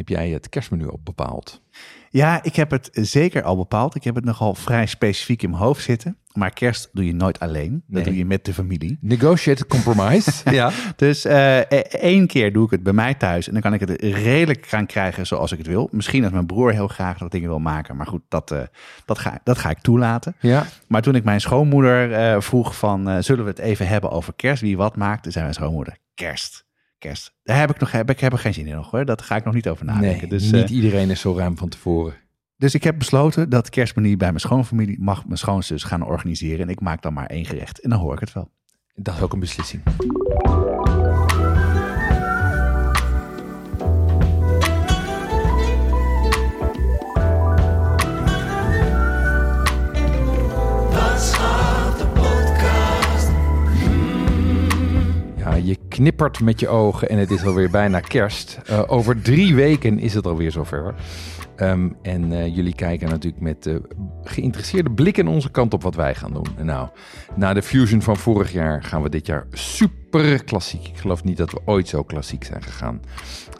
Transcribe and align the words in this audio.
heb 0.00 0.08
jij 0.08 0.28
het 0.28 0.48
kerstmenu 0.48 0.88
al 0.88 1.00
bepaald? 1.04 1.62
Ja, 2.10 2.42
ik 2.42 2.56
heb 2.56 2.70
het 2.70 2.88
zeker 2.92 3.42
al 3.42 3.56
bepaald. 3.56 3.94
Ik 3.94 4.04
heb 4.04 4.14
het 4.14 4.24
nogal 4.24 4.54
vrij 4.54 4.86
specifiek 4.86 5.42
in 5.42 5.50
mijn 5.50 5.62
hoofd 5.62 5.82
zitten. 5.82 6.16
Maar 6.32 6.50
kerst 6.50 6.88
doe 6.92 7.06
je 7.06 7.14
nooit 7.14 7.40
alleen. 7.40 7.72
Dat 7.72 7.82
Nee. 7.86 8.04
doe 8.04 8.16
je 8.16 8.24
met 8.24 8.44
de 8.44 8.54
familie. 8.54 8.98
Negotiate 9.00 9.66
compromise. 9.66 10.30
ja. 10.60 10.70
Dus 10.96 11.24
e- 11.24 11.58
één 11.90 12.26
keer 12.26 12.52
doe 12.52 12.64
ik 12.64 12.70
het 12.70 12.82
bij 12.82 12.92
mij 12.92 13.14
thuis. 13.14 13.46
En 13.46 13.52
dan 13.52 13.62
kan 13.62 13.74
ik 13.74 13.80
het 13.80 13.90
redelijk 14.00 14.66
gaan 14.66 14.86
krijgen 14.86 15.26
zoals 15.26 15.52
ik 15.52 15.58
het 15.58 15.66
wil. 15.66 15.88
Misschien 15.92 16.22
dat 16.22 16.32
mijn 16.32 16.46
broer 16.46 16.72
heel 16.72 16.88
graag 16.88 17.20
nog 17.20 17.28
dingen 17.28 17.48
wil 17.48 17.58
maken. 17.58 17.96
Maar 17.96 18.06
goed, 18.06 18.22
dat, 18.28 18.50
eh, 18.50 18.60
dat, 19.04 19.18
ga, 19.18 19.40
dat 19.44 19.58
ga 19.58 19.70
ik 19.70 19.78
toelaten. 19.78 20.34
Ja. 20.40 20.66
Maar 20.88 21.02
toen 21.02 21.14
ik 21.14 21.24
mijn 21.24 21.40
schoonmoeder 21.40 22.12
eh, 22.12 22.40
vroeg 22.40 22.76
van... 22.76 23.22
zullen 23.22 23.44
we 23.44 23.50
het 23.50 23.58
even 23.58 23.88
hebben 23.88 24.10
over 24.10 24.32
kerst? 24.36 24.62
Wie 24.62 24.76
wat 24.76 24.96
maakt? 24.96 25.22
Toen 25.22 25.32
zei 25.32 25.44
mijn 25.44 25.56
schoonmoeder, 25.56 25.96
kerst. 26.14 26.68
Kerst. 27.00 27.34
Daar 27.42 27.58
heb 27.58 27.70
ik, 27.70 27.78
nog, 27.78 27.92
heb, 27.92 28.10
ik 28.10 28.20
heb 28.20 28.32
er 28.32 28.38
geen 28.38 28.54
zin 28.54 28.66
in 28.66 28.74
nog 28.74 28.90
hoor. 28.90 29.04
Dat 29.04 29.22
ga 29.22 29.36
ik 29.36 29.44
nog 29.44 29.54
niet 29.54 29.68
over 29.68 29.84
nadenken. 29.84 30.28
Nee, 30.28 30.38
dus, 30.38 30.50
niet 30.50 30.64
eh, 30.64 30.70
iedereen 30.70 31.10
is 31.10 31.20
zo 31.20 31.34
ruim 31.36 31.58
van 31.58 31.68
tevoren. 31.68 32.14
dus 32.56 32.74
ik 32.74 32.84
heb 32.84 32.98
besloten 32.98 33.50
dat 33.50 33.70
kerstmenu 33.70 34.16
bij 34.16 34.28
mijn 34.28 34.40
schoonfamilie... 34.40 35.00
mag 35.00 35.24
mijn 35.24 35.38
schoonzus 35.38 35.82
gaan 35.82 36.02
organiseren. 36.02 36.60
En 36.60 36.68
ik 36.68 36.80
maak 36.80 37.02
dan 37.02 37.12
maar 37.12 37.26
één 37.26 37.44
gerecht. 37.44 37.80
En 37.80 37.90
dan 37.90 37.98
hoor 37.98 38.12
ik 38.12 38.20
het 38.20 38.32
wel. 38.32 38.50
Dat 38.94 39.14
is 39.14 39.20
ook 39.20 39.32
een 39.32 39.40
beslissing. 39.40 39.82
Je 55.70 55.78
knippert 55.88 56.40
met 56.40 56.60
je 56.60 56.68
ogen 56.68 57.08
en 57.08 57.18
het 57.18 57.30
is 57.30 57.44
alweer 57.44 57.70
bijna 57.70 58.00
kerst. 58.00 58.60
Eh, 58.66 58.82
over 58.86 59.22
drie 59.22 59.54
weken 59.54 59.98
is 59.98 60.14
het 60.14 60.26
alweer 60.26 60.50
zover. 60.50 60.94
Ehm, 61.56 61.88
en 62.02 62.32
eh, 62.32 62.54
jullie 62.56 62.74
kijken 62.74 63.08
natuurlijk 63.08 63.42
met 63.42 63.66
eh, 63.66 63.74
geïnteresseerde 64.22 64.90
blikken 64.90 65.26
onze 65.26 65.50
kant 65.50 65.74
op 65.74 65.82
wat 65.82 65.94
wij 65.94 66.14
gaan 66.14 66.32
doen. 66.32 66.46
En 66.56 66.66
nou, 66.66 66.88
na 67.34 67.52
de 67.52 67.62
fusion 67.62 68.02
van 68.02 68.16
vorig 68.16 68.52
jaar 68.52 68.82
gaan 68.82 69.02
we 69.02 69.08
dit 69.08 69.26
jaar 69.26 69.46
super 69.52 69.99
klassiek. 70.44 70.88
Ik 70.88 70.96
geloof 70.96 71.24
niet 71.24 71.36
dat 71.36 71.50
we 71.50 71.60
ooit 71.64 71.88
zo 71.88 72.02
klassiek 72.02 72.44
zijn 72.44 72.62
gegaan. 72.62 73.00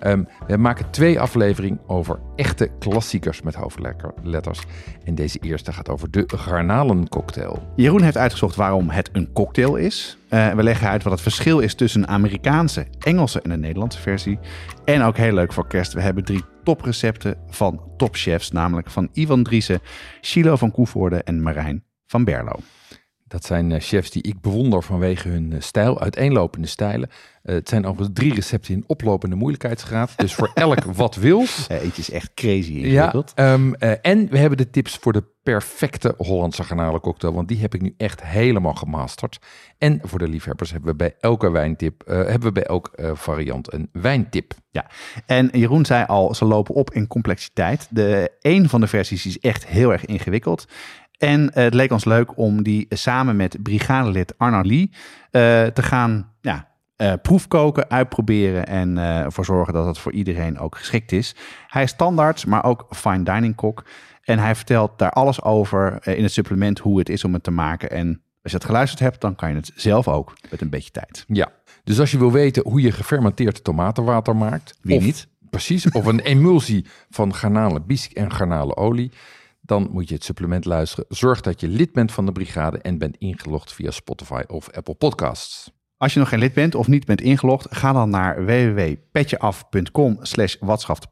Ehm, 0.00 0.24
we 0.46 0.56
maken 0.56 0.90
twee 0.90 1.20
afleveringen 1.20 1.80
over 1.86 2.18
echte 2.36 2.70
klassiekers 2.78 3.42
met 3.42 3.54
hoofdletters. 3.54 4.62
En 5.04 5.14
deze 5.14 5.38
eerste 5.38 5.72
gaat 5.72 5.88
over 5.88 6.10
de 6.10 6.24
garnalencocktail. 6.26 7.72
Jeroen 7.76 8.02
heeft 8.02 8.16
uitgezocht 8.16 8.56
waarom 8.56 8.88
het 8.88 9.10
een 9.12 9.32
cocktail 9.32 9.76
is. 9.76 10.18
Eh, 10.28 10.52
we 10.52 10.62
leggen 10.62 10.88
uit 10.88 11.02
wat 11.02 11.12
het 11.12 11.22
verschil 11.22 11.58
is 11.58 11.74
tussen 11.74 12.02
een 12.02 12.08
Amerikaanse, 12.08 12.86
Engelse 12.98 13.40
en 13.40 13.50
een 13.50 13.60
Nederlandse 13.60 14.00
versie. 14.00 14.38
En 14.84 15.02
ook 15.02 15.16
heel 15.16 15.32
leuk 15.32 15.52
voor 15.52 15.66
kerst, 15.66 15.92
we 15.92 16.00
hebben 16.00 16.24
drie 16.24 16.44
toprecepten 16.64 17.36
van 17.48 17.82
topchefs. 17.96 18.50
Namelijk 18.50 18.90
van 18.90 19.08
Ivan 19.12 19.42
Driessen, 19.42 19.80
Chilo 20.20 20.56
van 20.56 20.70
Koevoorde 20.70 21.22
en 21.22 21.42
Marijn 21.42 21.84
van 22.06 22.24
Berlo. 22.24 22.52
Dat 23.30 23.44
zijn 23.44 23.72
eh, 23.72 23.80
chefs 23.80 24.10
die 24.10 24.22
ik 24.22 24.40
bewonder 24.40 24.82
vanwege 24.82 25.28
hun 25.28 25.52
eh, 25.52 25.60
stijl, 25.60 26.00
uiteenlopende 26.00 26.66
stijlen. 26.66 27.08
Eh, 27.42 27.54
het 27.54 27.68
zijn 27.68 27.86
overigens 27.86 28.18
drie 28.18 28.34
recepten 28.34 28.74
in 28.74 28.84
oplopende 28.86 29.36
moeilijkheidsgraad. 29.36 30.12
Dus 30.16 30.34
voor 30.34 30.50
elk 30.66 30.84
wat 30.84 31.14
wils. 31.14 31.66
Eh, 31.66 31.82
eentje 31.82 32.02
is 32.02 32.10
echt 32.10 32.34
crazy 32.34 32.72
Ja, 32.72 32.84
ingewikkeld. 32.86 33.32
ehm, 33.34 33.72
eh, 33.72 33.92
en 34.02 34.28
we 34.30 34.38
hebben 34.38 34.58
de 34.58 34.70
tips 34.70 34.96
voor 35.00 35.12
de 35.12 35.24
perfecte 35.42 36.14
Hollandse 36.16 36.62
garnalencocktail. 36.64 37.32
Want 37.32 37.48
die 37.48 37.58
heb 37.60 37.74
ik 37.74 37.80
nu 37.82 37.94
echt 37.96 38.22
helemaal 38.24 38.74
gemasterd. 38.74 39.38
En 39.78 40.00
voor 40.02 40.18
de 40.18 40.28
liefhebbers 40.28 40.70
hebben 40.70 40.90
we 40.90 40.96
bij 40.96 41.14
elke 41.20 41.50
wijntip, 41.50 42.02
hebben 42.06 42.40
we 42.40 42.52
bij 42.52 42.64
elk 42.64 42.90
variant 43.14 43.72
een 43.72 43.88
wijntip. 43.92 44.54
Ja, 44.70 44.90
en 45.26 45.48
Jeroen 45.52 45.84
zei 45.86 46.04
al, 46.06 46.34
ze 46.34 46.44
lopen 46.44 46.74
op 46.74 46.90
in 46.92 47.06
complexiteit. 47.06 47.86
De 47.90 48.30
een 48.40 48.68
van 48.68 48.80
de 48.80 48.86
versies 48.86 49.26
is 49.26 49.38
echt 49.38 49.66
heel 49.66 49.92
erg 49.92 50.04
ingewikkeld. 50.04 50.66
En 51.20 51.52
eh, 51.54 51.62
het 51.64 51.74
leek 51.74 51.92
ons 51.92 52.04
leuk 52.04 52.36
om 52.38 52.62
die 52.62 52.86
samen 52.88 53.36
met 53.36 53.62
brigadelid 53.62 54.38
Arno 54.38 54.60
Lee 54.62 54.90
eh, 55.30 55.40
te 55.66 55.82
gaan 55.82 56.32
ja, 56.40 56.68
eh, 56.96 57.12
proefkoken, 57.22 57.90
uitproberen 57.90 58.66
en 58.66 58.98
eh, 58.98 59.18
ervoor 59.18 59.44
zorgen 59.44 59.74
dat 59.74 59.86
het 59.86 59.98
voor 59.98 60.12
iedereen 60.12 60.58
ook 60.58 60.76
geschikt 60.76 61.12
is. 61.12 61.34
Hij 61.66 61.82
is 61.82 61.90
standaard, 61.90 62.46
maar 62.46 62.64
ook 62.64 62.86
fine 62.90 63.22
dining 63.22 63.54
kok. 63.54 63.84
En 64.24 64.38
hij 64.38 64.54
vertelt 64.54 64.98
daar 64.98 65.10
alles 65.10 65.42
over 65.42 65.98
eh, 66.02 66.16
in 66.16 66.22
het 66.22 66.32
supplement 66.32 66.78
hoe 66.78 66.98
het 66.98 67.08
is 67.08 67.24
om 67.24 67.32
het 67.32 67.42
te 67.42 67.50
maken. 67.50 67.90
En 67.90 68.22
als 68.42 68.52
je 68.52 68.58
het 68.58 68.66
geluisterd 68.66 69.00
hebt, 69.00 69.20
dan 69.20 69.34
kan 69.36 69.50
je 69.50 69.56
het 69.56 69.72
zelf 69.74 70.08
ook 70.08 70.32
met 70.50 70.60
een 70.60 70.70
beetje 70.70 70.90
tijd. 70.90 71.24
Ja, 71.28 71.48
dus 71.84 72.00
als 72.00 72.10
je 72.10 72.18
wil 72.18 72.32
weten 72.32 72.62
hoe 72.68 72.80
je 72.80 72.92
gefermenteerd 72.92 73.64
tomatenwater 73.64 74.36
maakt. 74.36 74.78
Wie 74.82 74.96
of- 74.96 75.02
niet? 75.02 75.28
Precies, 75.50 75.90
of 75.90 76.04
een 76.06 76.20
emulsie 76.34 76.86
van 77.10 77.34
garnalenbiesik 77.34 78.12
en 78.12 78.32
garnalenolie. 78.32 79.10
Dan 79.70 79.88
moet 79.90 80.08
je 80.08 80.14
het 80.14 80.24
supplement 80.24 80.64
luisteren. 80.64 81.04
Zorg 81.08 81.40
dat 81.40 81.60
je 81.60 81.68
lid 81.68 81.92
bent 81.92 82.12
van 82.12 82.26
de 82.26 82.32
brigade 82.32 82.78
en 82.78 82.98
bent 82.98 83.16
ingelogd 83.16 83.72
via 83.72 83.90
Spotify 83.90 84.42
of 84.46 84.70
Apple 84.70 84.94
Podcasts. 84.94 85.70
Als 85.96 86.12
je 86.12 86.18
nog 86.18 86.28
geen 86.28 86.38
lid 86.38 86.52
bent 86.52 86.74
of 86.74 86.88
niet 86.88 87.04
bent 87.04 87.20
ingelogd, 87.20 87.66
ga 87.70 87.92
dan 87.92 88.10
naar 88.10 88.44
www.petjeaf.com 88.44 90.18
slash 90.20 90.56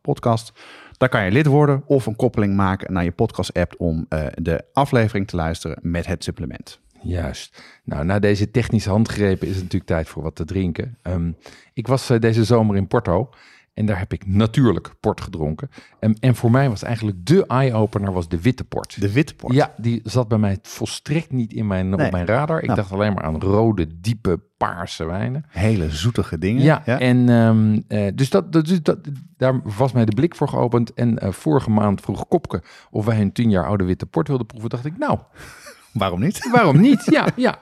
podcast. 0.03 0.53
Daar 0.97 1.09
kan 1.09 1.25
je 1.25 1.31
lid 1.31 1.47
worden 1.47 1.83
of 1.87 2.07
een 2.07 2.17
koppeling 2.17 2.57
maken 2.57 2.93
naar 2.93 3.05
je 3.05 3.13
podcast-app 3.13 3.75
om 3.77 4.07
eh, 4.09 4.27
de 4.35 4.65
aflevering 4.73 5.27
te 5.29 5.37
luisteren 5.37 5.79
met 5.83 6.07
het 6.07 6.25
supplement. 6.25 6.81
Juist. 7.03 7.63
Nou, 7.85 8.05
na 8.05 8.19
deze 8.19 8.51
technische 8.51 8.91
handgrepen 8.91 9.49
is 9.49 9.55
het 9.55 9.63
natuurlijk 9.63 9.91
tijd 9.91 10.09
voor 10.09 10.23
wat 10.23 10.37
te 10.37 10.45
drinken. 10.45 10.99
Ehm, 11.03 11.33
ik 11.75 11.87
was 11.87 12.11
eh, 12.11 12.21
deze 12.21 12.45
zomer 12.45 12.77
in 12.77 12.87
Porto 12.87 13.31
en 13.79 13.87
daar 13.87 13.99
heb 13.99 14.13
ik 14.13 14.27
natuurlijk 14.27 14.95
port 15.01 15.21
gedronken. 15.21 15.71
En, 16.01 16.17
en 16.21 16.35
voor 16.35 16.51
mij 16.51 16.69
was 16.69 16.83
eigenlijk 16.83 17.27
de 17.27 17.47
eye-opener 17.47 18.13
was 18.13 18.29
de 18.29 18.41
witte 18.41 18.65
port. 18.65 19.01
De 19.01 19.13
witte 19.13 19.35
port. 19.35 19.55
Ja, 19.55 19.75
die 19.77 20.01
zat 20.05 20.29
bij 20.29 20.39
mij 20.39 20.59
volstrekt 20.63 21.33
niet 21.33 21.53
in 21.53 21.67
mijn, 21.67 21.89
Nee. 21.89 22.07
op 22.07 22.13
mijn 22.13 22.27
radar. 22.27 22.59
Ik 22.59 22.65
Nou. 22.65 22.77
dacht 22.79 22.93
alleen 22.93 23.13
maar 23.13 23.23
aan 23.25 23.41
rode, 23.41 24.01
diepe, 24.01 24.41
paarse 24.57 25.05
wijnen. 25.05 25.45
Hele 25.49 25.91
zoetige 25.91 26.39
dingen. 26.39 26.63
Ja, 26.63 26.87
en 26.87 27.27
dus, 27.27 27.83
eh, 27.89 28.07
dus, 28.15 28.31
dat, 28.31 28.53
dat, 28.53 28.67
dus 28.67 28.83
dat, 28.83 28.99
daar 29.37 29.61
was 29.77 29.93
mij 29.93 30.05
de 30.05 30.15
blik 30.15 30.35
voor 30.35 30.49
geopend. 30.49 30.95
En 30.95 31.19
eh, 31.19 31.33
vorige 31.33 31.71
maand 31.71 32.01
vroeg 32.01 32.29
Kopke 32.29 32.63
of 32.91 33.05
wij 33.05 33.21
een 33.21 33.33
tien 33.33 33.51
jaar 33.51 33.67
oude 33.67 33.85
witte 33.85 34.07
port 34.07 34.29
wilden 34.29 34.47
proeven. 34.47 34.71
Dacht 34.71 34.85
ik, 34.85 34.99
nou, 34.99 35.19
Waarom 35.93 36.21
niet? 36.21 36.51
waarom 36.51 36.81
niet? 36.81 37.03
Ja, 37.05 37.27
ja. 37.37 37.59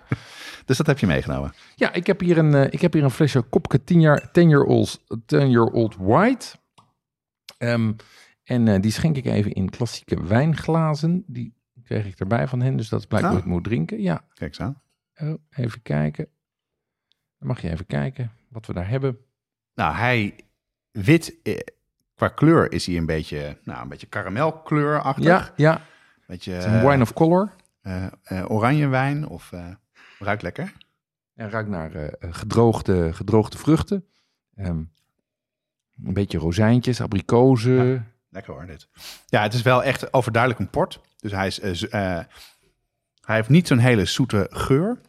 Dus 0.67 0.77
dat 0.77 0.87
heb 0.87 0.99
je 0.99 1.07
meegenomen. 1.07 1.53
ja 1.75 1.93
ik, 1.93 2.07
heb 2.07 2.21
hier 2.21 2.39
een, 2.39 2.55
eh, 2.55 2.73
ik 2.73 2.81
heb 2.81 2.93
hier 2.93 3.05
een 3.05 3.11
flesje 3.11 3.43
Kopke 3.43 3.85
10 3.85 4.01
jaar, 4.01 4.31
10 4.33 4.49
year 4.49 4.65
old, 4.65 5.05
10 5.27 5.51
year 5.51 5.67
old 5.67 5.97
white. 5.99 6.57
Ehm, 7.59 7.93
en 8.45 8.69
eh, 8.69 8.81
die 8.81 8.91
schenk 8.91 9.17
ik 9.17 9.25
even 9.25 9.53
in 9.53 9.71
klassieke 9.71 10.25
wijnglazen. 10.25 11.25
Die 11.27 11.55
kreeg 11.85 12.07
ik 12.07 12.19
erbij 12.21 12.49
van 12.49 12.61
hen, 12.61 12.77
dus 12.77 12.89
dat 12.89 13.01
is 13.01 13.07
blijkbaar 13.07 13.33
Ah. 13.33 13.39
ik 13.39 13.45
moet 13.45 13.65
drinken. 13.65 14.01
Ja, 14.03 14.25
Kijk 14.35 14.51
eens 14.51 14.61
aan. 14.61 14.81
Oh, 15.17 15.35
even 15.51 15.83
kijken. 15.83 16.29
Dan 17.39 17.49
mag 17.49 17.61
je 17.61 17.71
even 17.71 17.87
kijken 17.87 18.33
wat 18.49 18.67
we 18.67 18.73
daar 18.73 18.89
hebben. 18.89 19.19
Nou, 19.75 19.95
hij 19.95 20.35
wit, 20.91 21.37
eh, 21.43 21.59
qua 22.15 22.29
kleur 22.29 22.73
is 22.73 22.87
hij 22.87 22.97
een 22.97 23.07
beetje, 23.07 23.59
nou, 23.65 23.83
een 23.83 23.89
beetje 23.89 24.07
karamelkleurachtig. 24.07 25.25
Ja, 25.25 25.53
ja. 25.57 25.83
Beetje 26.27 26.53
Het 26.53 26.65
is 26.65 26.71
een 26.73 26.89
wine 26.89 27.03
of 27.03 27.13
color. 27.13 27.53
oranje 28.49 28.87
wijn 28.89 29.29
of 29.29 29.53
ruikt 30.19 30.43
lekker. 30.43 30.73
En 31.35 31.51
ruikt 31.51 31.69
naar 31.69 31.95
eh, 31.95 32.35
gedroogde, 32.35 33.13
gedroogde 33.13 33.59
vruchten. 33.59 34.05
Ehm, 34.55 34.83
een 36.05 36.13
beetje 36.15 36.39
rozijntjes, 36.39 37.01
abrikozen. 37.01 38.13
Lekker 38.31 38.53
hoor, 38.55 38.67
dit. 38.67 38.89
Ja, 39.27 39.43
het 39.43 39.55
is 39.55 39.63
wel 39.63 39.83
echt 39.83 40.13
overduidelijk 40.13 40.61
een 40.63 40.71
port. 40.71 41.01
Dus 41.17 41.33
hij, 41.33 41.47
is, 41.47 41.59
eh, 41.89 42.19
eh, 42.19 42.25
hij 43.21 43.37
heeft 43.37 43.49
niet 43.49 43.67
zo'n 43.67 43.79
hele 43.79 44.05
zoete 44.05 44.47
geur. 44.51 45.01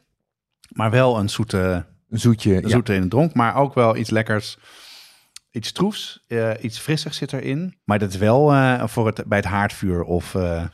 Maar 0.70 0.92
wel 0.92 1.18
een 1.20 1.30
zoete, 1.30 1.86
Een 2.10 2.20
zoetje. 2.20 2.56
een 2.56 2.62
ja. 2.62 2.68
zoete 2.70 2.94
in 2.94 3.02
de 3.02 3.08
dronk. 3.08 3.34
Maar 3.34 3.56
ook 3.56 3.74
wel 3.74 3.96
iets 3.96 4.10
lekkers. 4.10 4.58
Iets 5.52 5.68
stroefs. 5.68 6.24
eh, 6.28 6.52
iets 6.62 6.80
frissigs 6.80 7.18
zit 7.18 7.34
erin. 7.34 7.78
Maar 7.84 8.00
dat 8.00 8.10
is 8.10 8.18
wel 8.18 8.52
eh, 8.54 8.88
voor 8.88 9.06
het, 9.06 9.24
bij 9.26 9.38
het 9.38 9.48
haardvuur 9.48 10.04
of 10.04 10.36
eh, 10.36 10.66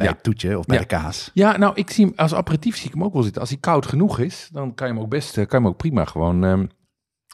bij 0.00 0.08
Ja. 0.08 0.14
het 0.14 0.22
toetje 0.22 0.58
of 0.58 0.66
bij 0.66 0.76
Ja. 0.76 0.82
de 0.82 0.88
kaas. 0.88 1.30
Ja, 1.34 1.56
nou, 1.56 1.72
ik 1.74 1.90
zie 1.90 2.04
hem 2.04 2.14
als 2.16 2.34
aperitief 2.34 2.76
zie 2.76 2.86
ik 2.86 2.92
hem 2.94 3.04
ook 3.04 3.12
wel 3.12 3.22
zitten. 3.22 3.40
Als 3.40 3.50
hij 3.50 3.58
koud 3.58 3.86
genoeg 3.86 4.18
is, 4.18 4.48
dan 4.52 4.74
kan 4.74 4.86
je 4.86 4.92
hem 4.92 5.02
ook 5.02 5.08
best, 5.10 5.28
eh, 5.38 5.46
kan 5.46 5.58
je 5.58 5.64
hem 5.64 5.66
ook 5.66 5.76
prima 5.78 6.04
gewoon 6.04 6.44
ehm, 6.44 6.66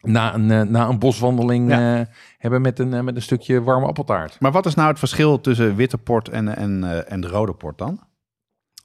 na 0.02 0.34
een, 0.34 0.50
eh, 0.50 0.60
na 0.62 0.88
een 0.88 0.98
boswandeling 0.98 1.68
Ja. 1.70 1.98
eh, 2.00 2.06
hebben 2.38 2.60
met 2.62 2.78
een, 2.78 3.04
met 3.04 3.16
een 3.16 3.22
stukje 3.22 3.62
warme 3.62 3.86
appeltaart. 3.86 4.40
Maar 4.40 4.52
wat 4.52 4.66
is 4.66 4.74
nou 4.74 4.88
het 4.88 4.98
verschil 4.98 5.40
tussen 5.40 5.76
witte 5.76 5.98
port 5.98 6.28
en, 6.28 6.56
en, 6.56 7.06
en 7.08 7.20
de 7.20 7.28
rode 7.28 7.52
port 7.54 7.78
dan? 7.78 8.00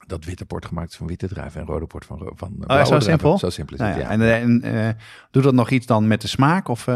Dat 0.06 0.24
witte 0.24 0.44
port 0.44 0.66
gemaakt 0.66 0.90
is 0.90 0.96
van 0.96 1.06
witte 1.06 1.28
druiven 1.28 1.60
en 1.60 1.66
rode 1.66 1.86
port 1.86 2.04
van, 2.04 2.32
van 2.34 2.54
Oh, 2.66 2.84
zo 2.84 3.00
simpel? 3.00 3.38
Zo 3.38 3.50
simpel 3.50 3.74
is 3.74 3.80
Nou 3.80 3.92
het, 3.92 4.02
ja, 4.02 4.12
ja. 4.12 4.38
En, 4.40 4.62
en 4.62 4.96
doet 5.30 5.42
dat 5.42 5.54
nog 5.54 5.70
iets 5.70 5.86
dan 5.86 6.06
met 6.06 6.20
de 6.20 6.28
smaak? 6.28 6.68
Of, 6.68 6.86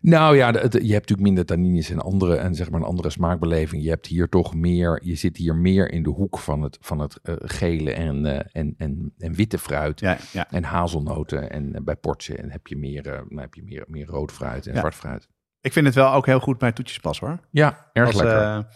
Nou 0.00 0.36
ja, 0.36 0.50
het- 0.52 0.72
je 0.72 0.78
hebt 0.78 0.88
natuurlijk 1.08 1.20
minder 1.20 1.44
tannines 1.46 1.90
en 1.90 2.00
andere 2.00 2.36
en 2.36 2.54
zeg 2.54 2.70
maar 2.70 2.80
een 2.80 2.86
andere 2.86 3.10
smaakbeleving. 3.10 3.82
Je 3.82 3.88
hebt 3.88 4.06
hier 4.06 4.28
toch 4.28 4.54
meer, 4.54 5.00
je 5.04 5.14
zit 5.14 5.36
hier 5.36 5.54
meer 5.56 5.90
in 5.92 6.02
de 6.02 6.10
hoek 6.10 6.38
van 6.38 6.62
het, 6.62 6.78
van 6.80 6.98
het 6.98 7.18
eh, 7.22 7.34
gele 7.38 7.92
en, 7.92 8.26
eh, 8.26 8.46
en, 8.52 8.74
en, 8.78 9.12
en 9.18 9.34
witte 9.34 9.58
fruit. 9.58 10.00
ja, 10.00 10.16
ja. 10.32 10.50
En 10.50 10.64
hazelnoten. 10.64 11.50
En 11.50 11.74
eh, 11.74 11.82
bij 11.82 11.96
portje 11.96 12.36
en 12.36 12.50
heb 12.50 12.66
je 12.66 12.76
meer, 12.76 13.02
nou, 13.02 13.40
heb 13.40 13.54
je 13.54 13.62
meer, 13.62 13.84
meer 13.88 14.06
rood 14.06 14.32
fruit 14.32 14.66
en 14.66 14.72
Ja. 14.72 14.78
zwart 14.78 14.94
fruit. 14.94 15.28
Ik 15.60 15.72
vind 15.72 15.86
het 15.86 15.94
wel 15.94 16.12
ook 16.12 16.26
heel 16.26 16.40
goed 16.40 16.58
bij 16.58 16.72
toetjespas 16.72 17.18
hoor. 17.20 17.38
Ja, 17.50 17.90
erg 17.92 18.06
Als, 18.06 18.16
lekker. 18.16 18.66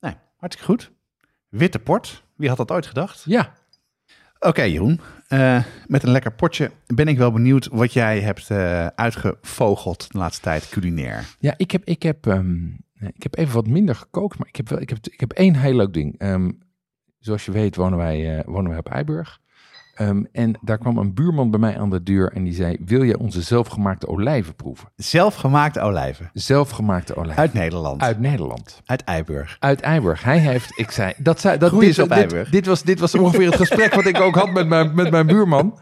nee, 0.00 0.14
hartstikke 0.36 0.70
goed. 0.72 0.92
Witte 1.48 1.78
port. 1.78 2.24
Wie 2.36 2.48
had 2.48 2.56
dat 2.56 2.70
ooit 2.70 2.86
gedacht? 2.86 3.22
ja, 3.26 3.52
Oké, 4.38 4.62
Jeroen. 4.62 5.00
Eh, 5.34 5.64
met 5.86 6.02
een 6.02 6.10
lekker 6.10 6.32
potje 6.32 6.70
ben 6.86 7.08
ik 7.08 7.18
wel 7.18 7.32
benieuwd 7.32 7.68
wat 7.72 7.92
jij 7.92 8.20
hebt 8.20 8.50
eh, 8.50 8.86
uitgevogeld 8.86 10.12
de 10.12 10.18
laatste 10.18 10.42
tijd 10.42 10.68
culinair. 10.68 11.34
ja 11.38 11.54
ik, 11.56 11.70
heb, 11.70 11.84
ik, 11.84 12.02
heb, 12.02 12.26
ehm, 12.26 12.66
ik 13.00 13.22
heb 13.22 13.36
even 13.36 13.54
wat 13.54 13.66
minder 13.66 13.94
gekookt, 13.94 14.38
maar 14.38 14.48
ik 14.48 14.56
heb, 14.56 14.68
wel, 14.68 14.80
ik 14.80 14.88
heb, 14.88 14.98
ik 15.06 15.20
heb 15.20 15.32
één 15.32 15.54
heel 15.56 15.74
leuk 15.74 15.92
ding. 15.92 16.18
Ehm, 16.18 16.50
zoals 17.18 17.44
je 17.44 17.52
weet 17.52 17.76
wonen 17.76 17.98
wij, 17.98 18.38
eh, 18.38 18.44
wonen 18.46 18.68
wij 18.70 18.78
op 18.78 18.88
Eiburg. 18.88 19.40
Ehm, 19.94 20.24
en 20.32 20.58
daar 20.60 20.78
kwam 20.78 20.98
een 20.98 21.14
buurman 21.14 21.50
bij 21.50 21.60
mij 21.60 21.78
aan 21.78 21.90
de 21.90 22.02
deur 22.02 22.32
en 22.32 22.44
die 22.44 22.54
zei, 22.54 22.76
wil 22.84 23.02
je 23.02 23.18
onze 23.18 23.42
zelfgemaakte 23.42 24.08
olijven 24.08 24.54
proeven? 24.54 24.88
Zelfgemaakte 24.96 25.80
olijven. 25.80 26.30
Zelfgemaakte 26.32 27.16
olijven. 27.16 27.42
Uit 27.42 27.52
Nederland. 27.52 28.02
Uit 28.02 28.20
Nederland. 28.20 28.82
Uit 28.84 29.04
Eiburg. 29.04 29.56
Uit 29.60 29.80
Eiburg. 29.80 30.22
Hij 30.22 30.38
heeft, 30.38 30.78
ik 30.78 30.90
zei, 30.90 31.12
dat 31.16 31.40
zei, 31.40 31.58
dat 31.58 31.80
dit, 31.80 31.98
op 31.98 32.08
dit, 32.08 32.50
dit, 32.50 32.66
was, 32.66 32.82
dit 32.82 33.00
was 33.00 33.14
ongeveer 33.14 33.46
het 33.46 33.56
gesprek 33.56 33.94
wat 33.94 34.06
ik 34.06 34.20
ook 34.20 34.34
had 34.34 34.52
met 34.52 34.68
mijn, 34.68 34.94
met 34.94 35.10
mijn 35.10 35.26
buurman. 35.26 35.78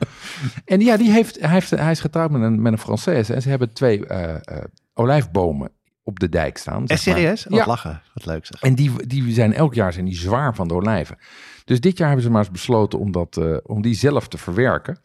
En 0.65 0.81
ja, 0.81 0.97
die 0.97 1.11
heeft, 1.11 1.41
hij, 1.41 1.51
heeft, 1.51 1.71
hij 1.71 1.91
is 1.91 2.01
getrouwd 2.01 2.31
met 2.31 2.43
een, 2.43 2.63
met 2.63 2.73
een 2.73 2.79
Française 2.79 3.35
en 3.35 3.43
ze 3.43 3.49
hebben 3.49 3.73
twee 3.73 4.07
eh, 4.07 4.65
olijfbomen 4.95 5.71
op 6.05 6.19
de 6.19 6.29
dijk 6.29 6.59
staan. 6.59 6.81
En 6.81 6.87
zeg 6.87 6.99
serieus? 6.99 7.45
Wat 7.45 7.59
Ja. 7.59 7.67
lachen. 7.67 8.03
Wat 8.15 8.27
leuk 8.27 8.47
zeg. 8.47 8.61
En 8.63 8.75
die, 8.75 9.07
die 9.07 9.33
zijn 9.33 9.55
elk 9.55 9.75
jaar 9.75 9.93
zijn 9.93 10.05
die 10.05 10.17
zwaar 10.19 10.55
van 10.55 10.69
de 10.69 10.75
olijven. 10.75 11.17
Dus 11.65 11.81
dit 11.81 11.97
jaar 11.99 12.07
hebben 12.07 12.25
ze 12.27 12.31
maar 12.33 12.43
eens 12.43 12.51
besloten 12.51 12.99
om, 12.99 13.13
dat, 13.13 13.37
eh, 13.37 13.57
om 13.63 13.83
die 13.83 13.95
zelf 13.95 14.29
te 14.29 14.39
verwerken. 14.39 14.99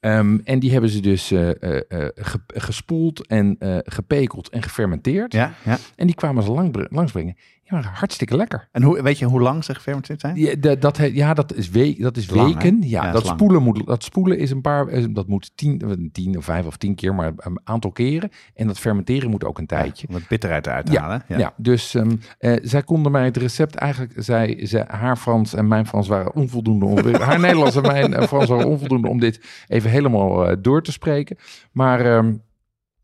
Ehm, 0.00 0.38
en 0.44 0.58
die 0.58 0.72
hebben 0.72 0.90
ze 0.90 1.00
dus 1.00 1.30
eh, 1.30 1.50
eh, 1.50 2.08
ge- 2.14 2.40
gespoeld 2.46 3.26
en 3.26 3.56
gepekeld 3.84 4.48
en 4.48 4.62
gefermenteerd. 4.62 5.32
Ja, 5.32 5.54
ja. 5.64 5.78
En 5.96 6.06
die 6.06 6.14
kwamen 6.16 6.42
ze 6.42 6.50
lang, 6.50 6.86
langsbrengen. 6.90 7.36
Waren 7.66 7.90
hartstikke 7.94 8.36
lekker. 8.36 8.68
En 8.72 8.82
hoe, 8.82 9.02
weet 9.02 9.18
je 9.18 9.24
hoe 9.24 9.40
lang 9.40 9.64
ze 9.64 9.74
gefermenteerd 9.74 10.20
zijn? 10.20 10.36
Ja, 10.36 10.74
dat, 10.76 10.96
ja, 11.12 11.34
dat 11.34 11.54
is, 11.54 11.70
we, 11.70 11.94
dat 11.98 12.16
is 12.16 12.30
Lang, 12.30 12.48
hè? 12.48 12.54
weken. 12.54 12.88
Ja, 12.88 13.04
Ja, 13.04 13.12
dat 13.12 13.22
is 13.24 13.28
spoelen 13.28 13.62
moet, 13.62 13.86
dat 13.86 14.02
spoelen 14.04 14.38
is 14.38 14.50
een 14.50 14.60
paar, 14.60 15.12
dat 15.12 15.28
moet 15.28 15.52
tien, 15.54 16.08
tien 16.12 16.36
of 16.36 16.44
vijf 16.44 16.66
of 16.66 16.76
tien 16.76 16.94
keer, 16.94 17.14
maar 17.14 17.32
een 17.36 17.60
aantal 17.64 17.92
keren. 17.92 18.30
En 18.54 18.66
dat 18.66 18.78
fermenteren 18.78 19.30
moet 19.30 19.44
ook 19.44 19.58
een 19.58 19.66
tijdje. 19.66 20.08
Om 20.08 20.14
het 20.14 20.28
bitterheid 20.28 20.66
eruit 20.66 20.86
te 20.86 20.92
Ja, 20.92 21.00
halen. 21.00 21.22
Ja, 21.28 21.54
dus 21.56 21.94
ehm, 21.94 22.16
eh, 22.38 22.56
zij 22.62 22.82
konden 22.82 23.12
mij 23.12 23.24
het 23.24 23.36
recept 23.36 23.74
eigenlijk, 23.74 24.12
zij, 24.16 24.58
zij, 24.62 24.84
haar 24.88 25.16
Frans 25.16 25.54
en 25.54 25.68
mijn 25.68 25.86
Frans 25.86 26.08
waren 26.08 26.34
onvoldoende. 26.34 26.84
Om, 26.84 27.14
haar 27.20 27.40
Nederlands 27.40 27.76
en 27.76 27.82
mijn 27.82 28.28
Frans 28.28 28.48
waren 28.48 28.66
onvoldoende 28.66 29.08
om 29.08 29.20
dit 29.20 29.64
even 29.68 29.90
helemaal 29.90 30.48
eh, 30.48 30.56
door 30.60 30.82
te 30.82 30.92
spreken. 30.92 31.36
Maar 31.72 32.00
ehm, 32.00 32.34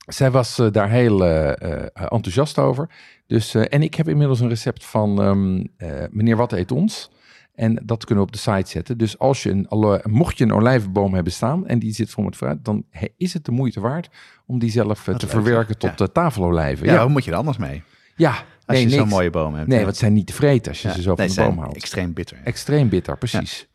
zij 0.09 0.31
was 0.31 0.59
eh, 0.59 0.67
daar 0.73 0.91
heel 0.91 1.25
eh, 1.25 1.51
eh, 1.51 1.87
enthousiast 1.95 2.59
over. 2.59 2.89
Dus, 3.27 3.55
en 3.55 3.83
ik 3.83 3.95
heb 3.95 4.09
inmiddels 4.09 4.41
een 4.41 4.49
recept 4.49 4.85
van 4.85 5.23
ehm, 5.23 5.65
eh, 5.77 6.05
meneer 6.11 6.37
Wat 6.37 6.53
eet 6.53 6.73
ons. 6.73 7.11
En 7.55 7.83
dat 7.85 8.05
kunnen 8.05 8.25
we 8.25 8.31
op 8.31 8.37
de 8.37 8.43
site 8.51 8.71
zetten. 8.71 8.99
Dus 8.99 9.19
als 9.19 9.43
je 9.43 9.51
een, 9.51 10.01
mocht 10.11 10.39
je 10.39 10.45
een 10.45 10.53
olijvenboom 10.53 11.15
hebben 11.15 11.33
staan 11.33 11.67
en 11.67 11.79
die 11.79 11.93
zit 11.93 12.11
vol 12.11 12.25
met 12.25 12.37
fruit, 12.37 12.65
dan 12.65 12.85
is 13.17 13.33
het 13.33 13.45
de 13.45 13.53
moeite 13.53 13.81
waard 13.81 14.09
om 14.47 14.59
die 14.59 14.71
zelf 14.71 15.03
te 15.05 15.11
leuk, 15.11 15.29
verwerken 15.29 15.75
ja. 15.79 15.89
tot 15.89 15.99
de 15.99 16.13
tafelolijven. 16.13 16.87
Ja, 16.87 16.93
Ja, 16.93 17.03
hoe 17.03 17.11
moet 17.11 17.25
je 17.25 17.31
er 17.31 17.37
anders 17.37 17.57
mee? 17.57 17.83
ja. 18.17 18.31
Als 18.67 18.77
nee, 18.77 18.89
je 18.89 18.95
zo'n 18.95 19.09
mooie 19.09 19.31
boom 19.31 19.55
hebt. 19.55 19.69
Nee, 19.69 19.79
Ja. 19.79 19.85
want 19.85 19.97
zijn 19.97 20.13
niet 20.13 20.27
te 20.27 20.33
vreten 20.33 20.73
als 20.73 20.83
je 20.83 20.89
Ja. 20.89 20.95
ze 20.95 21.03
zo 21.03 21.15
van 21.15 21.27
Nee, 21.27 21.35
de 21.35 21.43
boom 21.43 21.59
haalt. 21.59 21.77
Extreem 21.77 22.13
bitter. 22.13 22.39
Extreem 22.45 22.89
bitter, 22.89 23.19
precies. 23.19 23.69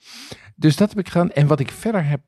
Dus 0.56 0.76
dat 0.76 0.90
heb 0.90 1.00
ik 1.00 1.08
gedaan. 1.10 1.32
En 1.32 1.48
wat 1.48 1.60
ik 1.60 1.72
verder 1.72 2.06
heb 2.06 2.22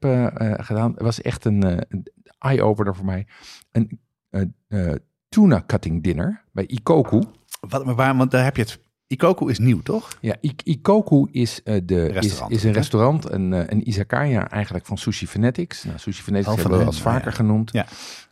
gedaan, 0.66 0.94
was 0.98 1.22
echt 1.22 1.46
een, 1.46 1.64
een 1.90 2.08
eye-opener 2.40 2.96
voor 2.96 3.06
mij. 3.06 3.28
Een 3.72 4.00
eh, 4.30 4.42
eh, 4.68 4.96
tuna 5.30 5.64
cutting 5.68 6.04
dinner 6.04 6.44
bij 6.52 6.66
Ikoku. 6.66 7.22
Wat, 7.60 7.86
maar 7.86 7.96
waar, 7.96 8.18
want 8.18 8.32
daar 8.32 8.44
heb 8.44 8.56
je 8.56 8.62
het. 8.62 8.80
Ikoku 9.08 9.50
is 9.50 9.60
nieuw, 9.60 9.82
toch? 9.82 10.18
Ja, 10.22 10.36
I- 10.42 10.56
Ikoku 10.64 11.28
is, 11.32 11.64
eh, 11.64 11.82
de, 11.84 12.08
is, 12.08 12.14
Restaurant, 12.14 12.52
is 12.52 12.64
een 12.64 12.74
restaurant, 12.74 13.32
een, 13.32 13.52
een 13.52 13.88
izakaya 13.88 14.50
eigenlijk 14.50 14.86
van 14.86 14.98
Sushi 14.98 15.28
Fanatics. 15.28 15.84
Nou, 15.84 16.00
Sushi 16.00 16.22
Fanatics 16.24 16.56
hebben 16.56 16.80
we 16.80 16.86
als 16.86 17.02
vaker 17.02 17.30
ja. 17.30 17.36
genoemd. 17.36 17.72
Ja. 17.72 17.86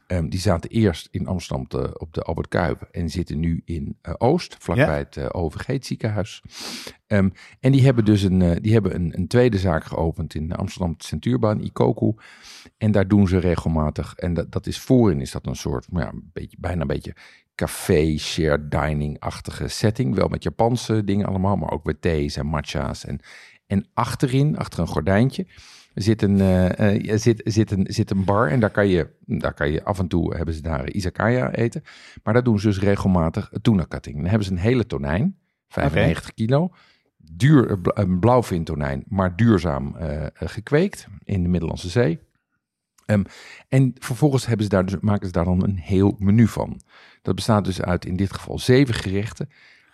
Ehm, 0.07 0.29
die 0.29 0.39
zaten 0.39 0.69
eerst 0.69 1.07
in 1.11 1.27
Amsterdam 1.27 1.67
te- 1.67 1.99
op 1.99 2.13
de 2.13 2.21
Albert 2.21 2.47
Kuip 2.47 2.81
en 2.91 3.09
zitten 3.09 3.39
nu 3.39 3.61
in 3.65 3.97
eh, 4.01 4.13
Oost, 4.17 4.55
vlakbij 4.59 4.97
het 4.97 5.17
eh, 5.17 5.25
OVG 5.31 5.65
het 5.65 5.85
ziekenhuis. 5.85 6.41
Ehm, 7.07 7.29
en 7.59 7.71
die 7.71 7.83
hebben 7.83 8.05
dus 8.05 8.21
een, 8.21 8.41
eh, 8.41 8.55
die 8.61 8.73
hebben 8.73 8.95
een, 8.95 9.17
een 9.17 9.27
tweede 9.27 9.57
zaak 9.57 9.83
geopend 9.83 10.35
in 10.35 10.51
Amsterdam, 10.51 10.93
de 10.97 11.03
Centuurbaan, 11.03 11.61
Ikoku. 11.61 12.13
En 12.77 12.91
daar 12.91 13.07
doen 13.07 13.27
ze 13.27 13.37
regelmatig, 13.37 14.15
en 14.15 14.33
dat, 14.33 14.51
dat 14.51 14.67
is 14.67 14.79
voorin, 14.79 15.21
is 15.21 15.31
dat 15.31 15.47
een 15.47 15.55
soort, 15.55 15.87
ja, 15.91 16.09
een 16.09 16.29
beetje, 16.33 16.57
bijna 16.59 16.81
een 16.81 16.87
beetje 16.87 17.15
café, 17.55 18.17
shared 18.17 18.71
dining-achtige 18.71 19.67
setting. 19.67 20.15
Wel 20.15 20.27
met 20.27 20.43
Japanse 20.43 21.03
dingen 21.03 21.25
allemaal, 21.25 21.55
maar 21.55 21.71
ook 21.71 21.83
met 21.85 22.01
thees 22.01 22.37
en 22.37 22.45
matcha's. 22.45 23.05
En, 23.05 23.19
en 23.67 23.87
achterin, 23.93 24.57
achter 24.57 24.79
een 24.79 24.87
gordijntje, 24.87 25.45
zit 25.93 26.21
een, 26.21 26.41
eh, 26.41 27.17
zit, 27.17 27.41
zit, 27.45 27.71
een, 27.71 27.85
zit 27.89 28.11
een 28.11 28.23
bar. 28.23 28.47
En 28.47 28.59
daar 28.59 28.69
kan, 28.69 28.87
je, 28.87 29.09
daar 29.25 29.53
kan 29.53 29.71
je 29.71 29.83
af 29.83 29.99
en 29.99 30.07
toe, 30.07 30.35
hebben 30.35 30.53
ze 30.53 30.61
daar 30.61 30.89
izakaya 30.89 31.51
eten. 31.51 31.83
Maar 32.23 32.33
daar 32.33 32.43
doen 32.43 32.59
ze 32.59 32.67
dus 32.67 32.79
regelmatig 32.79 33.51
tuna 33.61 33.85
cutting. 33.87 34.15
Dan 34.15 34.25
hebben 34.25 34.45
ze 34.45 34.51
een 34.51 34.57
hele 34.57 34.85
tonijn, 34.85 35.37
95 35.67 36.33
kilo. 36.33 36.71
Duur, 37.17 37.71
eh, 37.71 37.77
een 37.83 38.19
blauwvintonijn, 38.19 39.03
maar 39.07 39.35
duurzaam 39.35 39.95
gekweekt 40.33 41.07
in 41.23 41.43
de 41.43 41.49
Middellandse 41.49 41.89
Zee. 41.89 42.19
Ehm, 43.05 43.23
en 43.69 43.93
vervolgens 43.99 44.45
hebben 44.45 44.63
ze 44.63 44.71
daar 44.71 44.85
dus, 44.85 44.95
maken 44.99 45.25
ze 45.25 45.31
daar 45.31 45.45
dan 45.45 45.63
een 45.63 45.77
heel 45.77 46.15
menu 46.19 46.47
van. 46.47 46.81
Dat 47.21 47.35
bestaat 47.35 47.65
dus 47.65 47.81
uit 47.81 48.05
in 48.05 48.15
dit 48.15 48.33
geval 48.33 48.59
zeven 48.59 48.93
gerechten. 48.93 49.49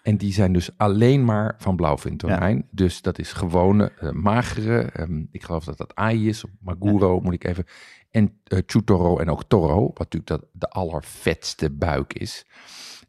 En 0.09 0.17
die 0.17 0.33
zijn 0.33 0.53
dus 0.53 0.69
alleen 0.77 1.25
maar 1.25 1.55
van 1.57 1.75
blauwvintonijn. 1.75 2.67
Dus 2.71 3.01
dat 3.01 3.19
is 3.19 3.31
gewone, 3.33 3.91
eh, 3.99 4.11
magere. 4.11 4.81
ehm, 4.81 5.23
ik 5.31 5.43
geloof 5.43 5.63
dat 5.63 5.77
dat 5.77 5.95
ai 5.95 6.27
is, 6.27 6.43
maguro 6.61 7.19
moet 7.19 7.33
ik 7.33 7.43
even. 7.43 7.65
En 8.11 8.39
eh 8.43 8.59
chutoro 8.65 9.17
en 9.17 9.29
ook 9.29 9.43
toro, 9.47 9.81
wat 9.81 9.97
natuurlijk 9.97 10.27
dat 10.27 10.45
de 10.51 10.69
allervetste 10.69 11.69
buik 11.71 12.13
is. 12.13 12.45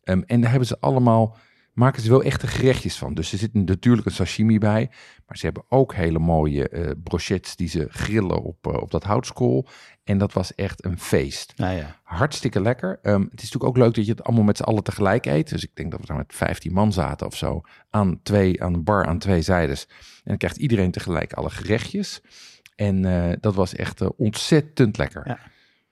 Ehm, 0.02 0.22
en 0.26 0.40
daar 0.40 0.50
hebben 0.50 0.68
ze 0.68 0.80
allemaal, 0.80 1.36
maken 1.72 2.02
ze 2.02 2.10
wel 2.10 2.22
echte 2.22 2.46
gerechtjes 2.46 2.96
van. 2.96 3.14
Dus 3.14 3.32
er 3.32 3.38
zit 3.38 3.54
natuurlijk 3.54 4.06
een 4.06 4.12
sashimi 4.12 4.58
bij. 4.58 4.90
Maar 5.26 5.36
ze 5.36 5.44
hebben 5.44 5.64
ook 5.68 5.94
hele 5.94 6.18
mooie 6.18 6.68
eh 6.68 6.90
brochettes 7.04 7.56
die 7.56 7.68
ze 7.68 7.86
grillen 7.90 8.42
op, 8.42 8.66
eh, 8.66 8.82
op 8.82 8.90
dat 8.90 9.04
houtskool. 9.04 9.68
En 10.04 10.18
dat 10.18 10.32
was 10.32 10.54
echt 10.54 10.84
een 10.84 10.98
feest. 10.98 11.52
Nou 11.56 11.76
ja. 11.76 12.00
Hartstikke 12.02 12.60
lekker. 12.60 12.98
Ehm, 13.02 13.20
het 13.20 13.42
is 13.42 13.50
natuurlijk 13.50 13.64
ook 13.64 13.76
leuk 13.76 13.94
dat 13.94 14.04
je 14.04 14.10
het 14.10 14.24
allemaal 14.24 14.44
met 14.44 14.56
z'n 14.56 14.62
allen 14.62 14.82
tegelijk 14.82 15.26
eet. 15.26 15.48
Dus 15.48 15.64
ik 15.64 15.74
denk 15.74 15.90
dat 15.90 16.00
we 16.00 16.06
daar 16.06 16.16
met 16.16 16.34
15 16.34 16.72
man 16.72 16.92
zaten 16.92 17.26
of 17.26 17.36
zo. 17.36 17.60
Aan, 17.90 18.22
twee, 18.22 18.62
aan 18.62 18.74
een 18.74 18.84
bar 18.84 19.06
aan 19.06 19.18
twee 19.18 19.42
zijdes. 19.42 19.86
En 19.88 20.22
dan 20.24 20.36
krijgt 20.36 20.56
iedereen 20.56 20.90
tegelijk 20.90 21.32
alle 21.32 21.50
gerechtjes. 21.50 22.20
En 22.76 23.04
eh, 23.04 23.36
dat 23.40 23.54
was 23.54 23.74
echt 23.74 24.16
ontzettend 24.16 24.96
lekker. 24.98 25.22
Ja. 25.28 25.38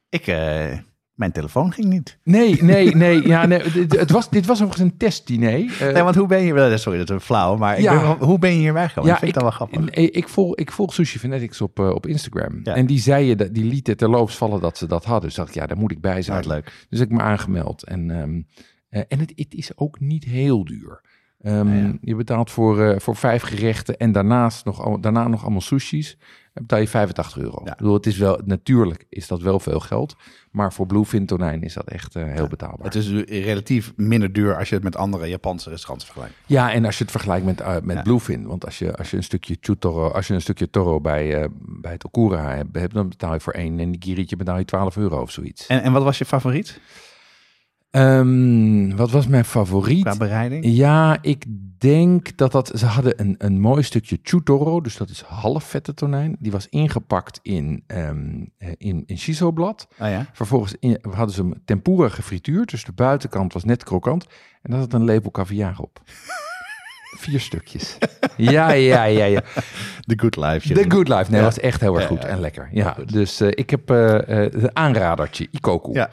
Ik, 0.08 0.26
eh, 0.26 0.78
mijn 1.18 1.32
telefoon 1.32 1.72
ging 1.72 1.86
niet. 1.88 2.18
Nee, 2.24 2.62
nee, 2.62 2.94
nee. 2.96 3.26
Ja, 3.28 3.46
nee 3.46 3.58
het, 3.62 3.96
het 3.98 4.10
was, 4.10 4.30
dit 4.30 4.46
was 4.46 4.62
overigens 4.62 4.90
een 4.90 4.96
testdiner. 4.96 5.52
Eh, 5.80 5.92
Nee, 5.92 6.02
want 6.02 6.14
hoe 6.14 6.26
ben 6.26 6.42
je... 6.42 6.76
Sorry, 6.78 6.98
dat 7.04 7.10
is 7.10 7.24
flauw, 7.24 7.56
maar 7.56 7.76
ik 7.76 7.82
Ja. 7.82 8.14
ben 8.16 8.26
hoe 8.28 8.38
ben 8.38 8.50
je 8.52 8.58
hierbij 8.58 8.88
gekomen? 8.88 9.08
Ja, 9.10 9.14
ik 9.14 9.22
vind 9.24 9.36
ik- 9.36 9.42
dat 9.42 9.58
wel 9.58 9.66
grappig. 9.66 9.94
ik, 9.94 10.14
ik, 10.14 10.28
volg, 10.28 10.54
ik 10.56 10.72
volg 10.72 10.94
Sushi 10.94 11.18
Fanatics 11.18 11.60
op, 11.60 11.78
eh, 11.78 11.90
op 11.90 12.06
Instagram. 12.06 12.60
Ja. 12.62 12.74
En 12.74 12.86
die 12.86 12.98
zeiden, 13.00 13.36
dat- 13.38 13.54
die 13.54 13.64
lieten 13.64 13.96
terloops 13.96 14.36
vallen 14.36 14.60
dat 14.60 14.78
ze 14.78 14.86
dat 14.86 15.04
hadden. 15.04 15.28
Dus 15.28 15.34
dacht 15.38 15.48
ik, 15.48 15.54
ja, 15.54 15.66
daar 15.66 15.78
moet 15.78 15.90
ik 15.92 16.00
bij 16.00 16.22
zijn. 16.22 16.36
Wat 16.36 16.46
leuk. 16.46 16.86
Dus 16.88 17.00
ik 17.00 17.10
me 17.10 17.20
aangemeld. 17.20 17.82
En, 17.84 18.10
ehm, 18.10 18.40
eh, 18.88 19.02
en 19.08 19.18
het, 19.18 19.32
het 19.36 19.54
is 19.54 19.70
ook 19.76 20.00
niet 20.00 20.24
heel 20.24 20.64
duur. 20.64 21.00
Ehm, 21.40 21.68
Ja, 21.68 21.74
ja. 21.74 21.92
Je 22.00 22.14
betaalt 22.14 22.50
voor, 22.50 22.80
eh, 22.82 22.98
voor 23.00 23.16
vijf 23.16 23.42
gerechten 23.42 23.96
en 23.96 24.12
daarnaast 24.12 24.64
nog, 24.64 25.00
daarna 25.00 25.28
nog 25.28 25.42
allemaal 25.42 25.60
sushis. 25.60 26.18
Dan 26.58 26.66
betaal 26.66 26.80
je 26.80 26.88
85 26.88 27.42
euro. 27.42 27.62
Ja. 27.64 27.70
Ik 27.70 27.76
bedoel, 27.76 27.94
het 27.94 28.06
is 28.06 28.16
wel, 28.16 28.40
natuurlijk 28.44 29.04
is 29.08 29.26
dat 29.26 29.40
wel 29.40 29.60
veel 29.60 29.80
geld. 29.80 30.16
Maar 30.50 30.72
voor 30.72 30.86
Bluefin 30.86 31.26
tonijn 31.26 31.62
is 31.62 31.74
dat 31.74 31.88
echt 31.88 32.14
eh, 32.16 32.24
heel 32.24 32.48
betaalbaar. 32.48 32.84
Het 32.84 32.94
is 32.94 33.10
relatief 33.26 33.92
minder 33.96 34.32
duur 34.32 34.56
als 34.56 34.68
je 34.68 34.74
het 34.74 34.84
met 34.84 34.96
andere 34.96 35.26
Japanse 35.26 35.70
restaurants 35.70 36.04
vergelijkt. 36.04 36.34
Ja, 36.46 36.72
en 36.72 36.84
als 36.84 36.96
je 36.96 37.02
het 37.02 37.10
vergelijkt 37.12 37.44
met, 37.46 37.60
eh, 37.60 37.76
met 37.82 37.96
Ja. 37.96 38.02
Bluefin. 38.02 38.46
Want 38.46 38.64
als 38.64 38.78
je, 38.78 38.96
als 38.96 39.10
je 39.10 39.16
een 39.16 39.22
stukje 39.22 39.56
chutoro, 39.60 40.08
als 40.08 40.26
je 40.26 40.34
een 40.34 40.40
stukje 40.40 40.70
toro 40.70 41.00
bij, 41.00 41.42
eh, 41.42 41.48
bij 41.58 41.92
het 41.92 42.04
Okura 42.04 42.64
hebt, 42.72 42.94
dan 42.94 43.08
betaal 43.08 43.34
je 43.34 43.40
voor 43.40 43.52
één 43.52 43.78
en 43.80 43.90
nigirietje 43.90 44.36
betaal 44.36 44.58
je 44.58 44.64
12 44.64 44.96
euro 44.96 45.20
of 45.20 45.30
zoiets. 45.30 45.66
En, 45.66 45.82
en 45.82 45.92
wat 45.92 46.02
was 46.02 46.18
je 46.18 46.24
favoriet 46.24 46.80
Ehm, 47.90 48.96
wat 48.96 49.10
was 49.10 49.26
mijn 49.26 49.44
favoriet? 49.44 50.02
qua 50.02 50.16
bereiding? 50.16 50.64
Ja, 50.66 51.18
ik 51.22 51.44
denk 51.78 52.36
dat 52.36 52.52
dat... 52.52 52.70
Ze 52.74 52.86
hadden 52.86 53.20
een, 53.20 53.34
een 53.38 53.60
mooi 53.60 53.82
stukje 53.82 54.18
chutoro, 54.22 54.80
dus 54.80 54.96
dat 54.96 55.08
is 55.10 55.20
half 55.20 55.64
vette 55.64 55.94
tonijn. 55.94 56.36
Die 56.38 56.52
was 56.52 56.68
ingepakt 56.68 57.38
in, 57.42 57.84
eh, 57.86 58.10
in, 58.76 59.02
in 59.06 59.18
shiso-blad. 59.18 59.88
Oh 60.00 60.08
ja. 60.08 60.26
Vervolgens 60.32 60.74
in- 60.80 60.98
hadden 61.10 61.34
ze 61.34 61.40
hem 61.42 61.54
tempura 61.64 62.08
gefrituurd, 62.08 62.70
dus 62.70 62.84
de 62.84 62.92
buitenkant 62.92 63.52
was 63.52 63.64
net 63.64 63.84
krokant. 63.84 64.26
En 64.62 64.70
daar 64.70 64.80
zat 64.80 64.92
een 64.92 65.04
lepel 65.04 65.30
caviar 65.30 65.78
op. 65.78 66.00
Vier 67.18 67.40
stukjes. 67.40 67.98
Ja, 68.36 68.70
ja, 68.72 69.04
ja, 69.04 69.24
ja. 69.24 69.40
The 70.06 70.14
Good 70.16 70.36
Life. 70.36 70.72
The 70.74 70.84
Good 70.90 71.08
Life. 71.08 71.30
Nee, 71.30 71.40
Ja. 71.40 71.46
was 71.46 71.58
echt 71.60 71.80
heel 71.80 71.96
erg 71.96 72.06
goed 72.06 72.22
ja. 72.22 72.28
en 72.28 72.40
lekker. 72.40 72.68
Ja, 72.72 72.90
goed. 72.92 73.12
dus 73.12 73.40
eh, 73.40 73.48
ik 73.50 73.70
heb 73.70 73.90
eh 73.90 73.96
de 73.96 74.70
aanradertje, 74.72 75.48
Ikoku. 75.50 75.92
Ja. 75.92 76.10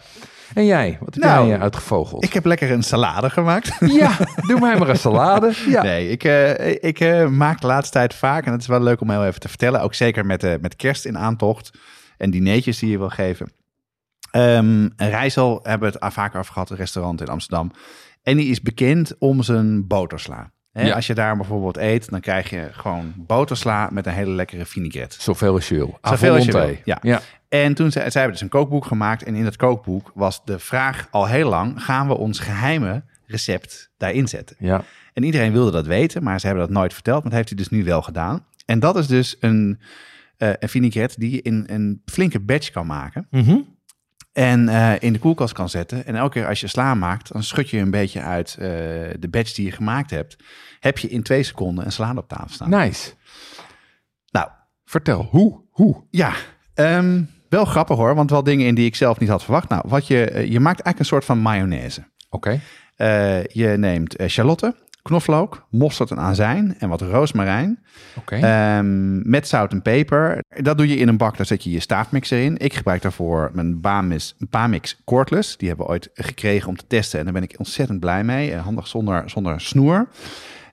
En 0.53 0.65
jij, 0.65 0.97
wat 0.99 1.13
heb 1.13 1.23
Nou, 1.23 1.47
jij 1.47 1.55
eh, 1.55 1.61
uitgevogeld? 1.61 2.23
Ik 2.23 2.33
heb 2.33 2.45
lekker 2.45 2.71
een 2.71 2.83
salade 2.83 3.29
gemaakt. 3.29 3.71
Ja, 3.99 4.17
doe 4.47 4.59
mij 4.59 4.77
maar 4.77 4.89
een 4.89 4.97
salade. 4.97 5.53
Ja. 5.69 5.81
Nee, 5.83 6.09
ik, 6.09 6.23
eh, 6.23 6.69
ik 6.83 6.99
eh, 6.99 7.27
maak 7.27 7.61
de 7.61 7.67
laatste 7.67 7.93
tijd 7.93 8.13
vaak, 8.13 8.45
en 8.45 8.51
het 8.51 8.61
is 8.61 8.67
wel 8.67 8.81
leuk 8.81 9.01
om 9.01 9.09
heel 9.09 9.25
even 9.25 9.39
te 9.39 9.47
vertellen, 9.47 9.81
ook 9.81 9.93
zeker 9.93 10.25
met, 10.25 10.43
eh, 10.43 10.53
met 10.61 10.75
kerst 10.75 11.05
in 11.05 11.17
aantocht 11.17 11.71
en 12.17 12.31
dineetjes 12.31 12.79
die 12.79 12.89
je 12.89 12.97
wil 12.97 13.09
geven. 13.09 13.51
Ehm 14.31 14.89
Rijssel 14.97 15.59
hebben 15.63 15.91
we 15.91 15.97
het 15.99 16.13
vaker 16.13 16.39
over 16.39 16.53
gehad, 16.53 16.69
een 16.69 16.77
restaurant 16.77 17.21
in 17.21 17.27
Amsterdam. 17.27 17.71
En 18.23 18.37
die 18.37 18.49
is 18.49 18.61
bekend 18.61 19.15
om 19.19 19.43
zijn 19.43 19.87
botersla. 19.87 20.51
Ja. 20.71 20.95
Als 20.95 21.07
je 21.07 21.13
daar 21.13 21.37
bijvoorbeeld 21.37 21.77
eet, 21.77 22.09
dan 22.09 22.19
krijg 22.19 22.49
je 22.49 22.67
gewoon 22.71 23.13
botersla 23.17 23.89
met 23.91 24.05
een 24.05 24.13
hele 24.13 24.31
lekkere 24.31 24.65
vinaigrette. 24.65 25.21
Zoveel 25.21 25.53
als 25.53 25.69
je 25.69 25.75
wil. 25.75 25.97
Zoveel 26.01 26.35
als 26.35 26.45
je 26.45 26.51
wil, 26.51 26.75
ja. 26.83 26.97
ja. 27.01 27.21
En 27.63 27.73
toen 27.73 27.91
ze, 27.91 27.99
zij 27.99 28.11
hebben 28.11 28.31
dus 28.31 28.41
een 28.41 28.49
kookboek 28.49 28.85
gemaakt. 28.85 29.23
En 29.23 29.35
in 29.35 29.43
dat 29.43 29.55
kookboek 29.55 30.11
was 30.13 30.45
de 30.45 30.59
vraag 30.59 31.07
al 31.11 31.27
heel 31.27 31.49
lang: 31.49 31.83
gaan 31.83 32.07
we 32.07 32.17
ons 32.17 32.39
geheime 32.39 33.03
recept 33.25 33.91
daarin 33.97 34.27
zetten? 34.27 34.55
Ja. 34.59 34.83
En 35.13 35.23
iedereen 35.23 35.51
wilde 35.51 35.71
dat 35.71 35.85
weten, 35.85 36.23
maar 36.23 36.39
ze 36.39 36.45
hebben 36.45 36.65
dat 36.65 36.75
nooit 36.75 36.93
verteld. 36.93 37.21
Maar 37.21 37.31
dat 37.31 37.39
heeft 37.39 37.49
hij 37.49 37.57
dus 37.57 37.69
nu 37.69 37.83
wel 37.83 38.01
gedaan. 38.01 38.45
En 38.65 38.79
dat 38.79 38.97
is 38.97 39.07
dus 39.07 39.35
een, 39.39 39.79
eh 40.37 40.49
een 40.59 40.69
vinaigrette 40.69 41.19
die 41.19 41.31
je 41.31 41.41
in 41.41 41.63
een 41.67 42.01
flinke 42.05 42.39
batch 42.39 42.69
kan 42.69 42.85
maken. 42.85 43.27
Mhm. 43.31 43.57
En 44.33 44.69
eh, 44.69 44.93
in 44.99 45.13
de 45.13 45.19
koelkast 45.19 45.53
kan 45.53 45.69
zetten. 45.69 46.05
En 46.05 46.15
elke 46.15 46.39
keer 46.39 46.47
als 46.47 46.59
je 46.59 46.67
sla 46.67 46.93
maakt, 46.93 47.33
dan 47.33 47.43
schud 47.43 47.69
je 47.69 47.77
een 47.77 47.91
beetje 47.91 48.21
uit 48.21 48.55
eh, 48.59 48.67
de 49.19 49.27
batch 49.29 49.53
die 49.53 49.65
je 49.65 49.71
gemaakt 49.71 50.09
hebt. 50.09 50.35
Heb 50.79 50.97
je 50.97 51.09
in 51.09 51.23
twee 51.23 51.43
seconden 51.43 51.85
een 51.85 51.91
salade 51.91 52.19
op 52.19 52.27
tafel 52.27 52.49
staan. 52.49 52.69
Nice. 52.69 53.13
Nou, 54.31 54.47
Vertel, 54.85 55.27
hoe? 55.31 55.61
Hoe? 55.69 56.03
Ja, 56.09 56.33
ehm, 56.73 57.23
wel 57.55 57.65
grappig 57.65 57.97
hoor, 57.97 58.15
want 58.15 58.29
wel 58.29 58.43
dingen 58.43 58.67
in 58.67 58.75
die 58.75 58.85
ik 58.85 58.95
zelf 58.95 59.19
niet 59.19 59.29
had 59.29 59.43
verwacht. 59.43 59.69
Nou, 59.69 59.83
wat 59.87 60.07
je, 60.07 60.29
eh, 60.29 60.51
je 60.51 60.59
maakt 60.59 60.81
eigenlijk 60.81 60.99
een 60.99 61.05
soort 61.05 61.25
van 61.25 61.39
mayonaise. 61.39 62.03
Oké. 62.29 62.59
Eh, 62.95 63.43
je 63.43 63.67
neemt 63.67 64.15
eh, 64.15 64.27
charlotte, 64.29 64.75
knoflook, 65.01 65.67
mosterd 65.69 66.11
en 66.11 66.19
azijn 66.19 66.75
en 66.79 66.89
wat 66.89 67.01
roosmarijn. 67.01 67.83
Oké. 68.17 68.35
Ehm, 68.35 69.29
met 69.29 69.47
zout 69.47 69.71
en 69.71 69.81
peper. 69.81 70.43
Dat 70.61 70.77
doe 70.77 70.87
je 70.87 70.95
in 70.95 71.07
een 71.07 71.17
bak, 71.17 71.37
daar 71.37 71.45
zet 71.45 71.63
je 71.63 71.71
je 71.71 71.79
staafmixer 71.79 72.43
in. 72.43 72.57
Ik 72.57 72.73
gebruik 72.73 73.01
daarvoor 73.01 73.51
mijn 73.53 73.81
Bamix, 73.81 74.35
Bamix 74.49 75.01
Cordless. 75.05 75.57
Die 75.57 75.67
hebben 75.67 75.85
we 75.85 75.91
ooit 75.91 76.09
gekregen 76.13 76.69
om 76.69 76.75
te 76.75 76.87
testen 76.87 77.19
en 77.19 77.25
daar 77.25 77.33
ben 77.33 77.43
ik 77.43 77.55
ontzettend 77.57 77.99
blij 77.99 78.23
mee. 78.23 78.55
Handig 78.55 78.87
zonder, 78.87 79.29
zonder 79.29 79.61
snoer. 79.61 80.07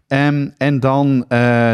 Ehm, 0.07 0.49
en 0.57 0.81
dan 0.81 1.25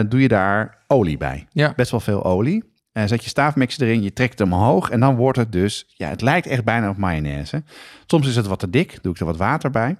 doe 0.09 0.21
je 0.21 0.29
daar 0.29 0.79
olie 0.87 1.17
bij 1.17 1.47
ja. 1.53 1.73
best 1.77 1.91
wel 1.91 2.00
veel 2.00 2.25
olie. 2.25 2.68
Eh, 2.99 3.07
zet 3.07 3.23
je 3.23 3.28
staafmixer 3.28 3.83
erin, 3.87 4.02
je 4.02 4.12
trekt 4.12 4.38
hem 4.38 4.52
omhoog 4.52 4.90
en 4.90 5.00
dan 5.00 5.17
wordt 5.17 5.38
het 5.38 5.52
dus, 5.52 5.85
ja, 5.88 6.09
het 6.09 6.21
lijkt 6.21 6.47
echt 6.47 6.64
bijna 6.64 6.88
op 6.88 6.97
mayonaise. 6.97 7.62
Soms 8.07 8.26
is 8.28 8.37
het 8.37 8.47
wat 8.47 8.59
te 8.59 8.71
dik, 8.71 8.99
doe 9.02 9.12
ik 9.12 9.21
er 9.21 9.26
wat 9.26 9.37
water 9.37 9.71
bij. 9.71 9.97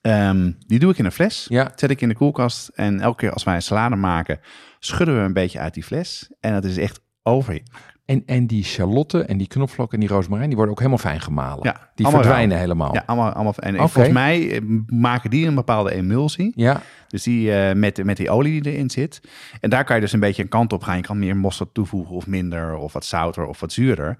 Ehm, 0.00 0.52
die 0.66 0.78
doe 0.78 0.90
ik 0.90 0.98
in 0.98 1.04
een 1.04 1.12
fles, 1.12 1.46
Ja. 1.48 1.72
zet 1.76 1.90
ik 1.90 2.00
in 2.00 2.08
de 2.08 2.14
koelkast 2.14 2.68
en 2.68 3.00
elke 3.00 3.16
keer 3.16 3.32
als 3.32 3.44
wij 3.44 3.54
een 3.54 3.62
salade 3.62 3.96
maken, 3.96 4.40
schudden 4.78 5.16
we 5.16 5.20
een 5.22 5.32
beetje 5.32 5.58
uit 5.58 5.74
die 5.74 5.82
fles 5.82 6.30
en 6.40 6.52
dat 6.52 6.64
is 6.64 6.76
echt 6.76 7.00
over. 7.22 7.62
En, 8.06 8.22
en 8.26 8.46
die 8.46 8.62
charlotte 8.64 9.22
en 9.22 9.38
die 9.38 9.46
knoflook 9.46 9.92
en 9.92 10.00
die 10.00 10.08
roosmarijn, 10.08 10.46
die 10.46 10.56
worden 10.56 10.74
ook 10.74 10.80
helemaal 10.80 11.00
fijn 11.00 11.20
gemalen. 11.20 11.58
Ja, 11.62 11.90
die 11.94 12.06
verdwijnen 12.08 12.58
helemaal. 12.58 12.94
Ja, 12.94 13.02
allemaal, 13.06 13.32
allemaal. 13.32 13.54
En 13.56 13.76
volgens 13.76 14.08
mij 14.14 14.50
eh, 14.52 14.60
maken 14.86 15.30
die 15.30 15.46
een 15.46 15.54
bepaalde 15.54 15.92
emulsie. 15.94 16.52
Ja. 16.54 16.80
Dus 17.08 17.22
die 17.22 17.52
eh, 17.52 17.74
met, 17.74 18.04
met 18.04 18.16
die 18.16 18.30
olie 18.30 18.62
die 18.62 18.72
erin 18.72 18.90
zit. 18.90 19.20
En 19.60 19.70
daar 19.70 19.84
kan 19.84 19.94
je 19.96 20.02
dus 20.02 20.12
een 20.12 20.20
beetje 20.20 20.42
een 20.42 20.48
kant 20.48 20.72
op 20.72 20.82
gaan. 20.82 20.96
Je 20.96 21.02
kan 21.02 21.18
meer 21.18 21.36
mosterd 21.36 21.74
toevoegen 21.74 22.14
of 22.14 22.26
minder, 22.26 22.76
of 22.76 22.92
wat 22.92 23.04
zouter 23.04 23.46
of 23.46 23.60
wat 23.60 23.72
zuurder. 23.72 24.16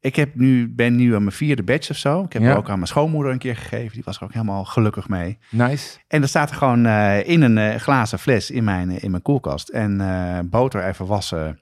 Ik 0.00 0.16
heb 0.16 0.34
nu, 0.34 0.68
ben 0.68 0.96
nu 0.96 1.14
aan 1.14 1.22
mijn 1.22 1.34
vierde 1.36 1.62
batch 1.62 1.90
of 1.90 1.96
zo. 1.96 2.22
Ik 2.22 2.32
heb 2.32 2.42
Ja. 2.42 2.54
ook 2.54 2.68
aan 2.68 2.74
mijn 2.76 2.86
schoonmoeder 2.86 3.32
een 3.32 3.38
keer 3.38 3.56
gegeven. 3.56 3.92
Die 3.92 4.02
was 4.04 4.16
er 4.16 4.22
ook 4.24 4.32
helemaal 4.32 4.64
gelukkig 4.64 5.08
mee. 5.08 5.38
Nice. 5.50 5.98
En 6.08 6.20
dat 6.20 6.28
staat 6.28 6.50
er 6.50 6.56
gewoon 6.56 6.86
eh, 6.86 7.28
in 7.28 7.42
een 7.42 7.80
glazen 7.80 8.18
fles 8.18 8.50
in 8.50 8.64
mijn, 8.64 8.90
in 9.02 9.10
mijn 9.10 9.22
koelkast. 9.22 9.68
En 9.68 10.48
boter 10.50 10.84
even 10.84 11.06
wassen. 11.06 11.60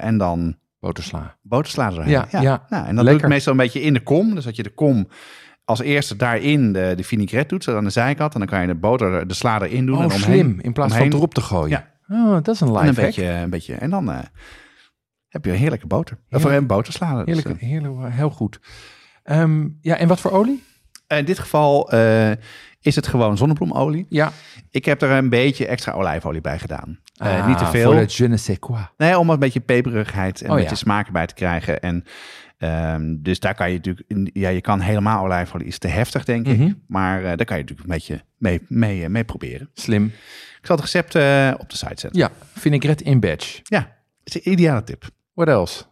en 0.00 0.18
dan 0.18 0.56
Botersla. 0.84 1.36
botersla 1.42 1.86
erheen. 1.90 2.08
Ja, 2.08 2.26
ja. 2.30 2.64
Nou, 2.68 2.86
en 2.86 2.96
dat 2.96 3.06
doe 3.06 3.14
ik 3.14 3.28
meestal 3.28 3.52
een 3.52 3.58
beetje 3.58 3.80
in 3.80 3.92
de 3.94 4.00
kom. 4.02 4.34
Dus 4.34 4.44
dat 4.44 4.56
je 4.56 4.62
de 4.62 4.70
kom 4.74 5.08
als 5.64 5.80
eerste 5.80 6.16
daarin 6.16 6.72
de, 6.72 6.92
de 6.96 7.04
vinaigrette 7.04 7.48
doet. 7.48 7.64
Zo 7.64 7.76
aan 7.76 7.84
de 7.84 7.90
zijkant. 7.90 8.32
En 8.32 8.38
dan 8.38 8.48
kan 8.48 8.60
je 8.60 8.66
de 8.66 8.74
boter, 8.74 9.26
de 9.28 9.34
sla 9.34 9.62
erin 9.62 9.86
doen. 9.86 9.94
Oh, 9.96 10.00
en 10.02 10.06
omheen, 10.06 10.20
slim. 10.20 10.58
In 10.60 10.72
plaats 10.72 10.92
omheen- 10.92 11.10
van 11.10 11.18
erop 11.18 11.34
te 11.34 11.40
gooien. 11.40 11.68
Ja. 12.08 12.16
Oh, 12.16 12.32
dat 12.32 12.48
is 12.48 12.60
een 12.60 12.68
En 12.68 12.72
live 12.74 12.88
een 12.88 12.94
beetje, 12.94 13.24
een 13.24 13.50
beetje. 13.50 13.74
En 13.74 13.90
dan 13.90 14.10
eh, 14.12 14.18
heb 15.28 15.44
je 15.44 15.50
een 15.50 15.56
heerlijke 15.56 15.86
boter. 15.86 16.16
Of 16.30 16.38
Heerlijk. 16.38 16.60
een 16.60 16.66
botersalade. 16.66 17.24
Dus, 17.24 17.34
Heerlijk, 17.36 17.60
heerlijk, 17.60 17.94
heel 18.12 18.30
goed. 18.30 18.60
Ehm, 19.22 19.68
ja, 19.80 19.96
en 19.96 20.08
wat 20.08 20.20
voor 20.20 20.30
olie? 20.30 20.62
eh, 21.06 21.18
in 21.18 21.24
dit 21.24 21.38
geval 21.38 21.90
eh, 21.90 22.30
is 22.84 22.96
het 22.96 23.06
gewoon 23.06 23.36
zonnebloemolie. 23.36 24.06
Ja. 24.08 24.32
Ik 24.70 24.84
heb 24.84 25.02
er 25.02 25.10
een 25.10 25.28
beetje 25.28 25.66
extra 25.66 25.92
olijfolie 25.92 26.40
bij 26.40 26.58
gedaan. 26.58 26.98
Eh, 27.16 27.38
Ah, 27.40 27.46
niet 27.46 27.58
te 27.58 27.66
veel. 27.66 27.90
Voor 27.90 28.00
het 28.00 28.14
je 28.14 28.28
ne 28.28 28.36
sais 28.36 28.58
quoi. 28.58 28.80
Nee, 28.96 29.18
om 29.18 29.30
een 29.30 29.38
beetje 29.38 29.60
peperigheid 29.60 30.40
en 30.40 30.46
Oh, 30.46 30.52
een 30.52 30.56
ja. 30.56 30.62
beetje 30.62 30.84
smaak 30.84 31.06
erbij 31.06 31.26
te 31.26 31.34
krijgen. 31.34 31.80
En 31.80 32.04
ehm, 32.58 33.14
dus 33.18 33.40
daar 33.40 33.54
kan 33.54 33.70
je 33.70 33.76
natuurlijk, 33.76 34.30
ja, 34.32 34.48
je 34.48 34.60
kan 34.60 34.80
helemaal 34.80 35.24
olijfolie 35.24 35.66
is 35.66 35.78
te 35.78 35.88
heftig, 35.88 36.24
denk 36.24 36.46
Mhm. 36.46 36.62
ik. 36.62 36.74
Maar 36.86 37.18
eh, 37.18 37.24
daar 37.24 37.44
kan 37.44 37.56
je 37.56 37.62
natuurlijk 37.62 37.88
een 37.88 37.94
beetje 37.94 38.22
mee, 38.38 38.60
mee, 38.68 39.02
eh, 39.04 39.08
mee 39.10 39.24
proberen. 39.24 39.70
Slim. 39.74 40.04
Ik 40.60 40.66
zal 40.70 40.76
het 40.76 40.84
recept 40.84 41.14
op 41.60 41.70
de 41.70 41.76
site 41.76 42.00
zetten. 42.00 42.18
Ja, 42.20 42.30
vinaigrette 42.54 43.04
in 43.04 43.20
batch. 43.20 43.60
Ja, 43.62 43.96
is 44.24 44.34
een 44.34 44.52
ideale 44.52 44.84
tip. 44.84 45.04
What 45.34 45.48
else? 45.48 45.84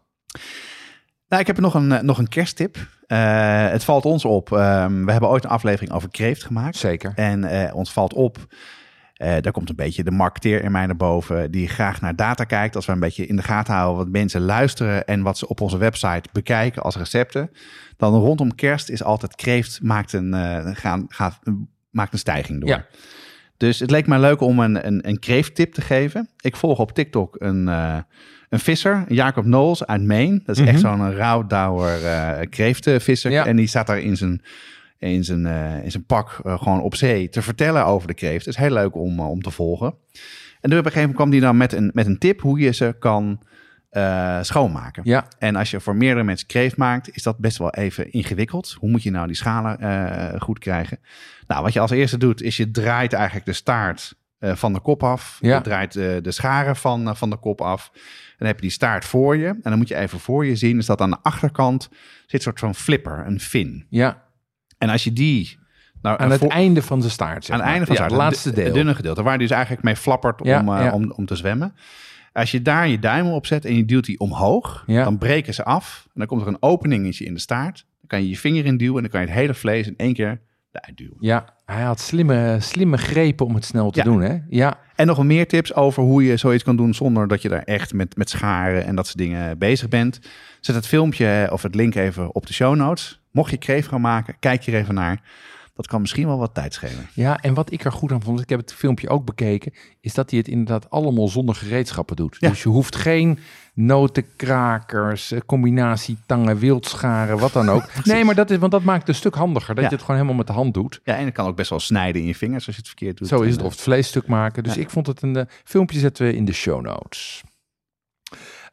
Nou, 1.29 1.41
ik 1.41 1.47
heb 1.47 1.59
nog 1.61 1.75
een, 1.75 2.05
nog 2.07 2.19
een 2.19 2.29
kersttip. 2.29 2.77
Eh, 3.13 3.69
het 3.71 3.85
valt 3.85 4.05
ons 4.05 4.25
op. 4.25 4.53
ehm, 4.53 5.05
we 5.05 5.11
hebben 5.11 5.31
ooit 5.31 5.45
een 5.45 5.51
aflevering 5.51 5.93
over 5.93 6.11
kreeft 6.11 6.45
gemaakt. 6.45 6.77
Zeker. 6.77 7.13
En 7.15 7.45
eh, 7.45 7.75
ons 7.75 7.93
valt 7.93 8.15
op. 8.15 8.39
eh, 9.13 9.37
daar 9.41 9.53
komt 9.53 9.69
een 9.69 9.77
beetje 9.77 10.05
de 10.05 10.11
marketeer 10.11 10.65
in 10.65 10.73
mij 10.73 10.87
naar 10.87 10.97
boven. 10.97 11.51
Die 11.51 11.69
graag 11.69 12.01
naar 12.01 12.17
data 12.17 12.45
kijkt. 12.45 12.77
Als 12.77 12.87
we 12.87 12.93
een 12.93 13.01
beetje 13.01 13.27
in 13.27 13.37
de 13.37 13.43
gaten 13.43 13.75
houden 13.75 13.97
wat 13.97 14.09
mensen 14.09 14.41
luisteren. 14.41 15.05
En 15.07 15.23
wat 15.23 15.39
ze 15.39 15.49
op 15.49 15.61
onze 15.61 15.79
website 15.79 16.29
bekijken 16.33 16.83
als 16.83 16.97
recepten. 16.97 17.51
Dan 17.97 18.15
rondom 18.15 18.55
kerst 18.55 18.89
is 18.89 19.03
altijd 19.03 19.35
kreeft 19.35 19.83
maakt 19.83 20.13
een, 20.13 20.35
gaan, 20.77 21.05
gaat, 21.09 21.39
maakt 21.91 22.13
een 22.13 22.19
stijging 22.19 22.61
door. 22.61 22.69
Ja. 22.69 22.87
Dus 23.57 23.79
het 23.79 23.91
leek 23.91 24.07
mij 24.07 24.21
leuk 24.21 24.41
om 24.41 24.59
een, 24.59 24.87
een, 24.87 25.09
een 25.09 25.19
kreefttip 25.19 25.73
te 25.73 25.81
geven. 25.81 26.29
Ik 26.41 26.57
volg 26.57 26.79
op 26.79 26.93
TikTok 26.93 27.37
een, 27.39 27.69
een 28.53 28.59
visser, 28.59 29.05
Jacob 29.09 29.45
Knowles 29.45 29.87
uit 29.87 30.03
Maine. 30.03 30.41
Dat 30.45 30.57
is 30.59 30.67
echt 30.67 30.83
Mhm. 30.83 30.97
zo'n 30.97 31.15
rouwdouwer 31.15 32.05
eh 32.07 32.41
kreeftenvisser. 32.51 33.31
Ja. 33.31 33.47
En 33.47 33.57
die 33.57 33.67
staat 33.67 33.87
daar 33.87 33.99
in 34.01 34.17
zijn, 34.17 34.43
in 34.99 35.25
zijn, 35.25 35.47
eh, 35.47 35.85
in 35.85 35.91
zijn 35.91 36.05
pak 36.05 36.41
eh, 36.45 36.59
gewoon 36.63 36.81
op 36.83 36.95
zee 36.95 37.29
te 37.29 37.43
vertellen 37.43 37.85
over 37.87 38.09
de 38.09 38.15
kreeft. 38.15 38.45
Het 38.45 38.55
is 38.55 38.61
heel 38.61 38.71
leuk 38.73 38.95
om, 38.95 39.21
om 39.21 39.43
te 39.43 39.51
volgen. 39.51 39.95
En 40.61 40.71
toen 40.71 40.79
op 40.79 40.85
een 40.87 40.93
gegeven 40.93 41.01
moment 41.01 41.17
kwam 41.17 41.31
die 41.31 41.41
dan 41.41 41.57
met 41.57 41.73
een, 41.73 41.91
met 41.95 42.07
een 42.07 42.19
tip 42.19 42.41
hoe 42.41 42.59
je 42.59 42.71
ze 42.73 42.97
kan 42.99 43.41
schoonmaken. 44.43 45.03
Ja. 45.05 45.27
En 45.39 45.57
als 45.57 45.71
je 45.71 45.81
voor 45.81 45.97
meerdere 45.97 46.25
mensen 46.25 46.47
kreeft 46.47 46.77
maakt, 46.77 47.17
is 47.17 47.23
dat 47.23 47.39
best 47.39 47.59
wel 47.59 47.71
even 47.71 48.13
ingewikkeld. 48.13 48.77
Hoe 48.79 48.91
moet 48.91 49.03
je 49.03 49.11
nou 49.11 49.27
die 49.27 49.37
schalen 49.37 50.41
goed 50.41 50.59
krijgen? 50.59 50.99
Nou, 51.47 51.63
wat 51.63 51.73
je 51.73 51.81
als 51.81 51.91
eerste 51.91 52.19
doet, 52.19 52.43
is 52.43 52.57
je 52.57 52.71
draait 52.71 53.13
eigenlijk 53.13 53.47
de 53.47 53.53
staart 53.53 54.15
van 54.41 54.73
de 54.73 54.81
kop 54.81 55.03
af. 55.03 55.39
Ja. 55.41 55.57
Je 55.57 55.63
draait 55.63 55.93
de 55.93 56.31
scharen 56.33 56.77
van, 56.77 57.17
van 57.17 57.31
de 57.31 57.37
kop 57.37 57.61
af. 57.61 57.91
Dan 58.43 58.51
heb 58.51 58.61
je 58.61 58.67
die 58.67 58.77
staart 58.77 59.05
voor 59.05 59.37
je. 59.37 59.47
En 59.47 59.59
dan 59.63 59.79
moet 59.79 59.89
je 59.89 59.97
even 59.97 60.21
voor 60.21 60.47
je 60.47 60.57
zien, 60.57 60.79
is 60.79 60.87
dat 60.87 61.01
aan 61.01 61.11
de 61.11 61.19
achterkant 61.23 61.89
zit 62.23 62.33
een 62.33 62.41
soort 62.41 62.59
van 62.59 62.75
flipper, 62.75 63.27
een 63.27 63.41
fin. 63.41 63.87
Ja. 63.89 64.23
En 64.79 64.89
als 64.89 65.05
je 65.05 65.13
die 65.13 65.61
Nou, 66.03 66.19
Aan 66.21 66.31
het 66.31 66.41
voor- 66.41 66.51
einde 66.51 66.83
van 66.83 67.01
zijn 67.01 67.13
staart, 67.13 67.45
zeg 67.45 67.55
aan 67.57 67.63
het 67.63 67.71
einde 67.71 67.87
van 67.87 67.95
ja, 67.97 68.03
het 68.03 68.11
het 68.11 68.21
laatste 68.21 68.49
het 68.49 68.57
deel. 68.57 68.73
dunne 68.73 68.95
gedeelte, 68.95 69.23
waar 69.23 69.31
hij 69.33 69.41
dus 69.43 69.51
eigenlijk 69.51 69.83
mee 69.83 69.97
flappert 69.97 70.41
Ja, 70.45 70.61
om, 70.61 70.69
eh, 70.77 70.85
ja. 70.85 70.93
om, 70.93 71.11
om 71.11 71.27
te 71.27 71.37
zwemmen. 71.37 71.75
Als 72.33 72.51
je 72.51 72.63
daar 72.63 72.89
je 72.89 72.99
duim 72.99 73.27
op 73.27 73.47
zet 73.47 73.65
en 73.65 73.77
je 73.77 73.85
duwt 73.85 74.05
die 74.05 74.19
omhoog, 74.19 74.83
Ja. 74.87 75.05
dan 75.05 75.19
breken 75.19 75.55
ze 75.55 75.65
af. 75.65 76.03
En 76.07 76.11
dan 76.15 76.27
komt 76.27 76.41
er 76.43 76.49
een 76.49 76.57
openingetje 76.63 77.25
in 77.25 77.35
de 77.35 77.41
staart. 77.41 77.77
Dan 78.01 78.07
kan 78.07 78.23
je 78.23 78.29
je 78.29 78.37
vinger 78.37 78.65
in 78.65 78.77
duwen 78.77 78.97
en 78.97 79.03
dan 79.03 79.11
kan 79.11 79.21
je 79.21 79.27
het 79.27 79.37
hele 79.37 79.55
vlees 79.55 79.87
in 79.87 79.95
één 79.97 80.13
keer 80.15 80.41
Ja, 81.21 81.45
hij 81.67 81.83
had 81.83 82.01
slimme, 82.01 82.57
slimme 82.61 82.97
grepen 82.99 83.47
om 83.47 83.55
het 83.55 83.65
snel 83.65 83.91
te 83.91 83.99
Ja. 83.99 84.05
doen, 84.05 84.21
hè? 84.23 84.37
Ja, 84.49 84.79
En 84.97 85.07
nog 85.07 85.25
meer 85.25 85.49
tips 85.49 85.75
over 85.75 86.03
hoe 86.03 86.25
je 86.25 86.37
zoiets 86.37 86.65
kan 86.65 86.77
doen 86.77 86.95
zonder 86.95 87.29
dat 87.29 87.43
je 87.43 87.49
daar 87.49 87.63
echt 87.63 87.93
met, 87.95 88.17
met 88.17 88.31
scharen 88.31 88.85
en 88.85 88.95
dat 88.97 89.07
soort 89.07 89.19
dingen 89.19 89.59
bezig 89.59 89.89
bent. 89.89 90.21
Zet 90.61 90.75
het 90.75 90.87
filmpje 90.87 91.49
of 91.53 91.63
het 91.63 91.75
link 91.75 91.95
even 91.95 92.35
op 92.35 92.47
de 92.47 92.53
show 92.53 92.77
notes. 92.77 93.21
Mocht 93.31 93.51
je 93.51 93.57
kreef 93.57 93.87
gaan 93.87 94.01
maken, 94.01 94.35
kijk 94.39 94.65
hier 94.65 94.75
even 94.75 94.95
naar. 94.95 95.21
Dat 95.75 95.87
kan 95.87 96.01
misschien 96.01 96.27
wel 96.27 96.39
wat 96.39 96.55
tijd 96.55 96.75
schelen. 96.75 97.09
Ja, 97.15 97.41
en 97.41 97.55
wat 97.55 97.73
ik 97.73 97.85
er 97.85 97.93
goed 97.93 98.13
aan 98.13 98.23
vond, 98.23 98.41
ik 98.41 98.49
heb 98.49 98.61
het 98.61 98.73
filmpje 98.75 99.09
ook 99.09 99.25
bekeken, 99.25 99.73
is 100.01 100.15
dat 100.15 100.31
hij 100.31 100.39
het 100.39 100.49
inderdaad 100.49 100.91
allemaal 100.91 101.29
zonder 101.29 101.55
gereedschappen 101.55 102.17
doet. 102.17 102.37
Ja. 102.39 102.49
Dus 102.49 102.63
je 102.63 102.69
hoeft 102.69 102.97
geen 102.97 103.39
notenkrakers, 103.75 105.31
eh, 105.33 105.41
combinatie 105.47 106.17
tangen, 106.27 106.57
wildscharen, 106.59 107.39
wat 107.39 107.53
dan 107.53 107.69
ook. 107.69 107.89
nee, 108.05 108.25
maar 108.25 108.35
dat 108.35 108.51
is, 108.51 108.59
want 108.59 108.73
dat 108.73 108.83
maakt 108.83 108.99
het 109.01 109.09
een 109.09 109.15
stuk 109.15 109.35
handiger, 109.35 109.75
dat 109.75 109.85
Ja. 109.85 109.91
je 109.91 109.95
het 109.97 110.05
gewoon 110.05 110.17
helemaal 110.17 110.39
met 110.39 110.47
de 110.47 110.53
hand 110.53 110.75
doet. 110.75 111.01
Ja, 111.05 111.17
en 111.17 111.25
het 111.25 111.35
kan 111.35 111.47
ook 111.47 111.57
best 111.57 111.71
wel 111.71 111.81
snijden 111.81 112.21
in 112.23 112.27
je 112.27 112.35
vingers 112.35 112.67
als 112.67 112.75
je 112.75 112.81
het 112.81 112.91
verkeerd 112.91 113.19
doet. 113.19 113.29
Zo 113.29 113.41
is 113.41 113.51
het, 113.51 113.61
eh, 113.61 113.67
of 113.67 113.73
het 113.73 113.81
vleesstuk 113.81 114.27
maken. 114.27 114.63
Dus 114.63 114.75
Ja. 114.75 114.81
ik 114.81 114.91
vond 114.91 115.07
het 115.07 115.23
een 115.23 115.37
eh, 115.37 115.45
filmpje 115.65 115.99
zetten 115.99 116.27
we 116.27 116.35
in 116.37 116.45
de 116.45 116.53
show 116.53 116.81
notes. 116.83 117.43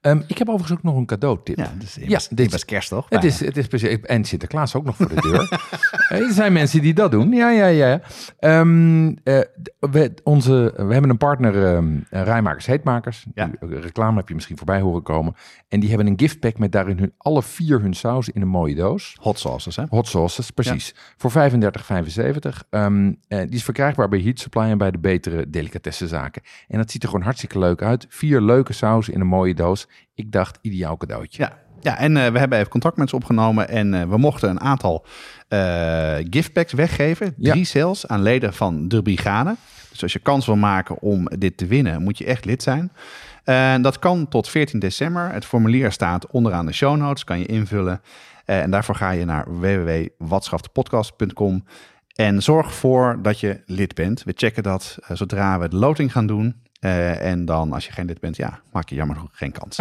Ehm, 0.01 0.21
ik 0.27 0.37
heb 0.37 0.47
overigens 0.49 0.77
ook 0.77 0.83
nog 0.83 0.95
een 0.95 1.05
cadeautip. 1.05 1.57
Ja, 1.57 1.71
dus 1.77 1.95
Ja, 1.95 2.19
dit- 2.29 2.53
is 2.53 2.65
kerst 2.65 2.89
toch? 2.89 3.05
Het 3.09 3.23
is, 3.23 3.39
het 3.39 3.57
is 3.57 3.67
precies. 3.67 3.99
En 4.01 4.23
Sinterklaas 4.23 4.75
ook 4.75 4.85
nog 4.85 4.95
voor 4.95 5.09
de 5.09 5.21
deur. 5.21 5.47
Eh, 6.09 6.19
er 6.19 6.31
zijn 6.33 6.53
mensen 6.53 6.81
die 6.81 6.93
dat 6.93 7.11
doen. 7.11 7.31
Ja, 7.31 7.49
ja, 7.49 7.65
ja. 7.67 8.01
Ehm, 8.39 9.07
eh, 9.23 9.39
we, 9.79 10.13
onze, 10.23 10.73
we 10.75 10.91
hebben 10.93 11.09
een 11.09 11.17
partner, 11.17 11.65
ehm 11.75 11.97
Rijmakers 12.09 12.65
Heetmakers. 12.65 13.25
Ja. 13.33 13.45
Die, 13.45 13.69
eh, 13.69 13.81
reclame 13.81 14.17
heb 14.17 14.27
je 14.27 14.33
misschien 14.33 14.57
voorbij 14.57 14.79
horen 14.81 15.03
komen. 15.03 15.33
En 15.67 15.79
die 15.79 15.89
hebben 15.89 16.07
een 16.07 16.19
giftpack 16.19 16.57
met 16.57 16.71
daarin 16.71 16.97
hun, 16.97 17.13
alle 17.17 17.43
vier 17.43 17.81
hun 17.81 17.93
sauzen 17.93 18.33
in 18.33 18.41
een 18.41 18.47
mooie 18.47 18.75
doos. 18.75 19.17
Hot 19.21 19.39
sauces, 19.39 19.75
hè? 19.75 19.83
Hot 19.89 20.07
sauces, 20.07 20.51
precies. 20.51 20.95
Voor 21.17 21.31
35,75. 21.31 22.63
Ehm, 22.69 23.13
eh, 23.27 23.39
die 23.39 23.49
is 23.55 23.63
verkrijgbaar 23.63 24.09
bij 24.09 24.19
Heat 24.19 24.39
Supply 24.39 24.61
en 24.63 24.77
bij 24.77 24.91
de 24.91 24.99
betere 24.99 25.49
delicatessenzaken. 25.49 26.41
En 26.67 26.77
dat 26.77 26.91
ziet 26.91 27.03
er 27.03 27.09
gewoon 27.09 27.23
hartstikke 27.23 27.59
leuk 27.59 27.81
uit. 27.81 28.05
Vier 28.09 28.41
leuke 28.41 28.73
sauzen 28.73 29.13
in 29.13 29.19
een 29.21 29.27
mooie 29.27 29.53
doos. 29.53 29.87
Ik 30.13 30.31
dacht, 30.31 30.57
ideaal 30.61 30.97
cadeautje. 30.97 31.43
Ja, 31.43 31.57
ja 31.79 31.97
en 31.97 32.17
eh, 32.17 32.31
we 32.31 32.39
hebben 32.39 32.57
even 32.57 32.71
contact 32.71 32.97
met 32.97 33.09
ze 33.09 33.15
opgenomen 33.15 33.69
en 33.69 33.93
eh, 33.93 34.09
we 34.09 34.17
mochten 34.17 34.49
een 34.49 34.59
aantal 34.59 35.05
eh 35.47 36.15
giftpacks 36.29 36.73
weggeven. 36.73 37.33
Ja. 37.37 37.51
Drie 37.51 37.65
sales 37.65 38.07
aan 38.07 38.21
leden 38.21 38.53
van 38.53 38.87
de 38.87 39.01
brigade. 39.01 39.55
Dus 39.89 40.03
als 40.03 40.13
je 40.13 40.19
kans 40.19 40.45
wil 40.45 40.55
maken 40.55 41.01
om 41.01 41.27
dit 41.37 41.57
te 41.57 41.65
winnen, 41.65 42.01
moet 42.01 42.17
je 42.17 42.25
echt 42.25 42.45
lid 42.45 42.63
zijn. 42.63 42.91
En 43.43 43.81
dat 43.81 43.99
kan 43.99 44.27
tot 44.27 44.49
14 44.49 44.79
december. 44.79 45.31
Het 45.31 45.45
formulier 45.45 45.91
staat 45.91 46.27
onderaan 46.27 46.65
de 46.65 46.73
show 46.73 46.97
notes, 46.97 47.23
kan 47.23 47.39
je 47.39 47.45
invullen. 47.45 48.01
En 48.45 48.71
daarvoor 48.71 48.95
ga 48.95 49.11
je 49.11 49.25
naar 49.25 49.59
www.watschaftepodcast.com 49.59 51.63
en 52.15 52.41
zorg 52.41 52.65
ervoor 52.65 53.19
dat 53.21 53.39
je 53.39 53.61
lid 53.65 53.95
bent. 53.95 54.23
We 54.23 54.33
checken 54.35 54.63
dat 54.63 54.97
zodra 55.13 55.59
we 55.59 55.69
de 55.69 55.75
loting 55.75 56.11
gaan 56.11 56.27
doen. 56.27 56.55
Eh, 56.79 57.31
en 57.31 57.45
dan, 57.45 57.73
als 57.73 57.85
je 57.85 57.91
geen 57.91 58.05
lid 58.05 58.19
bent, 58.19 58.35
ja, 58.35 58.61
maak 58.71 58.89
je 58.89 58.95
jammer 58.95 59.15
genoeg 59.15 59.37
geen 59.37 59.51
kans. 59.51 59.79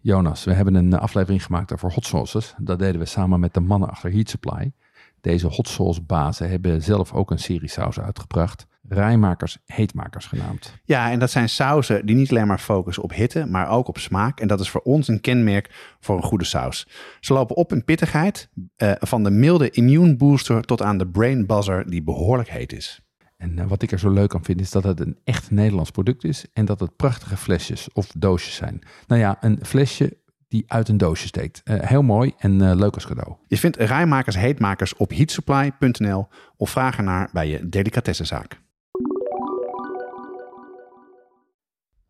Jonas, 0.00 0.44
we 0.44 0.52
hebben 0.52 0.74
een 0.74 0.94
aflevering 0.94 1.44
gemaakt 1.44 1.72
over 1.72 1.92
hot 1.92 2.06
sauces. 2.06 2.54
Dat 2.58 2.78
deden 2.78 3.00
we 3.00 3.06
samen 3.06 3.40
met 3.40 3.54
de 3.54 3.60
mannen 3.60 3.88
achter 3.88 4.12
Heat 4.12 4.28
Supply. 4.28 4.72
Deze 5.20 5.46
hot 5.46 5.68
sauce 5.68 6.02
bazen 6.02 6.50
hebben 6.50 6.82
zelf 6.82 7.12
ook 7.12 7.30
een 7.30 7.38
serie 7.38 7.68
saus 7.68 8.00
uitgebracht. 8.00 8.66
Rijmakers, 8.88 9.58
heetmakers 9.66 10.26
genaamd. 10.26 10.74
Ja, 10.84 11.10
en 11.10 11.18
dat 11.18 11.30
zijn 11.30 11.48
sauzen 11.48 12.06
die 12.06 12.16
niet 12.16 12.30
alleen 12.30 12.46
maar 12.46 12.58
focussen 12.58 13.02
op 13.02 13.12
hitte, 13.12 13.46
maar 13.46 13.68
ook 13.68 13.88
op 13.88 13.98
smaak. 13.98 14.40
En 14.40 14.48
dat 14.48 14.60
is 14.60 14.70
voor 14.70 14.80
ons 14.80 15.08
een 15.08 15.20
kenmerk 15.20 15.96
voor 16.00 16.16
een 16.16 16.22
goede 16.22 16.44
saus. 16.44 16.88
Ze 17.20 17.32
lopen 17.32 17.56
op 17.56 17.72
in 17.72 17.84
pittigheid, 17.84 18.48
eh, 18.76 18.92
van 18.98 19.22
de 19.22 19.30
milde 19.30 19.70
immune 19.70 20.16
booster 20.16 20.62
tot 20.62 20.82
aan 20.82 20.98
de 20.98 21.08
brain 21.08 21.46
buzzer 21.46 21.90
die 21.90 22.02
behoorlijk 22.02 22.48
heet 22.50 22.72
is. 22.72 23.00
En 23.36 23.58
eh, 23.58 23.66
wat 23.66 23.82
ik 23.82 23.92
er 23.92 23.98
zo 23.98 24.10
leuk 24.10 24.34
aan 24.34 24.44
vind 24.44 24.60
is 24.60 24.70
dat 24.70 24.84
het 24.84 25.00
een 25.00 25.18
echt 25.24 25.50
Nederlands 25.50 25.90
product 25.90 26.24
is. 26.24 26.44
En 26.52 26.64
dat 26.64 26.80
het 26.80 26.96
prachtige 26.96 27.36
flesjes 27.36 27.92
of 27.92 28.12
doosjes 28.16 28.54
zijn. 28.54 28.82
Nou 29.06 29.20
ja, 29.20 29.36
een 29.40 29.58
flesje 29.62 30.16
die 30.48 30.64
uit 30.66 30.88
een 30.88 30.96
doosje 30.96 31.26
steekt. 31.26 31.60
Eh, 31.64 31.76
heel 31.80 32.02
mooi 32.02 32.32
en 32.38 32.76
leuk 32.76 32.94
als 32.94 33.06
cadeau. 33.06 33.36
Je 33.46 33.58
vindt 33.58 33.76
rijmakers 33.76 34.36
heetmakers 34.36 34.96
op 34.96 35.10
heatsupply.nl 35.10 36.28
of 36.56 36.70
vraag 36.70 36.96
ernaar 36.96 37.28
bij 37.32 37.48
je 37.48 37.68
delicatessenzaak. 37.68 38.66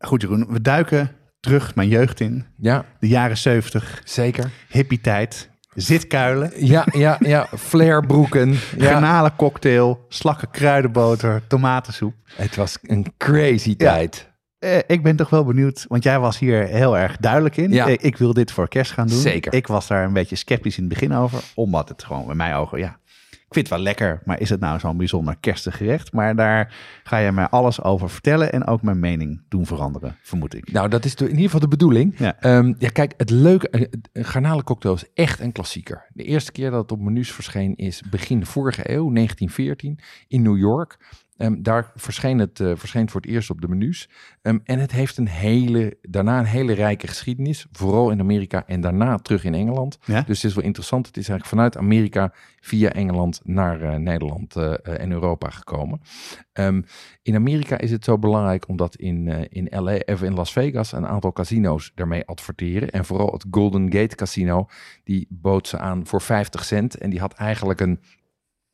Goed 0.05 0.21
Jeroen, 0.21 0.45
we 0.49 0.61
duiken 0.61 1.11
terug 1.39 1.75
mijn 1.75 1.87
jeugd 1.87 2.19
in. 2.19 2.45
Ja, 2.57 2.85
De 2.99 3.07
jaren 3.07 3.37
70, 3.37 4.01
zeker. 4.03 4.49
hippie 4.69 5.01
tijd, 5.01 5.49
zitkuilen, 5.73 6.51
Ja, 6.65 6.85
ja, 6.91 7.17
ja. 7.19 7.47
Flairbroeken. 7.57 8.49
Ja. 8.77 8.91
garnalencocktail, 8.91 10.05
slakken 10.09 10.49
kruidenboter, 10.51 11.41
tomatensoep. 11.47 12.13
Het 12.35 12.55
was 12.55 12.77
een 12.81 13.05
crazy 13.17 13.75
tijd. 13.75 14.27
Eh, 14.59 14.77
ik 14.87 15.03
ben 15.03 15.15
toch 15.15 15.29
wel 15.29 15.45
benieuwd, 15.45 15.85
want 15.87 16.03
jij 16.03 16.19
was 16.19 16.39
hier 16.39 16.63
heel 16.65 16.97
erg 16.97 17.17
duidelijk 17.17 17.57
in. 17.57 17.71
Ja. 17.71 17.87
Eh, 17.87 17.95
ik 17.99 18.17
wil 18.17 18.33
dit 18.33 18.51
voor 18.51 18.67
kerst 18.67 18.91
gaan 18.91 19.07
doen. 19.07 19.19
Zeker. 19.19 19.53
Ik 19.53 19.67
was 19.67 19.87
daar 19.87 20.03
een 20.03 20.13
beetje 20.13 20.35
sceptisch 20.35 20.77
in 20.77 20.83
het 20.83 20.93
begin 20.93 21.13
over, 21.13 21.39
omdat 21.55 21.89
het 21.89 22.03
gewoon 22.03 22.29
in 22.31 22.37
mijn 22.37 22.53
ogen, 22.55 22.79
ja, 22.79 22.97
ik 23.49 23.55
vind 23.55 23.69
het 23.69 23.75
wel 23.75 23.85
lekker, 23.85 24.21
maar 24.25 24.39
is 24.39 24.49
het 24.49 24.59
nou 24.59 24.79
zo'n 24.79 24.97
bijzonder 24.97 25.35
kerstig 25.39 25.77
gerecht? 25.77 26.13
Maar 26.13 26.35
daar 26.35 26.75
ga 27.03 27.17
je 27.17 27.31
mij 27.31 27.47
alles 27.47 27.83
over 27.83 28.09
vertellen 28.09 28.51
en 28.51 28.67
ook 28.67 28.81
mijn 28.81 28.99
mening 28.99 29.41
doen 29.47 29.65
veranderen, 29.65 30.17
vermoed 30.21 30.53
ik. 30.53 30.71
Nou, 30.71 30.89
dat 30.89 31.05
is 31.05 31.15
in 31.15 31.29
ieder 31.29 31.43
geval 31.43 31.59
de 31.59 31.67
bedoeling. 31.67 32.15
Ja. 32.17 32.39
Ehm, 32.39 32.73
ja, 32.77 32.89
kijk, 32.89 33.13
het 33.17 33.29
leuke, 33.29 33.69
eh, 33.69 33.85
een 34.13 34.25
garnalencocktail 34.25 34.95
is 34.95 35.05
echt 35.13 35.39
een 35.39 35.51
klassieker. 35.51 36.05
De 36.13 36.23
eerste 36.23 36.51
keer 36.51 36.71
dat 36.71 36.81
het 36.81 36.91
op 36.91 36.99
menus 36.99 37.31
verscheen 37.31 37.75
is 37.75 38.03
begin 38.09 38.45
vorige 38.45 38.91
eeuw, 38.91 39.09
1914, 39.09 39.99
in 40.27 40.41
New 40.41 40.57
York. 40.57 40.97
Ehm, 41.39 41.61
daar 41.61 41.91
verscheen 41.95 42.39
het, 42.39 42.59
eh, 42.59 42.71
verscheen 42.75 43.09
voor 43.09 43.21
het 43.21 43.29
eerst 43.29 43.49
op 43.49 43.61
de 43.61 43.67
menus. 43.67 44.09
Ehm, 44.41 44.57
en 44.63 44.79
het 44.79 44.91
heeft 44.91 45.17
een 45.17 45.27
hele, 45.27 45.97
daarna 46.01 46.39
een 46.39 46.45
hele 46.45 46.73
rijke 46.73 47.07
geschiedenis. 47.07 47.67
Vooral 47.71 48.11
in 48.11 48.19
Amerika 48.19 48.67
en 48.67 48.81
daarna 48.81 49.17
terug 49.17 49.43
in 49.43 49.53
Engeland. 49.53 49.97
Ja? 50.05 50.21
Dus 50.21 50.41
het 50.41 50.49
is 50.49 50.55
wel 50.55 50.63
interessant. 50.63 51.07
Het 51.07 51.17
is 51.17 51.29
eigenlijk 51.29 51.49
vanuit 51.49 51.77
Amerika 51.77 52.33
via 52.59 52.91
Engeland 52.91 53.41
naar 53.43 53.81
eh, 53.81 53.95
Nederland 53.95 54.55
eh, 54.55 54.73
en 54.83 55.11
Europa 55.11 55.49
gekomen. 55.49 56.01
Ehm, 56.53 56.81
in 57.21 57.35
Amerika 57.35 57.77
is 57.77 57.91
het 57.91 58.03
zo 58.03 58.17
belangrijk 58.17 58.67
omdat 58.67 58.95
in, 58.95 59.27
in, 59.49 59.67
LA, 59.83 59.97
of 60.05 60.23
in 60.23 60.33
Las 60.33 60.51
Vegas 60.51 60.91
een 60.91 61.07
aantal 61.07 61.31
casino's 61.31 61.91
daarmee 61.95 62.25
adverteren. 62.25 62.89
En 62.89 63.05
vooral 63.05 63.31
het 63.31 63.45
Golden 63.51 63.91
Gate 63.91 64.15
Casino, 64.15 64.67
die 65.03 65.27
bood 65.29 65.67
ze 65.67 65.77
aan 65.77 66.05
voor 66.05 66.21
50 66.21 66.65
cent. 66.65 66.97
En 66.97 67.09
die 67.09 67.19
had 67.19 67.33
eigenlijk 67.33 67.79
een, 67.79 67.99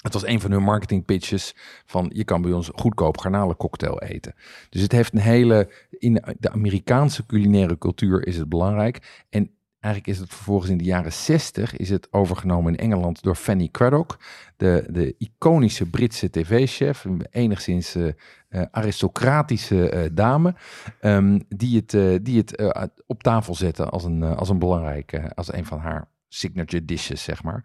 het 0.06 0.14
was 0.14 0.26
een 0.26 0.42
van 0.42 0.52
hun 0.52 0.64
marketing 0.64 1.06
pitches 1.06 1.56
van 1.86 2.12
je 2.14 2.24
kan 2.24 2.42
bij 2.42 2.52
ons 2.52 2.70
goedkoop 2.76 3.18
garnalencocktail 3.18 4.02
eten. 4.02 4.34
Dus 4.70 4.82
het 4.82 4.92
heeft 4.92 5.14
een 5.14 5.20
hele, 5.20 5.70
in 5.90 6.24
de 6.40 6.52
Amerikaanse 6.52 7.26
culinaire 7.26 7.78
cultuur 7.78 8.28
is 8.28 8.38
het 8.38 8.50
belangrijk. 8.50 9.26
En 9.30 9.50
Eigenlijk 9.86 10.16
is 10.16 10.20
het 10.20 10.34
vervolgens 10.34 10.72
in 10.72 10.78
de 10.78 10.84
jaren 10.84 11.14
60 11.14 11.78
is 11.78 11.90
het 11.90 12.08
overgenomen 12.12 12.76
in 12.76 12.80
Engeland 12.80 13.22
door 13.22 13.36
Fanny 13.36 13.70
Craddock, 13.72 14.18
de, 14.58 14.88
de 14.90 15.16
iconische 15.18 15.90
Britse 15.90 16.30
tv-chef, 16.30 17.04
een 17.04 17.26
enigszins 17.32 17.96
eh, 17.96 18.08
eh, 18.56 18.62
aristocratische 18.72 19.90
eh, 19.90 20.10
dame, 20.14 20.56
ehm, 21.00 21.40
die 21.50 21.76
het, 21.76 22.26
die 22.26 22.38
het 22.38 22.74
op 23.06 23.24
tafel 23.24 23.56
zette 23.56 23.86
als 23.86 24.04
een, 24.04 24.24
als 24.24 24.50
een 24.50 24.60
belangrijk, 24.60 25.12
eh, 25.12 25.26
als 25.36 25.54
een 25.54 25.66
van 25.66 25.80
haar 25.80 26.08
signature 26.36 26.86
dishes, 26.86 27.24
zeg 27.24 27.44
maar. 27.44 27.64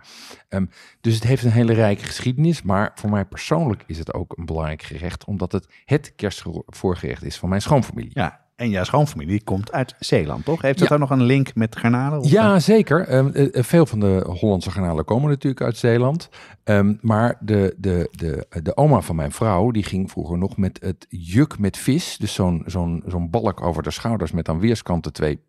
Ehm, 0.49 0.67
dus 1.01 1.15
het 1.15 1.25
heeft 1.25 1.45
een 1.45 1.51
hele 1.51 1.73
rijke 1.73 2.05
geschiedenis, 2.05 2.63
maar 2.63 2.91
voor 2.95 3.11
mij 3.11 3.25
persoonlijk 3.25 3.83
is 3.87 3.99
het 3.99 4.15
ook 4.15 4.39
een 4.39 4.45
belangrijk 4.47 4.83
gerecht, 4.83 5.25
omdat 5.25 5.53
het 5.53 5.67
het 5.85 6.13
kerstvoorgerecht 6.17 7.25
is 7.25 7.37
van 7.39 7.49
mijn 7.49 7.63
schoonfamilie. 7.63 8.11
Ja, 8.15 8.41
en 8.57 8.71
jouw 8.71 8.85
schoonfamilie 8.85 9.43
komt 9.45 9.73
uit 9.73 9.95
Zeeland, 9.99 10.45
toch? 10.45 10.63
Heeft 10.63 10.79
Ja. 10.79 10.85
dat 10.85 10.93
ook 10.93 10.99
nog 11.09 11.11
een 11.19 11.23
link 11.27 11.55
met 11.55 11.77
garnalen? 11.77 12.19
Of, 12.21 12.31
Ja, 12.31 12.59
zeker. 12.59 13.07
Ehm, 13.09 13.29
eh, 13.29 13.55
eh, 13.59 13.65
veel 13.65 13.87
van 13.87 14.01
de 14.01 14.25
Hollandse 14.41 14.71
garnalen 14.71 15.05
komen 15.05 15.29
natuurlijk 15.29 15.63
uit 15.63 15.77
Zeeland. 15.77 16.29
Ehm, 16.65 16.95
maar 17.01 17.37
de, 17.41 17.75
de, 17.79 18.09
de, 18.11 18.47
de 18.63 18.77
oma 18.77 19.01
van 19.01 19.17
mijn 19.17 19.33
vrouw, 19.33 19.71
die 19.71 19.83
ging 19.83 20.11
vroeger 20.11 20.39
nog 20.39 20.57
met 20.57 20.79
het 20.83 21.07
juk 21.09 21.59
met 21.59 21.77
vis. 21.77 22.17
Dus 22.19 22.35
zo'n 22.35 22.63
zo'n 22.67 23.03
zo'n 23.07 23.31
balk 23.31 23.61
over 23.61 23.83
de 23.83 23.91
schouders 23.91 24.33
met 24.33 24.49
aan 24.49 24.61
weerskanten 24.61 25.13
twee 25.13 25.41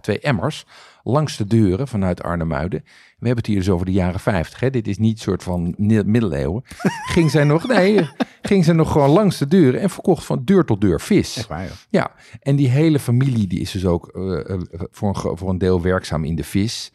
twee 0.00 0.20
emmers 0.20 0.66
langs 1.02 1.36
de 1.36 1.44
deuren 1.44 1.88
vanuit 1.88 2.22
Arnhemuiden. 2.22 2.80
We 3.18 3.26
hebben 3.26 3.36
het 3.36 3.46
hier 3.46 3.56
dus 3.56 3.70
over 3.70 3.86
de 3.86 3.92
jaren 3.92 4.20
50. 4.20 4.60
Hè? 4.60 4.70
Dit 4.70 4.88
is 4.88 4.98
niet 4.98 5.20
soort 5.20 5.42
van 5.42 5.74
middeleeuwen. 5.76 6.62
ging 7.14 7.30
zij 7.30 7.44
nog, 7.44 7.68
nee, 7.68 8.08
ging 8.42 8.64
zij 8.64 8.74
nog 8.74 8.92
gewoon 8.92 9.10
langs 9.10 9.38
de 9.38 9.46
deuren 9.46 9.80
en 9.80 9.90
verkocht 9.90 10.24
van 10.24 10.44
deur 10.44 10.64
tot 10.64 10.80
deur 10.80 11.00
vis. 11.00 11.36
Echt 11.36 11.48
waar, 11.48 11.64
joh. 11.64 11.72
Ja, 11.88 12.14
en 12.40 12.56
die 12.56 12.68
hele 12.68 12.98
familie 12.98 13.46
die 13.46 13.60
is 13.60 13.70
dus 13.70 13.86
ook 13.86 14.08
eh, 14.08 14.50
eh, 14.50 14.60
voor, 14.90 15.08
een, 15.08 15.36
voor 15.36 15.48
een 15.48 15.58
deel 15.58 15.82
werkzaam 15.82 16.24
in 16.24 16.36
de 16.36 16.44
vis. 16.44 16.92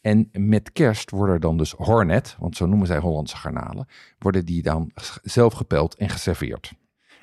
En 0.00 0.28
met 0.32 0.72
kerst 0.72 1.10
worden 1.10 1.34
er 1.34 1.40
dan 1.40 1.56
dus 1.56 1.70
hornet, 1.70 2.36
want 2.38 2.56
zo 2.56 2.66
noemen 2.66 2.86
zij 2.86 2.98
Hollandse 2.98 3.36
garnalen, 3.36 3.88
worden 4.18 4.44
die 4.44 4.62
dan 4.62 4.90
zelf 5.22 5.52
gepeld 5.52 5.94
en 5.94 6.08
geserveerd. 6.08 6.72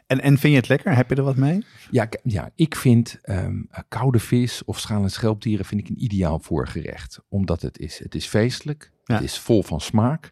En, 0.08 0.22
en 0.22 0.38
vind 0.38 0.54
je 0.54 0.60
het 0.60 0.68
lekker? 0.70 0.96
Heb 0.96 1.10
je 1.10 1.16
er 1.16 1.24
wat 1.24 1.36
mee? 1.36 1.66
Ja, 1.92 2.08
ja 2.24 2.50
ik 2.56 2.76
vind 2.76 3.20
ehm, 3.22 3.62
koude 3.88 4.20
vis 4.20 4.66
of 4.66 4.80
schaal- 4.80 5.04
en 5.04 5.12
schelpdieren 5.12 5.66
vind 5.66 5.82
ik 5.82 5.90
een 5.90 6.04
ideaal 6.04 6.40
voorgerecht. 6.40 7.20
Omdat 7.30 7.62
het 7.62 7.80
is, 7.80 8.00
het 8.00 8.16
is 8.16 8.26
feestelijk, 8.26 8.92
Ja. 9.04 9.14
het 9.16 9.24
is 9.24 9.40
vol 9.40 9.64
van 9.64 9.82
smaak, 9.82 10.32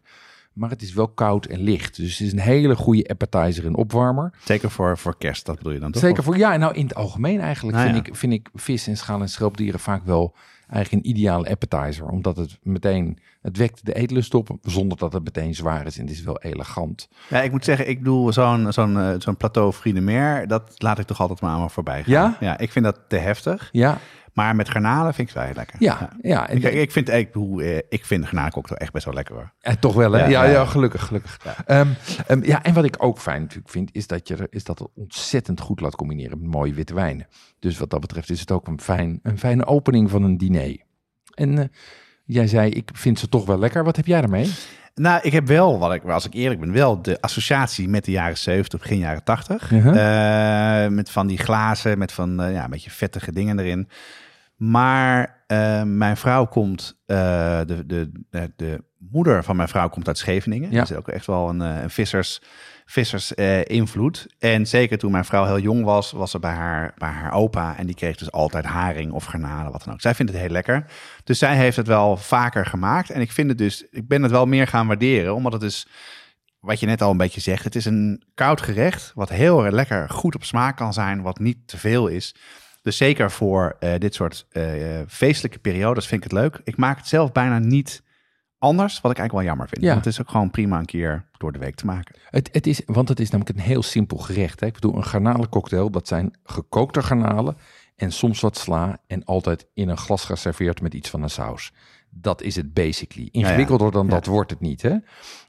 maar 0.52 0.70
het 0.70 0.82
is 0.82 0.92
wel 0.92 1.08
koud 1.08 1.46
en 1.46 1.60
licht. 1.60 1.96
Dus 1.96 2.18
het 2.18 2.26
is 2.26 2.32
een 2.32 2.38
hele 2.38 2.76
goede 2.76 3.08
appetizer 3.08 3.66
en 3.66 3.74
opwarmer. 3.74 4.32
Zeker 4.44 4.70
voor, 4.70 4.98
voor 4.98 5.16
kerst, 5.18 5.46
dat 5.46 5.56
bedoel 5.56 5.72
je 5.72 5.78
dan 5.78 5.92
toch? 5.92 6.02
Zeker 6.02 6.22
voor, 6.22 6.36
ja, 6.36 6.56
nou 6.56 6.74
in 6.74 6.82
het 6.84 6.94
algemeen 6.94 7.40
eigenlijk 7.40 7.76
Nou 7.76 7.90
vind, 7.92 8.06
ja. 8.06 8.12
ik, 8.12 8.18
vind 8.18 8.32
ik 8.32 8.48
vis 8.54 8.86
en 8.86 8.96
schaal- 8.96 9.20
en 9.20 9.28
schelpdieren 9.28 9.80
vaak 9.80 10.04
wel 10.04 10.34
eigenlijk 10.68 11.04
een 11.04 11.10
ideale 11.10 11.48
appetizer. 11.50 12.06
Omdat 12.08 12.36
het 12.36 12.58
meteen, 12.62 13.18
het 13.42 13.56
wekt 13.56 13.86
de 13.86 13.94
eetlust 13.94 14.34
op 14.34 14.50
zonder 14.62 14.98
dat 14.98 15.12
het 15.12 15.24
meteen 15.24 15.54
zwaar 15.54 15.86
is 15.86 15.98
en 15.98 16.02
het 16.06 16.12
is 16.14 16.22
wel 16.22 16.40
elegant. 16.40 17.08
Ja, 17.28 17.40
ik 17.42 17.50
moet 17.50 17.64
zeggen, 17.64 17.88
ik 17.88 17.98
bedoel, 17.98 18.32
zo'n 18.32 18.72
zo'n 18.72 18.98
eh, 18.98 19.14
zo'n 19.18 19.36
plateau 19.36 19.72
Friede 19.72 20.00
Meer, 20.00 20.46
dat 20.46 20.74
laat 20.76 20.98
ik 20.98 21.06
toch 21.06 21.20
altijd 21.20 21.40
maar 21.40 21.50
aan 21.50 21.70
voorbij 21.70 22.02
gaan. 22.02 22.12
Ja? 22.12 22.36
Ja, 22.40 22.58
ik 22.58 22.72
vind 22.72 22.84
dat 22.84 23.00
te 23.08 23.16
heftig. 23.16 23.68
Ja, 23.72 23.98
Maar 24.32 24.56
met 24.56 24.68
garnalen 24.68 25.14
vind 25.14 25.28
ik 25.28 25.34
het 25.34 25.44
wel 25.44 25.44
heel 25.44 25.54
lekker. 25.62 25.76
ja, 25.82 26.16
ja. 26.22 26.48
En, 26.48 26.60
Kijk, 26.60 26.74
ik 26.74 26.92
vind, 26.92 27.08
ik, 27.08 27.32
bedoel, 27.32 27.60
eh, 27.60 27.76
ik 27.88 28.04
vind 28.04 28.20
de 28.20 28.26
garnalencocktail 28.26 28.80
echt 28.80 28.92
best 28.92 29.04
wel 29.04 29.14
lekker 29.14 29.34
hoor. 29.34 29.52
en 29.60 29.78
toch 29.78 29.94
wel, 29.94 30.12
hè? 30.12 30.18
Ja, 30.18 30.24
Ja, 30.28 30.42
ja, 30.42 30.44
ja, 30.44 30.50
ja. 30.50 30.64
gelukkig, 30.64 31.02
gelukkig. 31.06 31.40
Ja. 31.44 31.54
Ja. 31.66 31.86
ja, 32.42 32.62
en 32.62 32.74
wat 32.74 32.84
ik 32.84 32.96
ook 32.98 33.18
fijn 33.18 33.40
natuurlijk 33.40 33.70
vind, 33.70 33.90
is 33.92 34.06
dat, 34.06 34.28
je 34.28 34.36
er, 34.36 34.46
is 34.50 34.64
dat 34.64 34.78
het 34.78 34.88
ontzettend 34.94 35.60
goed 35.60 35.80
laat 35.80 35.96
combineren 35.96 36.40
met 36.40 36.50
mooie 36.50 36.74
witte 36.74 36.94
wijnen. 36.94 37.26
Dus 37.58 37.78
wat 37.78 37.90
dat 37.90 38.00
betreft 38.00 38.30
is 38.30 38.40
het 38.40 38.50
ook 38.50 38.66
een, 38.66 38.80
fijn, 38.80 39.20
een 39.22 39.38
fijne 39.38 39.66
opening 39.66 40.10
van 40.10 40.22
een 40.22 40.38
diner. 40.38 40.76
En 41.34 41.58
eh, 41.58 41.64
jij 42.24 42.46
zei, 42.46 42.70
ik 42.70 42.90
vind 42.92 43.18
ze 43.18 43.28
toch 43.28 43.46
wel 43.46 43.58
lekker. 43.58 43.84
Wat 43.84 43.96
heb 43.96 44.06
jij 44.06 44.22
ermee? 44.22 44.50
Nou, 44.94 45.20
ik 45.22 45.32
heb 45.32 45.46
wel, 45.46 45.78
wat 45.78 45.94
ik, 45.94 46.04
als 46.04 46.26
ik 46.26 46.34
eerlijk 46.34 46.60
ben, 46.60 46.72
wel 46.72 47.02
de 47.02 47.20
associatie 47.20 47.88
met 47.88 48.04
de 48.04 48.10
jaren 48.10 48.38
70, 48.38 48.80
begin 48.80 48.98
jaren 48.98 49.24
80. 49.24 49.70
Mhm. 49.70 49.88
Eh, 49.88 50.88
met 50.88 51.10
van 51.10 51.26
die 51.26 51.38
glazen, 51.38 51.98
met 51.98 52.12
van 52.12 52.42
eh, 52.42 52.52
ja, 52.52 52.64
een 52.64 52.70
beetje 52.70 52.90
vettige 52.90 53.32
dingen 53.32 53.58
erin. 53.58 53.88
Maar 54.62 55.44
eh, 55.46 55.82
mijn 55.82 56.16
vrouw 56.16 56.46
komt, 56.46 57.00
eh, 57.06 57.16
de, 57.66 57.86
de, 57.86 58.10
de, 58.30 58.52
de 58.56 58.84
moeder 58.98 59.44
van 59.44 59.56
mijn 59.56 59.68
vrouw 59.68 59.88
komt 59.88 60.06
uit 60.06 60.18
Scheveningen. 60.18 60.70
Ja. 60.70 60.78
Dat 60.78 60.90
is 60.90 60.96
ook 60.96 61.08
echt 61.08 61.26
wel 61.26 61.48
een, 61.48 61.62
eh, 61.62 61.82
een 61.82 61.90
vissers, 61.90 62.40
vissers 62.84 63.34
eh, 63.34 63.64
invloed. 63.64 64.26
En 64.38 64.66
zeker 64.66 64.98
toen 64.98 65.10
mijn 65.10 65.24
vrouw 65.24 65.44
heel 65.44 65.58
jong 65.58 65.84
was, 65.84 66.10
was 66.12 66.30
ze 66.30 66.38
bij 66.38 66.52
haar, 66.52 66.94
bij 66.96 67.08
haar 67.08 67.32
opa. 67.32 67.76
En 67.76 67.86
die 67.86 67.94
kreeg 67.94 68.16
dus 68.16 68.32
altijd 68.32 68.64
haring 68.64 69.12
of 69.12 69.24
garnalen, 69.24 69.72
wat 69.72 69.84
dan 69.84 69.94
ook. 69.94 70.00
Zij 70.00 70.14
vindt 70.14 70.32
het 70.32 70.40
heel 70.40 70.50
lekker. 70.50 70.84
Dus 71.24 71.38
zij 71.38 71.56
heeft 71.56 71.76
het 71.76 71.86
wel 71.86 72.16
vaker 72.16 72.66
gemaakt. 72.66 73.10
En 73.10 73.20
ik 73.20 73.32
vind 73.32 73.48
het 73.48 73.58
dus, 73.58 73.86
ik 73.90 74.08
ben 74.08 74.22
het 74.22 74.30
wel 74.30 74.46
meer 74.46 74.66
gaan 74.66 74.86
waarderen, 74.86 75.34
omdat 75.34 75.52
het 75.52 75.60
dus 75.60 75.86
wat 76.60 76.80
je 76.80 76.86
net 76.86 77.02
al 77.02 77.10
een 77.10 77.16
beetje 77.16 77.40
zegt, 77.40 77.64
het 77.64 77.74
is 77.74 77.84
een 77.84 78.22
koud 78.34 78.60
gerecht 78.60 79.12
wat 79.14 79.28
heel 79.28 79.64
erg 79.64 79.74
lekker 79.74 80.10
goed 80.10 80.34
op 80.34 80.44
smaak 80.44 80.76
kan 80.76 80.92
zijn, 80.92 81.22
wat 81.22 81.38
niet 81.38 81.68
te 81.68 81.78
veel 81.78 82.06
is. 82.06 82.34
Dus 82.82 82.96
zeker 82.96 83.30
voor 83.30 83.76
eh, 83.80 83.98
dit 83.98 84.14
soort 84.14 84.46
eh, 84.50 84.64
feestelijke 85.08 85.58
periodes 85.58 86.06
vind 86.06 86.24
ik 86.24 86.30
het 86.30 86.40
leuk. 86.40 86.60
Ik 86.64 86.76
maak 86.76 86.96
het 86.96 87.06
zelf 87.08 87.32
bijna 87.32 87.58
niet 87.58 88.02
anders, 88.58 89.00
wat 89.00 89.10
ik 89.10 89.18
eigenlijk 89.18 89.32
wel 89.32 89.42
jammer 89.56 89.68
vind. 89.68 89.82
Ja. 89.82 89.92
Want 89.92 90.04
het 90.04 90.14
is 90.14 90.20
ook 90.20 90.30
gewoon 90.30 90.50
prima 90.50 90.78
een 90.78 90.84
keer 90.84 91.24
door 91.38 91.52
de 91.52 91.58
week 91.58 91.74
te 91.74 91.86
maken. 91.86 92.14
Het, 92.30 92.48
het 92.52 92.66
is, 92.66 92.82
want 92.86 93.08
het 93.08 93.20
is 93.20 93.30
namelijk 93.30 93.56
een 93.58 93.64
heel 93.64 93.82
simpel 93.82 94.16
gerecht. 94.16 94.60
Hè? 94.60 94.66
Ik 94.66 94.72
bedoel, 94.72 94.96
een 94.96 95.04
garnalencocktail, 95.04 95.90
dat 95.90 96.08
zijn 96.08 96.34
gekookte 96.44 97.02
garnalen 97.02 97.56
en 97.96 98.12
soms 98.12 98.40
wat 98.40 98.58
sla 98.58 98.98
en 99.06 99.24
altijd 99.24 99.66
in 99.74 99.88
een 99.88 99.96
glas 99.96 100.24
geserveerd 100.24 100.80
met 100.80 100.94
iets 100.94 101.10
van 101.10 101.22
een 101.22 101.30
saus. 101.30 101.72
Dat 102.10 102.42
is 102.42 102.56
het 102.56 102.74
basically. 102.74 103.28
Ingewikkelder 103.30 103.90
dan 103.92 104.04
Ja. 104.04 104.10
dat 104.10 104.26
wordt 104.26 104.50
het 104.50 104.60
niet. 104.60 104.82
Hè? 104.82 104.96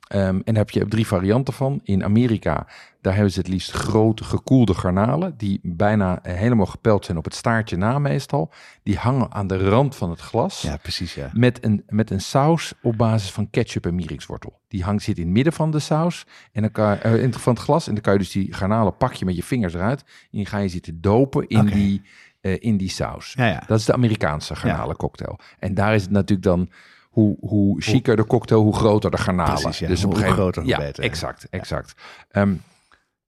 Ehm, 0.07 0.21
en 0.23 0.41
daar 0.43 0.55
heb 0.55 0.69
je 0.69 0.87
drie 0.87 1.07
varianten 1.07 1.53
van. 1.53 1.79
In 1.83 2.03
Amerika, 2.03 2.67
daar 3.01 3.13
hebben 3.13 3.31
ze 3.31 3.39
het 3.39 3.47
liefst 3.47 3.71
grote 3.71 4.23
gekoelde 4.23 4.73
garnalen, 4.73 5.33
die 5.37 5.59
bijna 5.63 6.23
eh, 6.23 6.35
helemaal 6.35 6.65
gepeld 6.65 7.05
zijn 7.05 7.17
op 7.17 7.23
het 7.23 7.35
staartje 7.35 7.77
na 7.77 7.99
meestal. 7.99 8.51
Die 8.83 8.97
hangen 8.97 9.31
aan 9.31 9.47
de 9.47 9.69
rand 9.69 9.95
van 9.95 10.09
het 10.09 10.19
glas. 10.19 10.61
Ja, 10.61 10.77
precies. 10.77 11.13
Ja. 11.13 11.29
Met 11.33 11.63
een, 11.65 11.83
met 11.87 12.09
een 12.11 12.21
saus 12.21 12.73
op 12.81 12.97
basis 12.97 13.31
van 13.31 13.49
ketchup 13.49 13.85
en 13.85 13.95
mierikswortel. 13.95 14.59
Die 14.67 14.83
hangt, 14.83 15.03
zit 15.03 15.17
in 15.17 15.23
het 15.23 15.33
midden 15.33 15.53
van 15.53 15.71
de 15.71 15.79
saus 15.79 16.25
en 16.51 16.61
dan 16.61 16.71
kan, 16.71 16.99
eh, 16.99 17.23
in, 17.23 17.33
van 17.33 17.53
het 17.53 17.63
glas. 17.63 17.87
En 17.87 17.93
dan 17.93 18.03
kan 18.03 18.13
je 18.13 18.19
dus 18.19 18.31
die 18.31 18.53
garnalen 18.53 18.97
pak 18.97 19.13
je 19.13 19.25
met 19.25 19.35
je 19.35 19.43
vingers 19.43 19.73
eruit. 19.73 20.01
En 20.01 20.37
die 20.37 20.45
ga 20.45 20.57
je 20.57 20.67
zitten 20.67 21.01
dopen 21.01 21.47
in, 21.47 21.65
die, 21.65 22.01
eh, 22.41 22.55
in 22.59 22.77
die 22.77 22.89
saus. 22.89 23.33
Ja, 23.37 23.45
ja. 23.45 23.63
Dat 23.67 23.79
is 23.79 23.85
de 23.85 23.93
Amerikaanse 23.93 24.55
garnalencocktail. 24.55 25.39
En 25.59 25.73
daar 25.73 25.95
is 25.95 26.01
het 26.01 26.11
natuurlijk 26.11 26.47
dan... 26.47 26.69
Hoe, 27.13 27.37
hoe 27.39 27.81
chiquer 27.81 28.15
de 28.15 28.25
cocktail, 28.25 28.61
hoe 28.61 28.75
groter 28.75 29.11
de 29.11 29.17
garnalen. 29.17 29.53
Precies, 29.61 29.79
ja. 29.79 29.87
Dus 29.87 30.03
op 30.03 30.03
Hoe 30.03 30.11
een 30.13 30.17
gegeven 30.19 30.41
groter, 30.41 30.61
hoe 30.61 30.71
ja, 30.71 30.77
beter. 30.77 31.03
exact, 31.03 31.47
exact. 31.49 31.93
Ehm, 32.31 32.53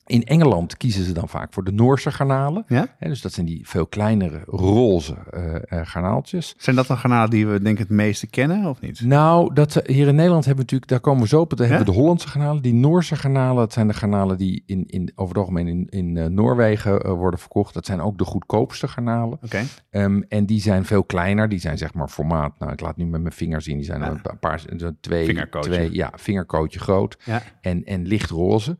in 0.05 0.23
Engeland 0.23 0.77
kiezen 0.77 1.03
ze 1.03 1.11
dan 1.13 1.29
vaak 1.29 1.53
voor 1.53 1.63
de 1.63 1.71
Noorse 1.71 2.11
garnalen. 2.11 2.63
Ja? 2.67 2.87
Hè, 2.97 3.07
dus 3.09 3.21
dat 3.21 3.33
zijn 3.33 3.45
die 3.45 3.67
veel 3.67 3.87
kleinere 3.87 4.41
roze 4.45 5.15
eh, 5.31 5.55
eh, 5.55 5.87
garnaaltjes. 5.87 6.53
Zijn 6.57 6.75
dat 6.75 6.87
dan 6.87 6.97
garnalen 6.97 7.29
die 7.29 7.47
we 7.47 7.61
denk 7.61 7.79
ik 7.79 7.87
het 7.87 7.97
meeste 7.97 8.27
kennen 8.27 8.65
of 8.69 8.81
niet? 8.81 9.01
Nou, 9.01 9.53
dat, 9.53 9.71
ze- 9.71 9.83
hier 9.85 10.07
in 10.07 10.15
Nederland 10.15 10.45
hebben 10.45 10.65
we 10.65 10.71
natuurlijk, 10.71 10.89
daar 10.91 10.99
komen 10.99 11.21
we 11.21 11.27
zo 11.27 11.39
op. 11.39 11.49
Daar 11.57 11.67
Ja? 11.67 11.73
hebben 11.73 11.85
we 11.87 11.93
de 11.93 11.99
Hollandse 11.99 12.27
garnalen. 12.27 12.61
Die 12.61 12.73
Noorse 12.73 13.15
garnalen, 13.15 13.55
dat 13.55 13.73
zijn 13.73 13.87
de 13.87 13.93
garnalen 13.93 14.37
die 14.37 14.63
in, 14.65 14.83
in, 14.87 15.11
over 15.15 15.35
het 15.35 15.37
algemeen 15.45 15.67
in, 15.67 15.87
in 15.89 16.17
eh, 16.17 16.25
Noorwegen 16.25 17.01
eh, 17.01 17.11
worden 17.11 17.39
verkocht. 17.39 17.73
Dat 17.73 17.85
zijn 17.85 18.01
ook 18.01 18.17
de 18.17 18.25
goedkoopste 18.25 18.87
garnalen. 18.87 19.37
Oké. 19.43 19.61
Ehm, 19.89 20.21
en 20.27 20.45
die 20.45 20.61
zijn 20.61 20.85
veel 20.85 21.03
kleiner. 21.03 21.49
Die 21.49 21.59
zijn 21.59 21.77
zeg 21.77 21.93
maar 21.93 22.07
formaat, 22.07 22.59
nou 22.59 22.71
ik 22.71 22.79
laat 22.81 22.97
nu 22.97 23.05
met 23.05 23.21
mijn 23.21 23.33
vinger 23.33 23.61
zien. 23.61 23.75
Die 23.75 23.85
zijn 23.85 23.99
Ja. 24.01 24.09
een 24.09 24.21
pa- 24.21 24.35
paar, 24.39 24.61
twee, 25.01 25.47
twee, 25.59 25.93
ja, 25.93 26.11
vingerkootje 26.15 26.79
groot 26.79 27.17
Ja. 27.25 27.41
en, 27.61 27.83
en 27.83 28.05
lichtroze. 28.05 28.77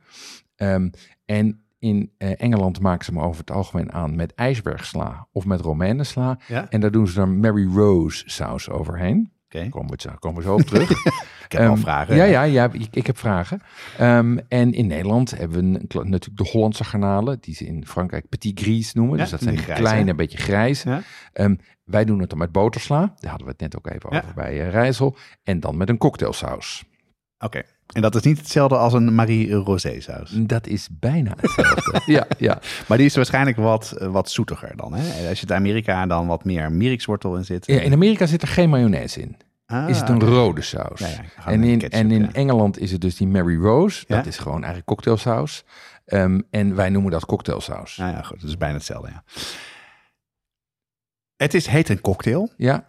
Ehm, 0.56 0.90
en 1.26 1.60
in 1.80 2.12
eh, 2.18 2.42
Engeland 2.42 2.80
maken 2.80 3.06
ze 3.06 3.12
hem 3.12 3.20
over 3.22 3.40
het 3.40 3.52
algemeen 3.52 3.92
aan 3.92 4.16
met 4.16 4.34
ijsbergsla 4.34 5.28
of 5.32 5.46
met 5.46 5.62
romanesla. 5.62 6.40
Ja? 6.48 6.70
En 6.70 6.80
daar 6.80 6.92
doen 6.92 7.08
ze 7.08 7.14
dan 7.16 7.40
Mary 7.40 7.68
Rose 7.68 8.24
saus 8.30 8.70
overheen. 8.70 9.32
Oké. 9.46 9.70
Komen 9.70 9.92
we, 9.92 10.02
zo- 10.02 10.16
komen 10.20 10.38
we 10.42 10.48
zo 10.48 10.54
op 10.54 10.62
terug. 10.62 10.90
Ik 11.46 11.52
heb 11.52 11.62
al 11.62 11.68
Ehm, 11.74 11.78
vragen. 11.82 12.16
Ja, 12.16 12.24
ja, 12.24 12.44
ja 12.44 12.70
ik, 12.72 12.88
ik 12.92 13.06
heb 13.08 13.18
vragen. 13.18 13.62
Ehm, 13.98 14.38
en 14.48 14.74
in 14.74 14.88
Nederland 14.88 15.38
hebben 15.38 15.58
we 15.58 15.64
een 16.00 16.10
natuurlijk 16.10 16.38
de 16.38 16.50
Hollandse 16.52 16.84
garnalen, 16.84 17.38
die 17.40 17.56
ze 17.56 17.66
in 17.66 17.86
Frankrijk 17.88 18.30
petit 18.30 18.60
gris 18.60 18.94
noemen. 18.94 19.16
Ja, 19.18 19.22
dus 19.22 19.32
dat 19.32 19.42
zijn 19.42 19.64
kleine, 19.64 20.16
beetje 20.16 20.38
grijs. 20.38 20.84
Ja? 20.84 21.02
Ehm, 21.34 21.56
wij 21.84 22.06
doen 22.06 22.20
het 22.20 22.30
dan 22.30 22.38
met 22.40 22.52
botersla. 22.52 23.00
Daar 23.00 23.30
hadden 23.30 23.46
we 23.48 23.52
het 23.58 23.62
net 23.62 23.78
ook 23.78 23.88
even 23.88 24.10
Ja. 24.14 24.22
over 24.22 24.34
bij 24.34 24.54
uh, 24.66 24.70
Rijssel. 24.70 25.16
En 25.44 25.60
dan 25.60 25.78
met 25.78 25.90
een 25.90 25.98
cocktailsaus. 25.98 26.86
Oké. 27.40 27.62
En 27.94 28.02
dat 28.02 28.16
is 28.16 28.22
niet 28.22 28.38
hetzelfde 28.38 28.78
als 28.78 28.94
een 28.94 29.16
Marie 29.16 29.54
Rosé 29.54 30.02
saus. 30.02 30.30
Dat 30.34 30.68
is 30.68 30.88
bijna 30.92 31.34
hetzelfde. 31.38 32.02
ja, 32.14 32.26
ja. 32.38 32.60
Maar 32.88 32.98
die 32.98 33.06
is 33.06 33.16
waarschijnlijk 33.16 33.58
wat, 33.58 33.92
eh, 33.92 34.08
wat 34.08 34.30
zoetiger 34.30 34.76
dan. 34.76 34.94
Hè? 34.94 35.30
Als 35.30 35.40
je 35.40 35.46
het 35.46 35.56
Amerika 35.56 36.06
dan 36.06 36.28
wat 36.28 36.44
meer 36.46 36.72
mierikswortel 36.72 37.36
in 37.36 37.46
zit. 37.46 37.66
ja, 37.66 37.80
in 37.80 37.94
Amerika 37.94 38.26
zit 38.26 38.42
er 38.42 38.48
geen 38.48 38.70
mayonaise 38.70 39.22
in. 39.22 39.38
Ah, 39.66 39.90
is 39.90 40.00
het 40.00 40.10
een 40.10 40.20
rode 40.20 40.62
saus. 40.62 41.00
Ja, 41.00 41.08
en 41.46 41.64
in, 41.64 41.78
ketchup, 41.78 42.00
en 42.00 42.12
in 42.12 42.22
ja. 42.22 42.32
Engeland 42.32 42.80
is 42.80 42.92
het 42.92 43.02
dus 43.02 43.16
die 43.16 43.28
Mary 43.28 43.58
Rose. 43.58 44.04
Dat 44.08 44.26
is 44.26 44.38
gewoon 44.38 44.58
eigenlijk 44.58 44.86
cocktailsaus. 44.86 45.64
Ehm, 46.06 46.42
en 46.50 46.76
wij 46.76 46.90
noemen 46.90 47.12
dat 47.12 47.26
cocktailsaus. 47.26 47.98
Nou 47.98 48.12
ja, 48.12 48.22
goed. 48.22 48.40
Dat 48.40 48.50
is 48.50 48.58
bijna 48.58 48.76
hetzelfde, 48.76 49.10
ja. 49.10 49.24
Het 51.36 51.54
is, 51.54 51.68
heet 51.68 51.90
een 51.90 52.02
cocktail. 52.02 52.52
Ja, 52.58 52.86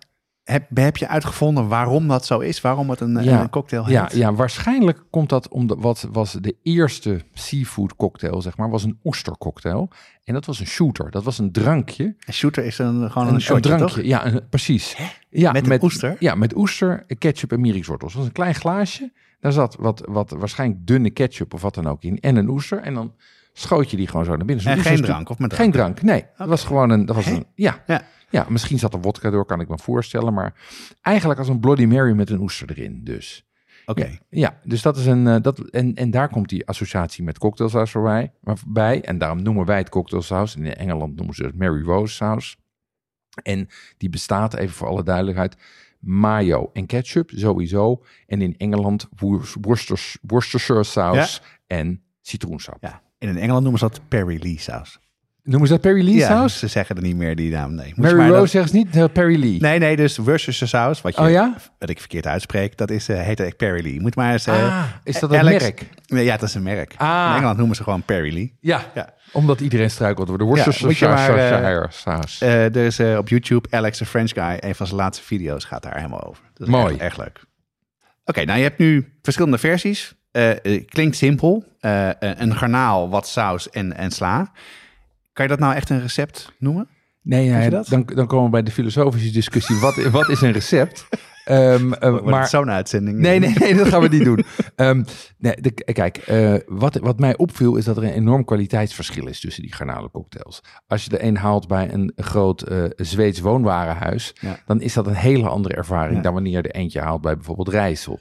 Heb, 0.47 0.77
heb 0.77 0.97
je 0.97 1.09
uitgevonden 1.09 1.69
waarom 1.69 2.09
dat 2.09 2.27
zo 2.27 2.39
is? 2.39 2.61
Waarom 2.61 2.91
het 2.91 3.01
een, 3.01 3.23
Ja. 3.25 3.41
een 3.41 3.51
cocktail 3.51 3.85
heet? 3.85 3.93
Ja, 3.95 4.09
ja, 4.13 4.33
waarschijnlijk 4.35 5.05
komt 5.11 5.29
dat 5.29 5.49
omdat 5.49 5.79
wat 5.81 6.09
was 6.13 6.33
de 6.33 6.57
eerste 6.63 7.21
seafood 7.33 7.97
cocktail, 7.97 8.43
zeg 8.43 8.57
maar, 8.57 8.71
was 8.71 8.85
een 8.85 8.99
oestercocktail. 9.05 9.91
En 10.25 10.35
dat 10.35 10.47
was 10.47 10.61
een 10.61 10.67
shooter. 10.67 11.11
Dat 11.11 11.25
was 11.25 11.39
een 11.39 11.53
drankje. 11.53 12.15
Een 12.27 12.33
shooter 12.33 12.65
is 12.65 12.79
een, 12.79 13.11
gewoon 13.11 13.29
een, 13.29 13.35
Een, 13.35 13.41
shotje, 13.41 13.61
drankje. 13.63 13.97
toch? 13.97 14.05
Ja, 14.05 14.27
een- 14.27 14.49
precies. 14.49 14.97
Ja, 15.31 15.53
Met 15.53 15.71
een 15.71 15.83
oester? 15.83 16.17
Ja, 16.19 16.35
met 16.35 16.57
oester, 16.57 17.05
ketchup 17.19 17.53
en 17.53 17.61
mierikswortels. 17.61 18.11
Dat 18.13 18.21
was 18.21 18.29
een 18.31 18.37
klein 18.37 18.55
glaasje. 18.55 19.13
Daar 19.41 19.53
zat 19.53 19.77
wat, 19.79 20.03
wat 20.09 20.31
waarschijnlijk 20.31 20.87
dunne 20.87 21.11
ketchup 21.11 21.55
of 21.55 21.63
wat 21.63 21.75
dan 21.75 21.87
ook 21.87 22.03
in. 22.03 22.21
En 22.21 22.37
een 22.37 22.49
oester. 22.49 22.79
En 22.81 22.95
dan 22.95 23.13
schoot 23.53 23.91
je 23.91 23.97
die 23.97 24.07
gewoon 24.09 24.25
zo 24.25 24.37
naar 24.37 24.47
binnen. 24.47 24.63
Zo'n 24.65 24.73
En 24.73 24.79
oester 24.79 24.95
geen 24.97 25.05
drank 25.05 25.29
of 25.29 25.39
met 25.39 25.53
Geen 25.55 25.71
drank, 25.73 26.03
nee. 26.03 26.25
Dat 26.37 26.49
was 26.49 26.65
gewoon 26.65 26.91
een... 26.91 27.07
Dat 27.07 27.17
was 27.17 27.25
Hè? 27.25 27.33
een 27.35 27.47
ja. 27.55 27.83
Ja. 27.87 28.03
Ja, 28.31 28.47
misschien 28.49 28.79
zat 28.79 28.93
er 28.95 29.01
wodka 29.01 29.31
door, 29.31 29.45
kan 29.47 29.61
ik 29.61 29.69
me 29.69 29.79
voorstellen. 29.79 30.35
Maar 30.35 30.55
eigenlijk 31.03 31.39
als 31.39 31.49
een 31.49 31.61
Bloody 31.61 31.85
Mary 31.85 32.13
met 32.13 32.31
een 32.31 32.41
oester 32.41 32.71
erin, 32.71 33.05
dus. 33.05 33.45
Oké. 33.87 34.19
Ja, 34.29 34.59
dus 34.65 34.83
dat 34.83 34.97
is 34.97 35.07
een. 35.07 35.27
eh, 35.27 35.37
dat, 35.43 35.59
en, 35.59 35.95
en 35.95 36.11
daar 36.11 36.29
komt 36.29 36.49
die 36.49 36.67
associatie 36.67 37.25
met 37.25 37.39
cocktailsaus 37.39 37.91
voorbij. 37.91 38.33
Bij. 38.67 39.03
En 39.03 39.19
daarom 39.19 39.43
noemen 39.43 39.65
wij 39.67 39.79
het 39.79 39.89
cocktailsaus. 39.89 40.57
In 40.57 40.75
Engeland 40.75 41.17
noemen 41.17 41.35
ze 41.35 41.45
het 41.45 41.59
Mary 41.59 41.83
Rose 41.83 42.15
saus. 42.15 42.57
En 43.43 43.69
die 43.97 44.09
bestaat, 44.11 44.55
even 44.55 44.75
voor 44.75 44.87
alle 44.87 45.03
duidelijkheid, 45.03 45.57
mayo 45.99 46.71
en 46.73 46.87
ketchup 46.87 47.31
sowieso. 47.35 48.03
En 48.27 48.43
in 48.43 48.55
Engeland 48.57 49.09
Wor- 49.17 49.53
Worcesters- 49.61 50.19
Worcestershire 50.23 50.85
saus 50.85 51.43
en 51.67 52.03
citroensap. 52.21 52.77
Ja. 52.81 53.03
En 53.19 53.29
in 53.29 53.37
Engeland 53.37 53.63
noemen 53.63 53.81
ze 53.81 53.89
dat 53.89 54.01
Perry 54.09 54.43
Lee 54.43 54.59
saus. 54.59 54.99
Noemen 55.47 55.67
ze 55.69 55.73
dat 55.75 55.83
Perry 55.83 56.05
Lee 56.05 56.15
Ja, 56.15 56.27
saus? 56.27 56.59
ze 56.59 56.67
zeggen 56.67 56.97
er 56.97 57.03
niet 57.03 57.17
meer 57.17 57.37
die 57.37 57.51
naam. 57.53 57.75
Nee, 57.75 57.87
Moet 57.97 57.97
Mary 58.05 58.17
maar 58.17 58.27
Rose 58.29 58.41
dat- 58.41 58.51
zegt 58.51 58.71
ze 58.71 58.77
niet, 58.77 58.97
eh, 58.97 59.05
Perry 59.13 59.39
Lee. 59.41 59.61
Nee, 59.61 59.79
nee, 59.79 59.97
dus 59.97 60.17
Worcestershire 60.17 60.67
saus, 60.67 61.01
wat, 61.01 61.15
je, 61.17 61.21
Oh 61.23 61.31
ja? 61.31 61.55
wat 61.79 61.89
ik 61.89 61.99
verkeerd 61.99 62.27
uitspreek, 62.27 62.77
dat 62.77 62.91
is, 62.91 63.09
eh, 63.09 63.21
heet 63.21 63.41
echt 63.41 63.57
Perry 63.57 63.83
Lee. 63.83 64.01
Moet 64.01 64.15
maar 64.17 64.33
eens... 64.33 64.47
eh, 64.47 64.55
ah, 64.55 64.85
is 65.05 65.21
dat 65.21 65.33
een 65.33 65.45
merk? 65.45 65.89
Nee, 66.07 66.25
ja, 66.25 66.37
dat 66.37 66.49
is 66.49 66.55
een 66.55 66.63
merk. 66.63 66.95
Ah. 66.97 67.27
In 67.31 67.35
Engeland 67.37 67.57
noemen 67.59 67.77
ze 67.77 67.83
gewoon 67.83 68.03
Perry 68.03 68.33
Lee. 68.35 68.57
Ja, 68.61 68.81
Ja. 68.95 69.15
omdat 69.33 69.61
iedereen 69.61 69.91
struikelt 69.91 70.27
over 70.27 70.39
de 70.39 70.45
Worcestershire 70.45 71.87
saus. 71.91 72.41
Er 72.41 72.77
is 72.77 73.01
op 73.01 73.29
YouTube 73.29 73.69
Alex 73.71 73.99
the 73.99 74.07
French 74.07 74.31
Guy, 74.31 74.57
een 74.61 74.75
van 74.75 74.87
zijn 74.87 74.99
laatste 75.01 75.25
video's 75.25 75.65
gaat 75.65 75.83
daar 75.83 75.97
helemaal 75.97 76.25
over. 76.29 76.43
Dat 76.55 76.67
is 76.67 76.73
Mooi. 76.73 76.93
Echt, 76.93 77.01
echt 77.03 77.17
leuk. 77.19 77.45
Oké, 78.25 78.45
nou 78.45 78.59
je 78.59 78.65
hebt 78.65 78.79
nu 78.79 79.13
verschillende 79.23 79.59
versies. 79.59 80.15
Klinkt 80.87 81.17
simpel. 81.17 81.65
Een 82.19 82.57
garnaal, 82.57 83.09
wat 83.11 83.29
saus 83.29 83.71
en, 83.71 83.97
en 83.97 84.11
sla. 84.11 84.53
Kan 85.37 85.45
je 85.45 85.51
dat 85.51 85.61
nou 85.61 85.75
echt 85.75 85.91
een 85.91 86.01
recept 86.01 86.53
noemen? 86.59 86.89
Nee, 87.23 87.49
nee 87.51 87.71
dan, 87.71 87.85
dan 88.15 88.27
komen 88.27 88.45
we 88.45 88.51
bij 88.51 88.63
de 88.63 88.71
filosofische 88.71 89.33
discussie. 89.33 89.77
Wat, 89.77 89.95
wat 90.19 90.29
is 90.29 90.41
een 90.41 90.53
recept? 90.53 91.09
Wordt 91.45 92.25
maar 92.25 92.49
zo'n 92.49 92.71
uitzending? 92.71 93.19
Nee, 93.19 93.39
nee, 93.39 93.53
nee, 93.59 93.75
dat 93.75 93.89
gaan 93.89 94.01
we 94.03 94.09
niet 94.09 94.25
doen. 94.25 94.45
Ehm, 94.77 95.03
nee, 95.39 95.55
de- 95.61 95.93
kijk, 95.93 96.17
eh, 96.17 96.55
wat, 96.67 96.97
wat 96.97 97.19
mij 97.19 97.37
opviel 97.37 97.77
is 97.77 97.85
dat 97.85 97.97
er 97.97 98.03
een 98.03 98.13
enorm 98.13 98.45
kwaliteitsverschil 98.45 99.27
is 99.27 99.41
tussen 99.41 99.63
die 99.63 99.73
garnalencocktails. 99.75 100.61
Als 100.87 101.05
je 101.05 101.11
de 101.11 101.23
een 101.23 101.37
haalt 101.37 101.69
bij 101.69 101.93
een 101.93 102.13
groot 102.17 102.63
eh, 102.63 102.85
Zweeds 102.97 103.41
woonwarenhuis, 103.41 104.33
Ja. 104.41 104.59
dan 104.67 104.81
is 104.81 104.93
dat 104.93 105.07
een 105.07 105.15
hele 105.15 105.49
andere 105.49 105.75
ervaring 105.75 106.17
Ja. 106.17 106.23
dan 106.23 106.33
wanneer 106.35 106.53
je 106.53 106.63
er 106.63 106.75
eentje 106.81 107.01
haalt 107.01 107.21
bij 107.21 107.35
bijvoorbeeld 107.35 107.69
Rijssel. 107.69 108.21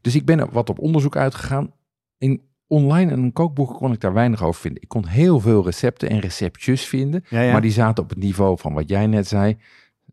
Dus 0.00 0.14
ik 0.14 0.24
ben 0.24 0.38
er 0.38 0.48
wat 0.50 0.68
op 0.70 0.78
onderzoek 0.78 1.16
uitgegaan. 1.16 1.72
In 2.18 2.48
online 2.70 3.10
en 3.12 3.18
een 3.22 3.32
kookboek 3.32 3.74
kon 3.76 3.92
ik 3.92 4.00
daar 4.00 4.12
weinig 4.12 4.42
over 4.42 4.60
vinden. 4.60 4.82
Ik 4.82 4.88
kon 4.88 5.06
heel 5.06 5.40
veel 5.40 5.64
recepten 5.64 6.08
en 6.10 6.18
receptjes 6.18 6.84
vinden, 6.86 7.24
Ja, 7.28 7.40
ja. 7.40 7.52
maar 7.52 7.60
die 7.60 7.70
zaten 7.70 8.02
op 8.02 8.08
het 8.10 8.18
niveau 8.18 8.58
van 8.58 8.72
wat 8.74 8.88
jij 8.88 9.06
net 9.06 9.28
zei. 9.28 9.56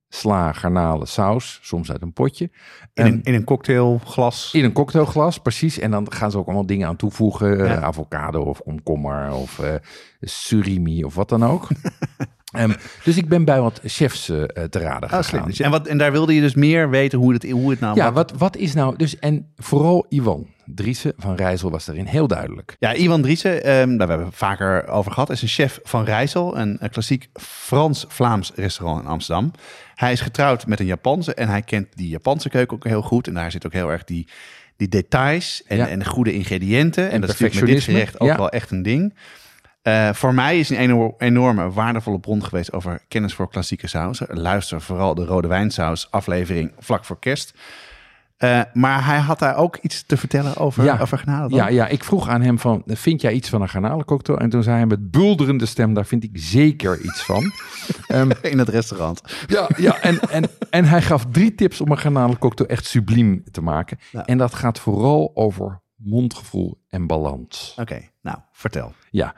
Sla, 0.10 0.52
garnalen, 0.54 1.08
saus, 1.08 1.60
soms 1.62 1.92
uit 1.92 2.02
een 2.02 2.14
potje. 2.14 2.50
In 2.94 3.06
een, 3.06 3.24
in 3.24 3.34
een 3.34 3.44
cocktailglas. 3.44 4.54
in 4.54 4.64
een 4.64 4.72
cocktailglas, 4.72 5.38
precies. 5.38 5.80
En 5.80 5.92
dan 5.92 6.12
gaan 6.12 6.32
ze 6.32 6.38
ook 6.38 6.46
allemaal 6.46 6.66
dingen 6.66 6.88
aan 6.88 6.96
toevoegen. 6.96 7.58
Ja. 7.58 7.64
eh, 7.66 7.84
avocado 7.84 8.42
of 8.42 8.62
komkommer 8.64 9.34
of 9.34 9.60
eh, 9.60 9.74
surimi 10.22 11.04
of 11.04 11.16
wat 11.16 11.30
dan 11.30 11.44
ook. 11.46 11.68
Ehm, 12.58 12.74
dus 13.04 13.18
ik 13.18 13.28
ben 13.30 13.46
bij 13.46 13.62
wat 13.62 13.80
chefs 13.84 14.30
eh, 14.30 14.44
te 14.44 14.80
raden 14.80 15.10
Oh, 15.12 15.16
gegaan. 15.18 15.48
Dus- 15.48 15.60
En, 15.60 15.72
wat, 15.72 15.88
en 15.88 15.98
daar 15.98 16.12
wilde 16.12 16.34
je 16.36 16.42
dus 16.42 16.56
meer 16.56 16.90
weten 16.90 17.20
hoe 17.20 17.34
het, 17.34 17.50
hoe 17.52 17.70
het 17.70 17.80
nou... 17.80 17.96
ja, 17.96 18.12
wat, 18.12 18.34
wat 18.38 18.58
is 18.58 18.74
nou... 18.74 18.96
Dus, 18.98 19.20
en 19.20 19.52
vooral 19.58 20.06
Iwan 20.10 20.48
Driessen 20.66 21.14
van 21.18 21.36
Rijssel 21.36 21.72
was 21.72 21.86
daarin 21.86 22.06
heel 22.06 22.28
duidelijk. 22.28 22.76
Ja, 22.80 22.94
Iwan 22.94 23.22
Driessen, 23.22 23.64
ehm, 23.64 23.90
daar 23.98 24.08
hebben 24.08 24.18
we 24.18 24.26
het 24.26 24.36
vaker 24.36 24.88
over 24.88 25.12
gehad, 25.12 25.30
is 25.30 25.42
een 25.42 25.48
chef 25.48 25.80
van 25.84 26.04
Rijssel, 26.04 26.58
een, 26.58 26.78
een 26.80 26.90
klassiek 26.90 27.28
Frans-Vlaams 27.34 28.52
restaurant 28.56 29.02
in 29.04 29.08
Amsterdam. 29.10 29.52
Hij 29.96 30.12
is 30.12 30.22
getrouwd 30.22 30.68
met 30.68 30.80
een 30.80 30.86
Japanse 30.86 31.34
en 31.34 31.48
hij 31.48 31.62
kent 31.62 31.88
die 31.96 32.10
Japanse 32.10 32.50
keuken 32.50 32.76
ook 32.78 32.84
heel 32.84 33.02
goed. 33.02 33.28
En 33.28 33.34
daar 33.34 33.52
zit 33.52 33.66
ook 33.66 33.74
heel 33.74 33.92
erg 33.92 34.04
die, 34.04 34.28
die 34.78 34.88
details 34.88 35.64
en, 35.68 35.78
Ja. 35.78 35.88
en 35.88 36.00
de 36.00 36.06
goede 36.06 36.34
ingrediënten. 36.34 37.10
En, 37.12 37.22
dat 37.22 37.30
is 37.30 37.40
natuurlijk 37.40 37.66
met 37.66 37.76
dit 37.76 37.84
gerecht 37.96 38.20
ook 38.20 38.28
Ja. 38.28 38.38
wel 38.38 38.50
echt 38.50 38.72
een 38.72 38.82
ding. 38.84 39.14
Eh, 39.88 40.14
voor 40.14 40.34
mij 40.34 40.60
is 40.60 40.70
een 40.70 40.78
eno- 40.78 41.16
enorme 41.18 41.72
waardevolle 41.72 42.20
bron 42.20 42.44
geweest 42.44 42.74
over 42.74 43.02
kennis 43.08 43.34
voor 43.34 43.50
klassieke 43.50 43.88
sausen. 43.88 44.28
Luister 44.40 44.82
vooral 44.82 45.16
de 45.16 45.26
rode 45.26 45.48
wijnsaus 45.48 46.12
aflevering 46.12 46.72
vlak 46.80 47.06
voor 47.06 47.20
kerst. 47.20 47.54
Eh, 48.38 48.62
maar 48.74 49.06
hij 49.06 49.18
had 49.18 49.40
daar 49.40 49.56
ook 49.56 49.78
iets 49.82 50.04
te 50.06 50.18
vertellen 50.18 50.58
over, 50.58 50.84
Ja. 50.84 50.98
over 51.02 51.22
dan? 51.26 51.50
Ja, 51.50 51.68
ja, 51.68 51.88
ik 51.88 52.04
vroeg 52.04 52.28
aan 52.28 52.42
hem 52.42 52.60
van, 52.60 52.84
vind 52.86 53.22
jij 53.22 53.34
iets 53.34 53.50
van 53.50 53.62
een 53.62 53.70
garnalencocktail? 53.70 54.40
En 54.40 54.50
toen 54.50 54.64
zei 54.64 54.76
hij 54.78 54.86
met 54.86 55.12
bulderende 55.12 55.66
stem, 55.66 55.94
daar 55.94 56.06
vind 56.06 56.24
ik 56.24 56.30
zeker 56.34 57.00
iets 57.02 57.22
van. 57.24 57.44
Ehm, 58.08 58.32
In 58.42 58.60
het 58.60 58.70
restaurant. 58.70 59.22
Ja, 59.48 59.70
ja 59.78 60.02
en, 60.02 60.20
en, 60.20 60.44
en 60.70 60.86
hij 60.86 61.02
gaf 61.02 61.26
drie 61.32 61.56
tips 61.56 61.82
om 61.82 61.92
een 61.92 61.98
garnalencocktail 62.00 62.70
echt 62.70 62.86
subliem 62.86 63.44
te 63.52 63.62
maken. 63.62 63.98
Ja. 64.12 64.26
En 64.26 64.38
dat 64.38 64.56
gaat 64.56 64.80
vooral 64.80 65.32
over 65.34 65.82
mondgevoel 65.96 66.78
en 66.88 67.08
balans. 67.08 67.76
Oké, 67.80 68.02
nou, 68.22 68.38
vertel. 68.52 68.94
Ja, 69.10 69.34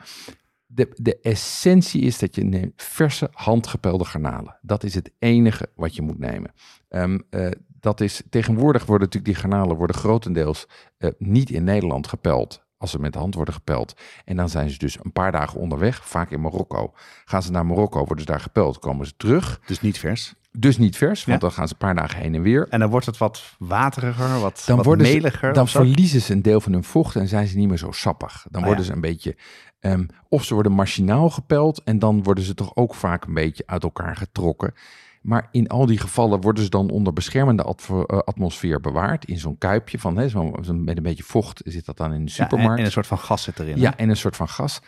de, 0.71 0.89
de 0.95 1.19
essentie 1.21 2.01
is 2.01 2.19
dat 2.19 2.35
je 2.35 2.43
neemt 2.43 2.83
verse 2.83 3.29
handgepelde 3.31 4.05
garnalen. 4.05 4.57
Dat 4.61 4.83
is 4.83 4.95
het 4.95 5.11
enige 5.19 5.69
wat 5.75 5.95
je 5.95 6.01
moet 6.01 6.19
nemen. 6.19 6.53
Ehm, 6.89 7.19
eh, 7.29 7.51
dat 7.79 8.01
is, 8.01 8.21
tegenwoordig 8.29 8.85
worden 8.85 9.07
natuurlijk 9.07 9.33
die 9.33 9.43
garnalen 9.43 9.75
worden 9.75 9.95
grotendeels 9.95 10.67
eh, 10.97 11.09
niet 11.17 11.49
in 11.49 11.63
Nederland 11.63 12.07
gepeld. 12.07 12.67
Als 12.77 12.91
ze 12.91 12.99
met 12.99 13.13
de 13.13 13.19
hand 13.19 13.35
worden 13.35 13.53
gepeld. 13.53 13.93
En 14.25 14.35
dan 14.35 14.49
zijn 14.49 14.69
ze 14.69 14.77
dus 14.77 14.97
een 15.03 15.11
paar 15.11 15.31
dagen 15.31 15.59
onderweg, 15.59 16.07
vaak 16.07 16.31
in 16.31 16.41
Marokko. 16.41 16.93
Gaan 17.25 17.43
ze 17.43 17.51
naar 17.51 17.65
Marokko, 17.65 17.97
worden 17.97 18.19
ze 18.19 18.25
daar 18.25 18.39
gepeld, 18.39 18.79
komen 18.79 19.05
ze 19.05 19.13
terug. 19.17 19.61
Dus 19.65 19.81
niet 19.81 19.99
vers. 19.99 20.33
Dus 20.51 20.77
niet 20.77 20.97
vers, 20.97 21.25
want 21.25 21.41
Ja. 21.41 21.47
dan 21.47 21.55
gaan 21.57 21.67
ze 21.67 21.73
een 21.73 21.79
paar 21.79 21.95
dagen 21.95 22.19
heen 22.19 22.35
en 22.35 22.41
weer. 22.41 22.67
En 22.69 22.79
dan 22.79 22.89
wordt 22.89 23.05
het 23.05 23.17
wat 23.17 23.55
wateriger, 23.59 24.39
wat, 24.39 24.63
Dan, 24.65 24.75
wat 24.75 24.85
worden 24.85 25.07
meliger. 25.07 25.53
dan 25.53 25.67
verliezen 25.67 26.21
ze 26.21 26.33
een 26.33 26.41
deel 26.41 26.61
van 26.61 26.71
hun 26.73 26.83
vocht 26.83 27.15
en 27.15 27.27
zijn 27.27 27.47
ze 27.47 27.57
niet 27.57 27.67
meer 27.67 27.77
zo 27.77 27.91
sappig. 27.91 28.45
Dan 28.49 28.61
Ah, 28.61 28.67
worden 28.67 28.85
ja. 28.85 28.89
ze 28.89 28.95
een 28.95 29.01
beetje, 29.01 29.35
ehm, 29.79 30.05
of 30.29 30.43
ze 30.43 30.53
worden 30.53 30.71
machinaal 30.71 31.29
gepeld 31.29 31.83
en 31.83 31.99
dan 31.99 32.23
worden 32.23 32.43
ze 32.43 32.53
toch 32.53 32.75
ook 32.75 32.95
vaak 32.95 33.25
een 33.25 33.33
beetje 33.33 33.63
uit 33.65 33.83
elkaar 33.83 34.15
getrokken. 34.15 34.73
Maar 35.21 35.47
in 35.51 35.67
al 35.67 35.85
die 35.85 35.97
gevallen 35.97 36.41
worden 36.41 36.63
ze 36.63 36.69
dan 36.69 36.89
onder 36.89 37.13
beschermende 37.13 37.63
eh, 37.87 38.03
atmosfeer 38.19 38.79
bewaard. 38.81 39.25
In 39.25 39.37
zo'n 39.37 39.57
kuipje 39.57 39.99
van, 39.99 40.17
hè, 40.17 40.29
zo, 40.29 40.51
met 40.73 40.97
een 40.97 41.03
beetje 41.03 41.23
vocht 41.23 41.61
zit 41.65 41.85
dat 41.85 41.97
dan 41.97 42.13
in 42.13 42.25
de 42.25 42.31
Ja, 42.31 42.37
en, 42.37 42.43
supermarkt. 42.49 42.79
en 42.79 42.85
een 42.85 42.91
soort 42.91 43.07
van 43.07 43.17
gas 43.19 43.43
zit 43.43 43.59
erin. 43.59 43.73
hè? 43.75 43.79
Ja, 43.81 43.97
en 43.97 44.09
een 44.09 44.17
soort 44.17 44.35
van 44.35 44.47
gas. 44.49 44.81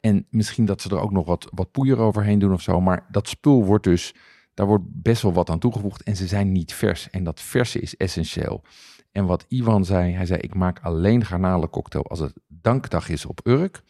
En 0.00 0.26
misschien 0.30 0.64
dat 0.64 0.80
ze 0.80 0.88
er 0.88 1.00
ook 1.00 1.12
nog 1.12 1.26
wat, 1.26 1.48
wat 1.54 1.70
poeier 1.70 1.98
overheen 1.98 2.38
doen 2.38 2.52
of 2.52 2.60
zo. 2.62 2.80
Maar 2.80 3.06
dat 3.10 3.28
spul 3.28 3.64
wordt 3.64 3.84
dus, 3.84 4.14
daar 4.58 4.66
wordt 4.66 4.84
best 4.86 5.22
wel 5.22 5.32
wat 5.32 5.50
aan 5.50 5.58
toegevoegd. 5.58 6.02
En 6.02 6.16
ze 6.16 6.26
zijn 6.26 6.52
niet 6.52 6.74
vers. 6.74 7.10
En 7.10 7.24
dat 7.24 7.40
verse 7.40 7.80
is 7.80 7.96
essentieel. 7.96 8.62
En 9.12 9.26
wat 9.26 9.44
Ivan 9.48 9.84
zei, 9.84 10.12
hij 10.12 10.26
zei: 10.26 10.40
Ik 10.40 10.54
maak 10.54 10.78
alleen 10.82 11.24
garnalencocktail 11.24 12.06
als 12.06 12.18
het 12.18 12.32
dankdag 12.46 13.08
is 13.08 13.26
op 13.26 13.40
Urk. 13.44 13.82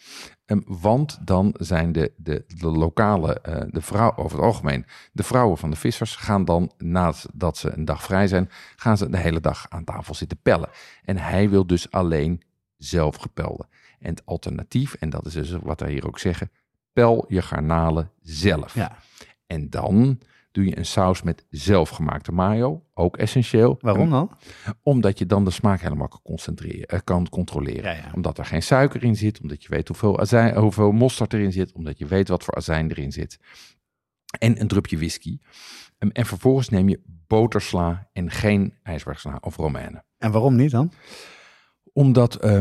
Ehm, 0.44 0.60
want 0.64 1.18
dan 1.26 1.54
zijn 1.58 1.92
de, 1.92 2.12
de, 2.16 2.44
de 2.46 2.66
lokale, 2.66 3.40
eh, 3.40 3.66
de 3.70 3.80
vrouw, 3.80 4.16
over 4.16 4.36
het 4.36 4.46
algemeen, 4.46 4.86
de 5.12 5.22
vrouwen 5.22 5.58
van 5.58 5.70
de 5.70 5.76
vissers 5.76 6.16
gaan 6.16 6.44
dan, 6.44 6.72
nadat 6.78 7.56
ze 7.56 7.70
een 7.70 7.84
dag 7.84 8.02
vrij 8.02 8.26
zijn, 8.26 8.50
gaan 8.76 8.96
ze 8.96 9.10
de 9.10 9.18
hele 9.18 9.40
dag 9.40 9.66
aan 9.68 9.84
tafel 9.84 10.14
zitten 10.14 10.38
pellen. 10.42 10.70
En 11.04 11.16
hij 11.16 11.50
wil 11.50 11.66
dus 11.66 11.90
alleen 11.90 12.42
zelf 12.76 13.16
gepelde. 13.16 13.66
En 13.98 14.10
het 14.10 14.26
alternatief, 14.26 14.94
en 14.94 15.10
dat 15.10 15.26
is 15.26 15.32
dus 15.32 15.50
wat 15.62 15.80
wij 15.80 15.90
hier 15.90 16.06
ook 16.06 16.18
zeggen, 16.18 16.50
pel 16.92 17.24
je 17.28 17.42
garnalen 17.42 18.10
zelf. 18.22 18.74
Ja. 18.74 18.98
En 19.46 19.70
dan 19.70 20.18
doe 20.58 20.66
je 20.66 20.78
een 20.78 20.86
saus 20.86 21.22
met 21.22 21.44
zelfgemaakte 21.50 22.32
mayo, 22.32 22.82
ook 22.94 23.16
essentieel. 23.16 23.76
Waarom 23.80 24.10
dan? 24.10 24.30
Omdat 24.82 25.18
je 25.18 25.26
dan 25.26 25.44
de 25.44 25.50
smaak 25.50 25.80
helemaal 25.80 26.08
kan, 26.08 26.20
concentreren, 26.22 26.86
eh, 26.86 26.98
kan 27.04 27.28
controleren. 27.28 27.82
Ja, 27.82 27.90
ja. 27.96 28.10
Omdat 28.14 28.38
er 28.38 28.44
geen 28.44 28.62
suiker 28.62 29.02
in 29.04 29.16
zit, 29.16 29.40
omdat 29.40 29.62
je 29.62 29.68
weet 29.68 29.88
hoeveel, 29.88 30.20
azijn, 30.20 30.56
hoeveel 30.56 30.92
mosterd 30.92 31.32
erin 31.32 31.52
zit, 31.52 31.72
omdat 31.72 31.98
je 31.98 32.06
weet 32.06 32.28
wat 32.28 32.44
voor 32.44 32.54
azijn 32.54 32.90
erin 32.90 33.12
zit. 33.12 33.38
En 34.38 34.60
een 34.60 34.68
drupje 34.68 34.96
whisky. 34.96 35.38
Ehm, 35.98 36.10
En 36.12 36.26
vervolgens 36.26 36.68
neem 36.68 36.88
je 36.88 37.00
botersla 37.26 38.08
en 38.12 38.30
geen 38.30 38.74
ijsbergsla 38.82 39.38
of 39.40 39.56
romaine 39.56 40.04
En 40.18 40.30
waarom 40.32 40.56
niet 40.56 40.70
dan? 40.70 40.92
omdat 41.92 42.34
eh, 42.34 42.58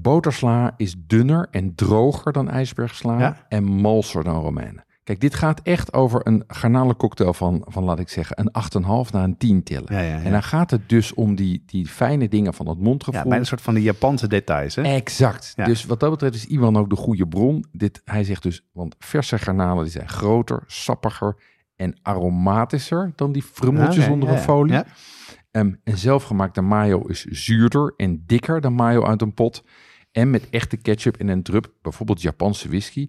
botersla 0.00 0.74
is 0.76 0.94
dunner 0.98 1.48
en 1.50 1.74
droger 1.74 2.32
dan 2.32 2.48
ijsbergsla 2.48 3.18
Ja. 3.18 3.46
en 3.48 3.64
malser 3.64 4.24
dan 4.24 4.40
romaine. 4.42 4.84
Kijk, 5.04 5.20
dit 5.20 5.34
gaat 5.34 5.60
echt 5.62 5.92
over 5.92 6.26
een 6.26 6.44
garnalencocktail 6.46 7.34
van, 7.34 7.64
van, 7.66 7.84
laat 7.84 7.98
ik 7.98 8.08
zeggen, 8.08 8.40
een 8.40 9.04
8,5 9.06 9.10
naar 9.10 9.24
een 9.24 9.36
10 9.36 9.62
tillen. 9.62 9.94
Ja, 9.94 10.00
ja, 10.00 10.16
ja. 10.16 10.22
En 10.22 10.32
dan 10.32 10.42
gaat 10.42 10.70
het 10.70 10.88
dus 10.88 11.14
om 11.14 11.34
die, 11.34 11.62
die 11.66 11.86
fijne 11.86 12.28
dingen 12.28 12.54
van 12.54 12.68
het 12.68 12.78
mondgevoel. 12.78 13.22
Ja, 13.22 13.28
bij 13.28 13.38
een 13.38 13.46
soort 13.46 13.60
van 13.60 13.74
die 13.74 13.82
Japanse 13.82 14.26
details. 14.26 14.74
Hè? 14.74 14.82
Exact. 14.82 15.54
Dus 15.56 15.84
wat 15.84 16.00
dat 16.00 16.10
betreft 16.10 16.34
is 16.34 16.46
Iwan 16.46 16.76
ook 16.76 16.90
de 16.90 16.96
goede 16.96 17.28
bron. 17.28 17.64
Dit, 17.72 18.00
hij 18.04 18.24
zegt 18.24 18.42
dus, 18.42 18.68
want 18.72 18.94
verse 18.98 19.38
garnalen 19.38 19.82
die 19.82 19.92
zijn 19.92 20.08
groter, 20.08 20.62
sappiger 20.66 21.36
en 21.76 21.98
aromatischer 22.02 23.12
dan 23.16 23.32
die 23.32 23.42
frummeltjes 23.42 24.04
Oké, 24.04 24.12
onder 24.12 24.28
een 24.28 24.38
folie. 24.38 24.72
Ja. 24.72 24.86
Ehm, 25.50 25.72
en 25.84 25.98
zelfgemaakte 25.98 26.60
mayo 26.60 27.00
is 27.00 27.24
zuurder 27.24 27.94
en 27.96 28.22
dikker 28.26 28.60
dan 28.60 28.72
mayo 28.72 29.04
uit 29.04 29.22
een 29.22 29.34
pot. 29.34 29.64
En 30.12 30.30
met 30.30 30.50
echte 30.50 30.76
ketchup 30.76 31.16
en 31.16 31.28
een 31.28 31.42
drup, 31.42 31.72
bijvoorbeeld 31.82 32.22
Japanse 32.22 32.68
whisky, 32.68 33.08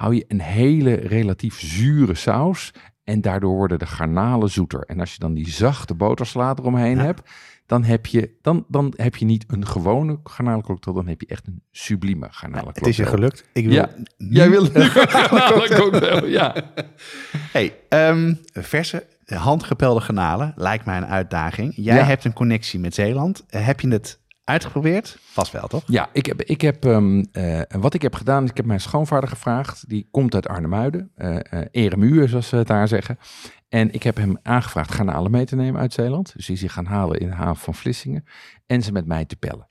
hou 0.00 0.14
je 0.14 0.24
een 0.28 0.40
hele 0.40 0.94
relatief 0.94 1.60
zure 1.60 2.14
saus. 2.14 2.72
En 3.04 3.20
daardoor 3.20 3.54
worden 3.54 3.78
de 3.78 3.86
garnalen 3.86 4.50
zoeter. 4.50 4.80
En 4.86 5.00
als 5.00 5.12
je 5.12 5.18
dan 5.18 5.34
die 5.34 5.50
zachte 5.50 5.94
botersla 5.94 6.54
eromheen 6.58 6.96
Ja. 6.96 7.02
hebt, 7.04 7.30
dan 7.66 7.84
heb, 7.84 8.06
je, 8.06 8.30
dan, 8.42 8.64
dan 8.68 8.92
heb 8.96 9.16
je 9.16 9.24
niet 9.24 9.44
een 9.48 9.66
gewone 9.66 10.20
garnalencocktail, 10.24 10.96
dan 10.96 11.06
heb 11.06 11.20
je 11.20 11.26
echt 11.26 11.46
een 11.46 11.62
sublieme 11.70 12.26
Het 12.26 12.34
garnalencocktail. 12.36 12.88
is 12.90 12.96
je 12.96 13.06
gelukt. 13.06 13.44
Ik 13.52 13.64
wil 13.64 13.72
Ja. 13.74 13.88
Jij 14.16 14.50
wil 14.50 14.68
een 14.72 14.90
garnalencocktail, 14.90 16.26
ja. 16.26 16.54
Hey, 17.52 17.74
ehm, 17.88 18.34
verse, 18.52 19.06
handgepelde 19.24 20.00
granalen 20.00 20.52
lijkt 20.56 20.84
mij 20.84 20.96
een 20.96 21.06
uitdaging. 21.06 21.72
Jij 21.76 21.96
Ja. 21.96 22.02
hebt 22.04 22.24
een 22.24 22.32
connectie 22.32 22.78
met 22.80 22.94
Zeeland. 22.94 23.44
Heb 23.48 23.80
je 23.80 23.88
het 23.88 24.19
uitgeprobeerd? 24.50 25.18
Vast 25.20 25.52
wel, 25.52 25.68
toch? 25.68 25.82
Ja, 25.86 26.08
ik 26.12 26.26
heb, 26.26 26.42
ik 26.42 26.60
heb, 26.60 26.84
ehm, 26.84 27.24
eh, 27.32 27.60
wat 27.68 27.94
ik 27.94 28.02
heb 28.02 28.14
gedaan, 28.14 28.44
is 28.44 28.50
ik 28.50 28.56
heb 28.56 28.66
mijn 28.66 28.80
schoonvader 28.80 29.28
gevraagd. 29.28 29.88
Die 29.88 30.08
komt 30.10 30.34
uit 30.34 30.48
Arnhemuiden, 30.48 31.10
eh 31.14 31.36
eh 31.50 31.66
ERMU 31.70 32.28
zoals 32.28 32.48
ze 32.48 32.56
het 32.56 32.66
daar 32.66 32.88
zeggen. 32.88 33.18
En 33.68 33.92
ik 33.92 34.02
heb 34.02 34.16
hem 34.16 34.38
aangevraagd 34.42 34.92
garnalen 34.92 35.30
mee 35.30 35.44
te 35.44 35.56
nemen 35.56 35.80
uit 35.80 35.92
Zeeland. 35.92 36.32
Dus 36.36 36.46
die 36.46 36.56
ze 36.56 36.68
gaan 36.68 36.86
halen 36.86 37.20
in 37.20 37.28
de 37.28 37.34
haven 37.34 37.62
van 37.62 37.74
Vlissingen. 37.74 38.24
En 38.66 38.82
ze 38.82 38.92
met 38.92 39.06
mij 39.06 39.24
te 39.24 39.36
pellen. 39.36 39.68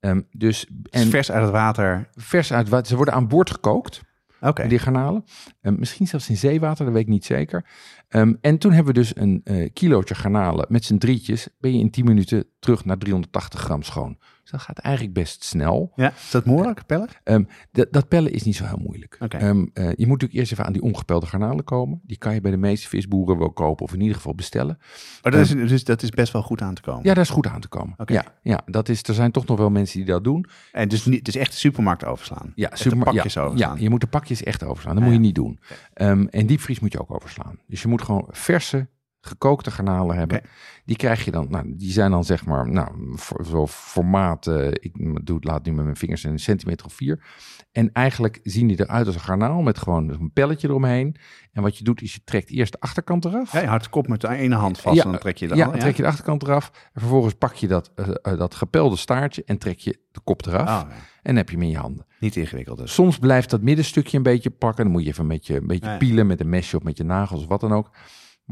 Ehm, 0.00 0.20
dus, 0.30 0.66
En 0.66 0.86
en 0.90 1.10
vers 1.10 1.30
uit 1.30 1.42
het 1.42 1.52
water. 1.52 2.08
vers 2.14 2.52
uit 2.52 2.68
wat, 2.68 2.86
ze 2.86 2.96
worden 2.96 3.14
aan 3.14 3.28
boord 3.28 3.50
gekookt. 3.50 4.00
Oké. 4.48 4.68
die 4.68 4.78
garnalen. 4.78 5.24
Ehm, 5.60 5.74
misschien 5.78 6.06
zelfs 6.06 6.28
in 6.28 6.36
zeewater, 6.36 6.84
dat 6.84 6.94
weet 6.94 7.02
ik 7.02 7.08
niet 7.08 7.24
zeker. 7.24 7.64
Ehm, 8.08 8.34
en 8.40 8.58
toen 8.58 8.72
hebben 8.72 8.94
we 8.94 9.00
dus 9.00 9.16
een 9.16 9.40
eh 9.44 9.70
kilootje 9.72 10.14
garnalen 10.14 10.66
met 10.68 10.84
z'n 10.84 10.98
drietjes. 10.98 11.48
Ben 11.58 11.72
je 11.72 11.78
in 11.78 11.90
10 11.90 12.04
minuten 12.04 12.46
terug 12.58 12.84
naar 12.84 12.98
380 12.98 13.60
gram 13.60 13.82
schoon. 13.82 14.18
Dus 14.42 14.50
dat 14.50 14.60
gaat 14.60 14.78
eigenlijk 14.78 15.14
best 15.14 15.44
snel. 15.44 15.92
Ja, 15.96 16.12
is 16.12 16.30
dat 16.30 16.44
moeilijk, 16.44 16.86
pellen? 16.86 17.08
Ehm, 17.24 17.44
dat- 17.72 17.92
dat 17.92 18.08
pellen 18.08 18.32
is 18.32 18.42
niet 18.42 18.56
zo 18.56 18.64
heel 18.64 18.80
moeilijk. 18.82 19.16
Oké. 19.20 19.36
Ehm, 19.36 19.66
eh, 19.72 19.84
je 19.84 19.92
moet 19.96 20.08
natuurlijk 20.08 20.32
eerst 20.32 20.52
even 20.52 20.64
aan 20.64 20.72
die 20.72 20.82
ongepelde 20.82 21.26
garnalen 21.26 21.64
komen. 21.64 22.00
Die 22.04 22.16
kan 22.18 22.34
je 22.34 22.40
bij 22.40 22.50
de 22.50 22.56
meeste 22.56 22.88
visboeren 22.88 23.38
wel 23.38 23.50
kopen 23.52 23.84
of 23.84 23.92
in 23.92 24.00
ieder 24.00 24.16
geval 24.16 24.34
bestellen. 24.34 24.78
Oh, 25.22 25.32
dat, 25.32 25.40
is, 25.40 25.48
dus 25.48 25.84
dat 25.84 26.02
is 26.02 26.10
best 26.10 26.32
wel 26.32 26.42
goed 26.42 26.62
aan 26.62 26.74
te 26.74 26.82
komen. 26.82 27.04
Ja, 27.04 27.14
daar 27.14 27.24
is 27.24 27.30
goed 27.30 27.46
aan 27.46 27.60
te 27.60 27.68
komen. 27.68 27.94
Oké. 27.98 28.12
Ja, 28.12 28.24
ja 28.42 28.60
dat 28.66 28.88
is, 28.88 29.02
er 29.02 29.14
zijn 29.14 29.30
toch 29.30 29.46
nog 29.46 29.58
wel 29.58 29.70
mensen 29.70 29.96
die 29.98 30.06
dat 30.08 30.24
doen. 30.24 30.46
En 30.72 30.88
dus 30.88 31.04
niet, 31.04 31.18
het 31.18 31.28
is 31.28 31.36
echt 31.36 31.50
de 31.52 31.58
supermarkt 31.58 32.04
overslaan. 32.04 32.52
Ja, 32.54 32.64
Echt 32.68 32.76
de 32.76 32.82
supermar- 32.82 33.14
pakjes 33.14 33.34
ja, 33.34 33.42
overslaan. 33.42 33.74
Ja, 33.76 33.82
je 33.82 33.90
moet 33.90 34.00
de 34.00 34.06
pakjes 34.06 34.42
echt 34.42 34.62
overslaan. 34.64 34.94
Dat 34.94 35.04
Ja, 35.04 35.10
moet 35.10 35.18
je 35.18 35.24
niet 35.26 35.34
doen. 35.34 35.60
Ehm, 35.94 36.26
en 36.30 36.46
diepvries 36.46 36.80
moet 36.80 36.92
je 36.92 37.00
ook 37.00 37.14
overslaan. 37.14 37.58
Dus 37.66 37.82
je 37.82 37.88
moet 37.88 38.02
gewoon 38.02 38.28
verse, 38.30 38.86
gekookte 39.24 39.70
garnalen 39.70 40.16
hebben. 40.16 40.40
Die 40.84 40.96
krijg 40.96 41.24
je 41.24 41.30
dan, 41.30 41.46
nou, 41.50 41.74
die 41.76 41.92
zijn 41.92 42.10
dan 42.10 42.24
zeg 42.24 42.46
maar, 42.46 42.68
nou, 42.68 42.88
voor, 43.14 43.46
zo 43.46 43.66
formaat, 43.66 44.46
eh, 44.46 44.66
ik 44.66 44.92
doe 45.26 45.36
het, 45.36 45.44
laat 45.44 45.64
nu 45.64 45.72
met 45.72 45.84
mijn 45.84 45.96
vingers 45.96 46.24
een 46.24 46.38
centimeter 46.38 46.86
of 46.86 46.92
vier. 46.92 47.24
En 47.72 47.92
eigenlijk 47.92 48.40
zien 48.42 48.66
die 48.66 48.80
eruit 48.80 49.06
als 49.06 49.14
een 49.14 49.20
garnaal 49.20 49.62
met 49.62 49.78
gewoon 49.78 50.08
een 50.08 50.32
pelletje 50.32 50.68
eromheen. 50.68 51.16
En 51.52 51.62
wat 51.62 51.78
je 51.78 51.84
doet 51.84 52.02
is 52.02 52.14
je 52.14 52.20
trekt 52.24 52.50
eerst 52.50 52.72
de 52.72 52.80
achterkant 52.80 53.24
eraf. 53.24 53.52
Ja, 53.52 53.60
je 53.60 53.66
houdt 53.66 53.84
de 53.84 53.90
kop 53.90 54.08
met 54.08 54.20
de 54.20 54.28
ene 54.28 54.54
hand 54.54 54.80
vast 54.80 54.96
Ja, 54.96 55.04
en 55.04 55.10
dan 55.10 55.20
trek 55.20 55.36
je 55.36 55.48
de 55.48 55.54
ja, 55.54 55.66
dan 55.66 55.78
trek 55.78 55.96
je 55.96 56.02
de 56.02 56.08
achterkant 56.08 56.42
eraf. 56.42 56.70
En 56.92 57.00
vervolgens 57.00 57.34
pak 57.34 57.54
je 57.54 57.68
dat, 57.68 57.90
eh, 57.94 58.08
eh, 58.22 58.38
dat 58.38 58.54
gepelde 58.54 58.96
staartje 58.96 59.42
en 59.44 59.58
trek 59.58 59.78
je 59.78 59.98
de 60.10 60.20
kop 60.24 60.46
eraf. 60.46 60.82
Oh, 60.82 60.90
ja. 60.90 60.96
En 61.22 61.36
heb 61.36 61.48
je 61.48 61.54
hem 61.54 61.64
in 61.64 61.70
je 61.70 61.78
handen. 61.78 62.06
Niet 62.20 62.36
ingewikkeld 62.36 62.78
dus. 62.78 62.94
Soms 62.94 63.18
blijft 63.18 63.50
dat 63.50 63.62
middenstukje 63.62 64.16
een 64.16 64.22
beetje 64.22 64.50
pakken. 64.50 64.84
Dan 64.84 64.92
moet 64.92 65.02
je 65.02 65.08
even 65.08 65.22
een 65.22 65.28
beetje, 65.28 65.56
een 65.56 65.66
beetje 65.66 65.86
Ja, 65.86 65.92
ja. 65.92 65.98
pielen 65.98 66.26
met 66.26 66.40
een 66.40 66.48
mesje 66.48 66.76
of 66.76 66.82
met 66.82 66.96
je 66.96 67.04
nagels 67.04 67.42
of 67.42 67.48
wat 67.48 67.60
dan 67.60 67.72
ook. 67.72 67.90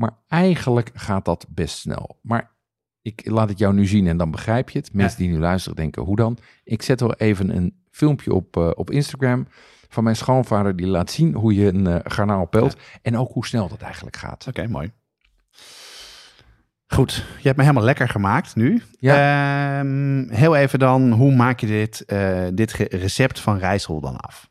Maar 0.00 0.16
eigenlijk 0.28 0.90
gaat 0.94 1.24
dat 1.24 1.46
best 1.48 1.78
snel. 1.78 2.18
Maar 2.22 2.50
ik 3.02 3.30
laat 3.30 3.48
het 3.48 3.58
jou 3.58 3.74
nu 3.74 3.86
zien 3.86 4.06
en 4.06 4.16
dan 4.16 4.30
begrijp 4.30 4.70
je 4.70 4.78
het. 4.78 4.92
Mensen 4.92 5.18
die 5.18 5.28
nu 5.28 5.38
luisteren 5.38 5.76
denken, 5.76 6.02
hoe 6.02 6.16
dan? 6.16 6.38
Ik 6.64 6.82
zet 6.82 7.00
wel 7.00 7.14
even 7.14 7.56
een 7.56 7.74
filmpje 7.90 8.34
op, 8.34 8.56
eh, 8.56 8.70
op 8.74 8.90
Instagram 8.90 9.46
van 9.88 10.04
mijn 10.04 10.16
schoonvader. 10.16 10.76
Die 10.76 10.86
laat 10.86 11.10
zien 11.10 11.34
hoe 11.34 11.54
je 11.54 11.66
een 11.66 11.86
eh, 11.86 11.96
garnaal 12.04 12.46
pelt. 12.46 12.76
En 13.02 13.16
ook 13.16 13.32
hoe 13.32 13.46
snel 13.46 13.68
dat 13.68 13.80
eigenlijk 13.80 14.16
gaat. 14.16 14.46
Oké, 14.48 14.66
mooi. 14.66 14.92
Goed, 16.86 17.14
je 17.14 17.42
hebt 17.42 17.56
me 17.56 17.62
helemaal 17.62 17.84
lekker 17.84 18.08
gemaakt 18.08 18.56
nu. 18.56 18.82
Ehm, 19.00 20.28
heel 20.28 20.56
even 20.56 20.78
dan, 20.78 21.12
hoe 21.12 21.34
maak 21.34 21.60
je 21.60 21.66
dit, 21.66 22.04
eh, 22.04 22.46
dit 22.52 22.72
recept 22.72 23.40
van 23.40 23.58
rijsel 23.58 24.00
dan 24.00 24.16
af? 24.16 24.46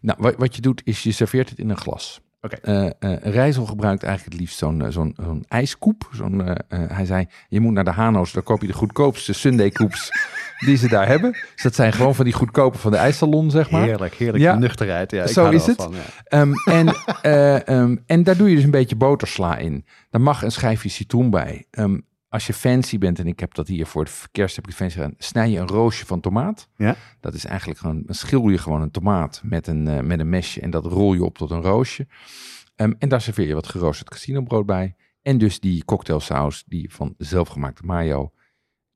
Nou, 0.00 0.18
wat, 0.20 0.34
wat 0.36 0.56
je 0.56 0.62
doet 0.62 0.82
is 0.84 1.02
je 1.02 1.12
serveert 1.12 1.50
het 1.50 1.58
in 1.58 1.70
een 1.70 1.76
glas. 1.76 2.20
Oké. 2.42 2.56
Eh, 2.56 2.86
eh, 2.98 3.22
Rijssel 3.22 3.66
gebruikt 3.66 4.02
eigenlijk 4.02 4.32
het 4.32 4.42
liefst 4.42 4.58
zo'n 4.58 4.82
eh, 4.82 4.90
zo'n 4.90 5.14
zo'n 5.22 5.44
ijskoep. 5.48 6.08
Zo'n, 6.12 6.58
hij 6.68 7.04
zei, 7.04 7.26
je 7.48 7.60
moet 7.60 7.72
naar 7.72 7.84
de 7.84 7.90
Hano's, 7.90 8.32
daar 8.32 8.42
koop 8.42 8.60
je 8.60 8.66
de 8.66 8.72
goedkoopste 8.72 9.32
Sunday 9.32 9.70
koeps 9.70 10.10
die 10.66 10.76
ze 10.76 10.88
daar 10.88 11.06
hebben. 11.06 11.32
Dus 11.32 11.62
dat 11.62 11.74
zijn 11.74 11.92
gewoon 11.92 12.14
van 12.14 12.24
die 12.24 12.34
goedkope 12.34 12.78
van 12.78 12.90
de 12.90 12.96
ijssalon, 12.96 13.50
zeg 13.50 13.70
maar. 13.70 13.82
Heerlijk, 13.82 14.14
heerlijk. 14.14 14.44
Ja. 14.44 14.54
nuchterheid. 14.54 15.10
Ja, 15.10 15.22
ik 15.22 15.28
Zo 15.28 15.50
is 15.50 15.66
het. 15.66 15.76
Van, 15.76 15.92
ja. 15.92 15.98
Ehm, 16.24 16.52
en, 16.78 16.94
eh, 17.22 17.68
ehm, 17.68 17.96
en 18.06 18.22
daar 18.22 18.36
doe 18.36 18.48
je 18.48 18.54
dus 18.54 18.64
een 18.64 18.70
beetje 18.70 18.96
botersla 18.96 19.56
in. 19.56 19.84
Daar 20.10 20.20
mag 20.20 20.42
een 20.42 20.52
schijfje 20.52 20.88
citroen 20.88 21.30
bij. 21.30 21.66
Ehm, 21.70 21.98
als 22.32 22.46
je 22.46 22.52
fancy 22.52 22.98
bent, 22.98 23.18
en 23.18 23.26
ik 23.26 23.40
heb 23.40 23.54
dat 23.54 23.68
hier 23.68 23.86
voor 23.86 24.02
het 24.04 24.28
kerst 24.32 24.56
heb 24.56 24.66
ik 24.68 24.74
fancy 24.74 24.94
gedaan, 24.94 25.14
snij 25.18 25.50
je 25.50 25.58
een 25.58 25.66
roosje 25.68 26.06
van 26.06 26.20
tomaat. 26.20 26.68
Ja. 26.76 26.96
Dat 27.20 27.34
is 27.34 27.44
eigenlijk 27.44 27.78
gewoon, 27.80 28.02
dan 28.06 28.14
schil 28.14 28.48
je 28.48 28.58
gewoon 28.58 28.82
een 28.82 28.90
tomaat 28.90 29.40
met 29.44 29.66
een, 29.66 29.88
eh, 29.88 30.00
met 30.00 30.20
een 30.20 30.28
mesje 30.28 30.60
en 30.60 30.70
dat 30.70 30.86
rol 30.86 31.14
je 31.14 31.24
op 31.24 31.38
tot 31.38 31.50
een 31.50 31.60
roosje. 31.62 32.06
Ehm, 32.76 32.92
en 32.98 33.08
daar 33.08 33.20
serveer 33.20 33.46
je 33.46 33.54
wat 33.54 33.68
geroosterd 33.68 34.10
casinobrood 34.10 34.66
bij. 34.66 34.94
En 35.22 35.38
dus 35.38 35.60
die 35.60 35.84
cocktailsaus 35.84 36.64
die 36.66 36.92
van 36.92 37.14
zelfgemaakte 37.18 37.82
mayo, 37.84 38.32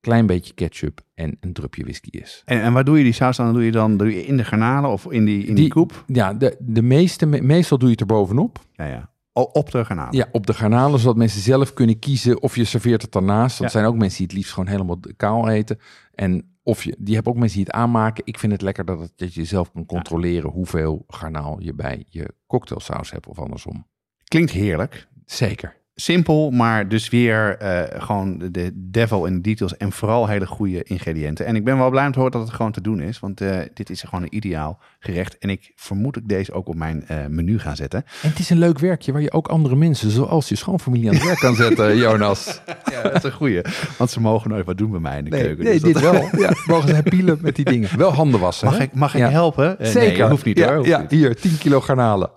klein 0.00 0.26
beetje 0.26 0.54
ketchup 0.54 1.00
en 1.14 1.36
een 1.40 1.52
drupje 1.52 1.82
whisky 1.82 2.08
is. 2.10 2.42
En, 2.44 2.60
en 2.62 2.72
waar 2.72 2.84
doe 2.84 2.98
je 2.98 3.04
die 3.04 3.12
saus 3.12 3.36
dan? 3.36 3.52
Doe 3.52 3.64
je 3.64 3.72
dan 3.72 3.96
doe 3.96 4.14
je 4.14 4.26
in 4.26 4.36
de 4.36 4.44
garnalen 4.44 4.90
of 4.90 5.04
in 5.10 5.24
die, 5.24 5.38
in 5.38 5.44
die, 5.44 5.54
Die- 5.54 5.68
koep? 5.68 6.04
Ja, 6.06 6.34
de, 6.34 6.56
de 6.60 6.82
meeste, 6.82 7.26
meestal 7.26 7.78
doe 7.78 7.86
je 7.88 7.92
het 7.92 8.00
er 8.00 8.06
bovenop. 8.06 8.58
Ja, 8.72 8.84
ja. 8.86 9.10
O- 9.36 9.42
op 9.52 9.70
de 9.70 9.84
garnalen. 9.84 10.16
Ja, 10.16 10.28
op 10.32 10.46
de 10.46 10.54
garnalen, 10.54 10.98
zodat 10.98 11.16
mensen 11.16 11.40
zelf 11.40 11.72
kunnen 11.72 11.98
kiezen 11.98 12.42
of 12.42 12.56
je 12.56 12.64
serveert 12.64 13.02
het 13.02 13.12
daarnaast. 13.12 13.58
Ja. 13.58 13.64
er 13.64 13.70
zijn 13.70 13.84
ook 13.84 13.96
mensen 13.96 14.18
die 14.18 14.26
het 14.26 14.36
liefst 14.36 14.52
gewoon 14.52 14.68
helemaal 14.68 14.98
kaal 15.16 15.48
eten. 15.48 15.78
En 16.14 16.56
of 16.62 16.84
je, 16.84 16.96
die 16.98 17.14
hebben 17.14 17.32
ook 17.32 17.38
mensen 17.38 17.56
die 17.56 17.66
het 17.66 17.74
aanmaken. 17.74 18.22
Ik 18.26 18.38
vind 18.38 18.52
het 18.52 18.62
lekker 18.62 18.84
dat, 18.84 19.00
het, 19.00 19.12
dat 19.16 19.34
je 19.34 19.44
zelf 19.44 19.72
kan 19.72 19.86
controleren 19.86 20.50
hoeveel 20.50 21.04
garnaal 21.08 21.60
je 21.60 21.74
bij 21.74 22.04
je 22.08 22.34
cocktailsaus 22.46 23.10
hebt 23.10 23.26
of 23.26 23.38
andersom. 23.38 23.86
Klinkt 24.24 24.50
heerlijk. 24.50 25.08
Zeker. 25.24 25.76
Simpel, 26.06 26.50
maar 26.50 26.88
dus 26.88 27.08
weer 27.08 27.56
eh, 27.58 28.02
gewoon 28.02 28.38
de- 28.38 28.50
de 28.50 28.70
devil 28.74 29.24
in 29.26 29.34
de 29.34 29.40
details 29.40 29.76
en 29.76 29.92
vooral 29.92 30.26
hele 30.28 30.46
goede 30.46 30.82
ingrediënten. 30.82 31.46
En 31.46 31.56
ik 31.56 31.64
ben 31.64 31.78
wel 31.78 31.90
blij 31.90 32.06
om 32.06 32.12
te 32.12 32.18
horen 32.18 32.32
dat 32.32 32.42
het 32.46 32.52
gewoon 32.56 32.72
te 32.72 32.80
doen 32.80 33.00
is, 33.00 33.20
want 33.20 33.40
eh, 33.40 33.58
dit 33.74 33.90
is 33.90 34.02
gewoon 34.02 34.22
een 34.22 34.36
ideaal 34.36 34.78
gerecht. 34.98 35.38
En 35.38 35.50
ik 35.50 35.72
vermoed 35.76 36.14
dat 36.14 36.22
ik 36.22 36.28
deze 36.28 36.52
ook 36.52 36.68
op 36.68 36.74
mijn 36.74 37.04
eh, 37.08 37.16
menu 37.28 37.58
ga 37.58 37.74
zetten. 37.74 38.04
En 38.22 38.28
het 38.28 38.38
is 38.38 38.50
een 38.50 38.58
leuk 38.58 38.78
werkje 38.78 39.12
waar 39.12 39.22
je 39.22 39.32
ook 39.32 39.48
andere 39.48 39.76
mensen, 39.76 40.10
zoals 40.10 40.48
je 40.48 40.56
schoonfamilie, 40.56 41.08
aan 41.08 41.14
het 41.14 41.24
werk 41.24 41.38
kan 41.38 41.54
zetten, 41.64 41.96
Jonas. 41.96 42.60
Ja, 42.90 43.02
dat 43.02 43.14
is 43.14 43.22
een 43.22 43.32
goeie, 43.32 43.60
want 43.98 44.10
ze 44.10 44.20
mogen 44.20 44.50
nooit 44.50 44.66
wat 44.66 44.78
doen 44.78 44.90
bij 44.90 45.00
mij 45.00 45.18
in 45.18 45.24
de 45.24 45.30
Nee, 45.30 45.42
keuken. 45.42 45.64
nee 45.64 45.72
dus 45.80 45.82
dat- 45.82 45.92
dit 45.92 46.02
wel. 46.02 46.28
Ja, 46.46 46.52
mogen 46.66 46.88
ze 46.96 47.02
pielen 47.02 47.38
met 47.40 47.56
die 47.56 47.64
dingen. 47.64 47.98
Wel 47.98 48.12
handen 48.12 48.40
wassen. 48.40 48.66
Mag 48.68 48.76
hè? 48.78 48.82
ik, 48.82 48.94
mag 48.94 49.14
ik 49.14 49.22
helpen? 49.22 49.76
Zeker. 49.80 50.18
Nee, 50.18 50.28
hoeft 50.30 50.44
niet 50.44 50.58
ja, 50.58 50.66
hoor. 50.66 50.76
hoeft 50.76 50.88
ja, 50.88 51.00
niet. 51.00 51.10
hier, 51.10 51.36
10 51.36 51.58
kilo 51.58 51.80
garnalen. 51.80 52.30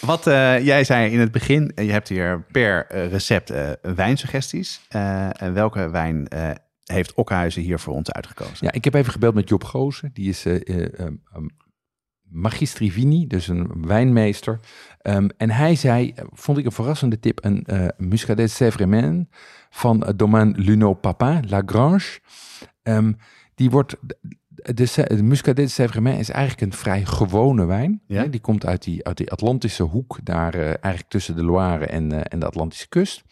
Wat 0.00 0.26
eh, 0.26 0.64
jij 0.64 0.84
zei 0.84 1.12
in 1.12 1.20
het 1.20 1.32
begin, 1.32 1.72
eh, 1.74 1.84
je 1.84 1.92
hebt 1.92 2.08
hier 2.08 2.44
per 2.50 2.86
eh, 2.86 3.10
recept 3.10 3.52
wijnsuggesties. 3.82 4.80
En 4.88 5.54
welke 5.54 5.90
wijn 5.90 6.28
heeft 6.84 7.14
Okhuizen 7.14 7.62
hier 7.62 7.78
voor 7.78 7.94
ons 7.94 8.12
uitgekozen? 8.12 8.66
Ja, 8.66 8.72
ik 8.72 8.84
heb 8.84 8.94
even 8.94 9.12
gebeld 9.12 9.34
met 9.34 9.48
Job 9.48 9.64
Goosen. 9.64 10.10
Die 10.12 10.28
is 10.28 10.44
eh, 10.44 11.00
ehm, 11.00 11.14
ehm, 11.32 11.46
magistri 12.22 12.92
vini, 12.92 13.26
dus 13.26 13.48
een 13.48 13.86
wijnmeester. 13.86 14.60
Ehm, 15.00 15.28
en 15.36 15.50
hij 15.50 15.74
zei, 15.74 16.14
vond 16.32 16.58
ik 16.58 16.64
een 16.64 16.72
verrassende 16.72 17.20
tip, 17.20 17.44
een 17.44 17.64
eh 17.64 17.86
Muscadet 17.96 18.50
Sévremen 18.50 19.28
van 19.70 20.12
domaine 20.16 20.52
Luno 20.56 20.94
Papin, 20.94 21.48
La 21.48 21.62
Grange. 21.66 22.20
Die 23.54 23.70
wordt, 23.70 23.96
de, 24.62 24.74
de, 24.74 25.16
de 25.16 25.22
Muscadet 25.22 25.70
Sévremen 25.70 26.18
is 26.18 26.30
eigenlijk 26.30 26.72
een 26.72 26.78
vrij 26.78 27.04
gewone 27.04 27.64
wijn. 27.64 28.02
Ja. 28.06 28.24
Die 28.24 28.40
komt 28.40 28.66
uit 28.66 28.82
die, 28.82 29.06
uit 29.06 29.16
die 29.16 29.30
Atlantische 29.30 29.82
hoek, 29.82 30.18
daar 30.22 30.54
eh, 30.54 30.66
eigenlijk 30.66 31.08
tussen 31.08 31.36
de 31.36 31.44
Loire 31.44 31.86
en, 31.86 32.12
eh, 32.12 32.20
en 32.28 32.38
de 32.38 32.46
Atlantische 32.46 32.88
kust. 32.88 33.22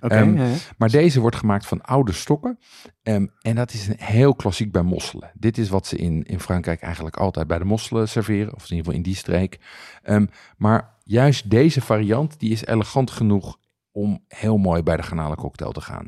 Ehm, 0.00 0.36
ja, 0.36 0.44
ja. 0.44 0.54
Maar 0.76 0.90
deze 0.90 1.20
wordt 1.20 1.36
gemaakt 1.36 1.66
van 1.66 1.82
oude 1.82 2.12
stokken. 2.12 2.58
Ehm, 3.02 3.26
en 3.40 3.54
dat 3.54 3.72
is 3.72 3.88
een 3.88 3.96
heel 3.98 4.34
klassiek 4.34 4.72
bij 4.72 4.82
mosselen. 4.82 5.30
Dit 5.34 5.58
is 5.58 5.68
wat 5.68 5.86
ze 5.86 5.96
in, 5.96 6.22
in 6.22 6.40
Frankrijk 6.40 6.80
eigenlijk 6.80 7.16
altijd 7.16 7.46
bij 7.46 7.58
de 7.58 7.64
mosselen 7.64 8.08
serveren. 8.08 8.54
Of 8.54 8.62
in 8.62 8.76
ieder 8.76 8.78
geval 8.78 8.94
in 8.94 9.02
die 9.02 9.16
streek. 9.16 9.58
Ehm, 10.02 10.26
maar 10.56 10.94
juist 11.04 11.50
deze 11.50 11.80
variant, 11.80 12.38
die 12.38 12.50
is 12.50 12.64
elegant 12.64 13.10
genoeg 13.10 13.58
om 13.92 14.24
heel 14.28 14.56
mooi 14.56 14.82
bij 14.82 14.96
de 14.96 15.02
garnalencocktail 15.02 15.72
te 15.72 15.80
gaan. 15.80 16.06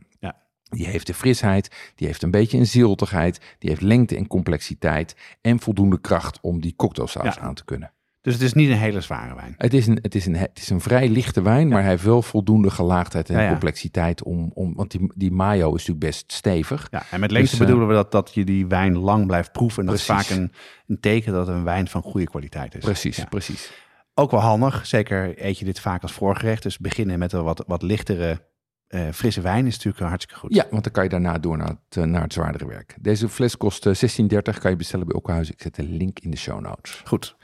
Die 0.70 0.86
heeft 0.86 1.06
de 1.06 1.14
frisheid, 1.14 1.92
die 1.94 2.06
heeft 2.06 2.22
een 2.22 2.30
beetje 2.30 2.58
een 2.58 2.66
ziltigheid, 2.66 3.40
die 3.58 3.70
heeft 3.70 3.82
lengte 3.82 4.16
en 4.16 4.26
complexiteit 4.26 5.16
en 5.40 5.60
voldoende 5.60 6.00
kracht 6.00 6.38
om 6.40 6.60
die 6.60 6.74
cocktailsaus 6.76 7.34
Ja. 7.34 7.40
aan 7.40 7.54
te 7.54 7.64
kunnen. 7.64 7.92
Dus 8.22 8.32
het 8.34 8.42
is 8.42 8.52
niet 8.52 8.70
een 8.70 8.76
hele 8.76 9.00
zware 9.00 9.34
wijn. 9.34 9.54
Het 9.56 9.74
is 9.74 9.86
een, 9.86 9.98
het 10.02 10.14
is 10.14 10.26
een, 10.26 10.36
het 10.36 10.58
is 10.58 10.70
een 10.70 10.80
vrij 10.80 11.08
lichte 11.08 11.42
wijn, 11.42 11.68
maar 11.68 11.80
hij 11.80 11.90
heeft 11.90 12.02
wel 12.04 12.22
voldoende 12.22 12.70
gelaagdheid 12.70 13.28
en 13.30 13.36
Ja, 13.36 13.42
ja. 13.42 13.48
complexiteit 13.50 14.22
om, 14.22 14.50
om 14.54 14.74
want 14.74 14.90
die, 14.90 15.12
die 15.14 15.30
mayo 15.30 15.66
is 15.66 15.72
natuurlijk 15.72 15.98
best 16.00 16.32
stevig. 16.32 16.88
Ja, 16.90 17.02
en 17.10 17.20
met 17.20 17.30
lengte 17.30 17.50
Dus, 17.50 17.60
eh, 17.60 17.66
bedoelen 17.66 17.88
we 17.88 17.94
dat, 17.94 18.12
dat 18.12 18.34
je 18.34 18.44
die 18.44 18.66
wijn 18.66 18.98
lang 18.98 19.26
blijft 19.26 19.52
proeven. 19.52 19.80
En 19.82 19.88
dat 19.88 19.98
is 19.98 20.04
vaak 20.04 20.28
een, 20.28 20.52
een 20.86 21.00
teken 21.00 21.32
dat 21.32 21.48
een 21.48 21.64
wijn 21.64 21.88
van 21.88 22.02
goede 22.02 22.26
kwaliteit 22.26 22.74
is. 22.74 22.84
Precies, 22.84 23.24
precies. 23.28 23.72
Ook 24.14 24.30
wel 24.30 24.40
handig. 24.40 24.86
Zeker 24.86 25.44
eet 25.44 25.58
je 25.58 25.64
dit 25.64 25.80
vaak 25.80 26.02
als 26.02 26.12
voorgerecht. 26.12 26.62
Dus 26.62 26.78
beginnen 26.78 27.18
met 27.18 27.32
een 27.32 27.42
wat, 27.42 27.64
wat 27.66 27.82
lichtere 27.82 28.42
eh, 28.90 29.08
frisse 29.12 29.40
wijn 29.40 29.66
is 29.66 29.76
natuurlijk 29.76 30.04
hartstikke 30.04 30.40
goed. 30.40 30.54
Ja, 30.54 30.66
want 30.70 30.82
dan 30.84 30.92
kan 30.92 31.02
je 31.04 31.08
daarna 31.08 31.38
door 31.38 31.56
naar 31.56 31.68
het, 31.68 31.96
eh, 31.96 32.04
naar 32.04 32.22
het 32.22 32.32
zwaardere 32.32 32.66
werk. 32.66 32.96
Deze 33.00 33.28
fles 33.28 33.56
kost 33.56 33.86
eh, 33.86 33.94
16,30. 33.94 34.58
Kan 34.58 34.70
je 34.70 34.76
bestellen 34.76 35.06
bij 35.06 35.16
Okkenhuis. 35.16 35.50
Ik 35.50 35.60
zet 35.62 35.74
de 35.74 35.82
link 35.82 36.18
in 36.18 36.30
de 36.30 36.36
show 36.36 36.60
notes. 36.60 37.02
Goed. 37.04 37.36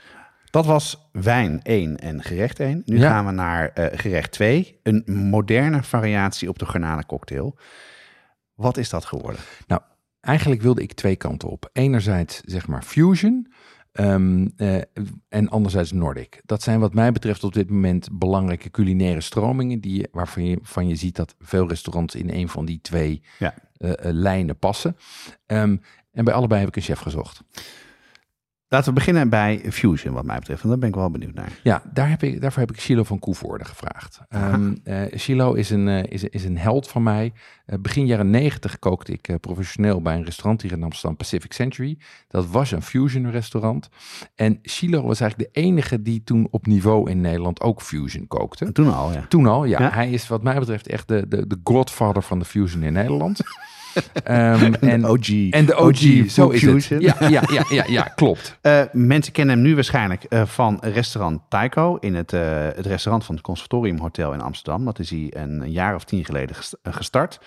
Dat 0.49 0.65
was 0.65 1.09
wijn 1.11 1.59
1 1.63 1.97
en 1.97 2.23
gerecht 2.23 2.59
1. 2.59 2.81
Nu 2.85 2.97
Ja. 2.99 3.09
gaan 3.09 3.25
we 3.25 3.31
naar 3.31 3.69
eh, 3.69 3.99
gerecht 3.99 4.31
2. 4.31 4.79
Een 4.83 5.03
moderne 5.07 5.83
variatie 5.83 6.49
op 6.49 6.59
de 6.59 6.65
garnalencocktail. 6.65 7.57
Wat 8.55 8.77
is 8.77 8.89
dat 8.89 9.05
geworden? 9.05 9.41
Nou, 9.67 9.81
eigenlijk 10.21 10.61
wilde 10.61 10.81
ik 10.81 10.93
twee 10.93 11.15
kanten 11.15 11.49
op. 11.49 11.69
Enerzijds 11.73 12.41
zeg 12.45 12.67
maar 12.67 12.83
fusion 12.83 13.51
ehm, 13.97 14.47
eh, 14.55 14.81
en 15.29 15.49
anderzijds 15.49 15.91
Nordic. 15.91 16.41
Dat 16.45 16.63
zijn 16.63 16.79
wat 16.79 16.93
mij 16.93 17.11
betreft 17.11 17.43
op 17.43 17.53
dit 17.53 17.69
moment 17.69 18.07
belangrijke 18.11 18.71
culinaire 18.71 19.21
stromingen 19.21 19.79
die, 19.79 20.07
waarvan 20.11 20.43
je, 20.45 20.59
van 20.61 20.87
je 20.87 20.95
ziet 20.95 21.15
dat 21.15 21.35
veel 21.39 21.67
restaurants 21.67 22.15
in 22.15 22.29
een 22.29 22.49
van 22.49 22.65
die 22.65 22.79
twee 22.81 23.21
Ja. 23.39 23.53
eh, 23.77 23.91
eh, 23.91 23.97
lijnen 24.13 24.57
passen. 24.57 24.97
Ehm, 25.45 25.77
en 26.11 26.23
bij 26.25 26.33
allebei 26.33 26.59
heb 26.59 26.69
ik 26.69 26.75
een 26.75 26.81
chef 26.81 26.99
gezocht. 26.99 27.41
Laten 28.69 28.89
we 28.89 28.93
beginnen 28.93 29.29
bij 29.29 29.61
Fusion, 29.69 30.13
wat 30.13 30.25
mij 30.25 30.39
betreft. 30.39 30.63
En 30.63 30.69
daar 30.69 30.77
ben 30.77 30.89
ik 30.89 30.95
wel 30.95 31.11
benieuwd 31.11 31.33
naar. 31.33 31.51
Ja, 31.63 31.81
daar 31.93 32.09
heb 32.09 32.23
ik, 32.23 32.41
daarvoor 32.41 32.61
heb 32.61 32.71
ik 32.71 32.79
Chilo 32.79 33.03
van 33.03 33.19
Koevoorde 33.19 33.65
gevraagd. 33.65 34.19
Ehm 34.29 34.73
eh, 34.83 35.01
Chilo 35.11 35.53
is 35.53 35.69
een, 35.69 35.87
eh, 35.87 36.03
is, 36.11 36.23
is 36.23 36.43
een 36.43 36.57
held 36.57 36.87
van 36.87 37.03
mij. 37.03 37.33
Eh, 37.65 37.79
begin 37.79 38.05
jaren 38.05 38.29
negentig 38.29 38.79
kookte 38.79 39.11
ik 39.11 39.39
professioneel 39.41 40.01
bij 40.01 40.15
een 40.15 40.23
restaurant 40.23 40.61
hier 40.61 40.71
in 40.71 40.83
Amsterdam, 40.83 41.17
Pacific 41.17 41.53
Century. 41.53 41.97
Dat 42.27 42.47
was 42.47 42.71
een 42.71 42.81
fusion 42.81 43.31
restaurant. 43.31 43.89
En 44.35 44.59
Chilo 44.61 45.01
was 45.01 45.19
eigenlijk 45.19 45.53
de 45.53 45.61
enige 45.61 46.01
die 46.01 46.23
toen 46.23 46.47
op 46.51 46.65
niveau 46.65 47.09
in 47.09 47.21
Nederland 47.21 47.61
ook 47.61 47.81
fusion 47.81 48.27
kookte. 48.27 48.65
En 48.65 48.73
toen 48.73 48.93
al, 48.93 49.11
ja. 49.11 49.25
Toen 49.27 49.45
al, 49.45 49.65
ja. 49.65 49.79
Ja. 49.79 49.91
Hij 49.91 50.09
is 50.09 50.27
wat 50.27 50.43
mij 50.43 50.59
betreft 50.59 50.87
echt 50.87 51.07
de, 51.07 51.27
de, 51.27 51.47
de 51.47 51.59
godfather 51.63 52.21
van 52.21 52.39
de 52.39 52.45
fusion 52.45 52.83
in 52.83 52.93
Nederland. 52.93 53.39
Ehm, 54.23 54.73
en, 54.73 55.01
de 55.01 55.07
OG. 55.07 55.49
en 55.49 55.65
de 55.65 55.75
OG, 55.77 56.29
zo 56.29 56.49
is 56.49 56.89
het. 56.89 57.01
Ja, 57.01 57.15
ja, 57.19 57.43
ja, 57.51 57.65
ja, 57.69 57.83
ja 57.87 58.01
klopt. 58.03 58.55
Eh, 58.61 58.81
mensen 58.91 59.33
kennen 59.33 59.55
hem 59.55 59.63
nu 59.63 59.75
waarschijnlijk 59.75 60.23
eh, 60.23 60.45
van 60.45 60.77
restaurant 60.81 61.41
Taiko 61.49 61.97
in 61.99 62.15
het, 62.15 62.33
eh, 62.33 62.41
het 62.75 62.85
restaurant 62.85 63.25
van 63.25 63.35
het 63.35 63.43
Conservatorium 63.43 63.97
Hotel 63.99 64.33
in 64.33 64.41
Amsterdam. 64.41 64.85
Dat 64.85 64.99
is 64.99 65.09
hij 65.09 65.27
een, 65.35 65.61
een 65.61 65.71
jaar 65.71 65.95
of 65.95 66.03
tien 66.03 66.25
geleden 66.25 66.55
gest- 66.55 66.77
gestart. 66.83 67.39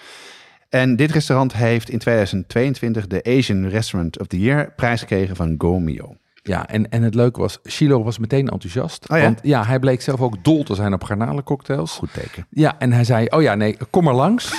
En 0.69 0.97
dit 0.97 1.11
restaurant 1.11 1.53
heeft 1.55 1.91
in 1.91 1.99
2022 1.99 3.07
de 3.07 3.23
Asian 3.25 3.67
Restaurant 3.69 4.19
of 4.21 4.27
the 4.27 4.41
Year 4.41 4.73
prijs 4.77 5.01
gekregen 5.01 5.37
van 5.37 5.55
Gomio. 5.59 6.17
Ja, 6.43 6.67
en, 6.69 6.91
en 6.91 7.03
het 7.03 7.15
leuke 7.15 7.41
was, 7.41 7.59
Chilo 7.63 8.03
was 8.03 8.19
meteen 8.19 8.49
enthousiast. 8.49 9.09
Oh 9.11 9.17
ja? 9.17 9.23
Want 9.23 9.39
ja, 9.43 9.65
hij 9.65 9.79
bleek 9.79 10.01
zelf 10.01 10.21
ook 10.21 10.45
dol 10.45 10.63
te 10.63 10.75
zijn 10.75 10.93
op 10.93 11.05
garnalencocktails. 11.05 11.93
Goed 11.97 12.13
teken. 12.13 12.47
Ja, 12.51 12.79
en 12.79 12.93
hij 12.93 13.05
zei, 13.05 13.27
oh 13.27 13.43
ja, 13.43 13.55
nee, 13.55 13.77
kom 13.91 14.05
maar 14.05 14.15
langs. 14.15 14.59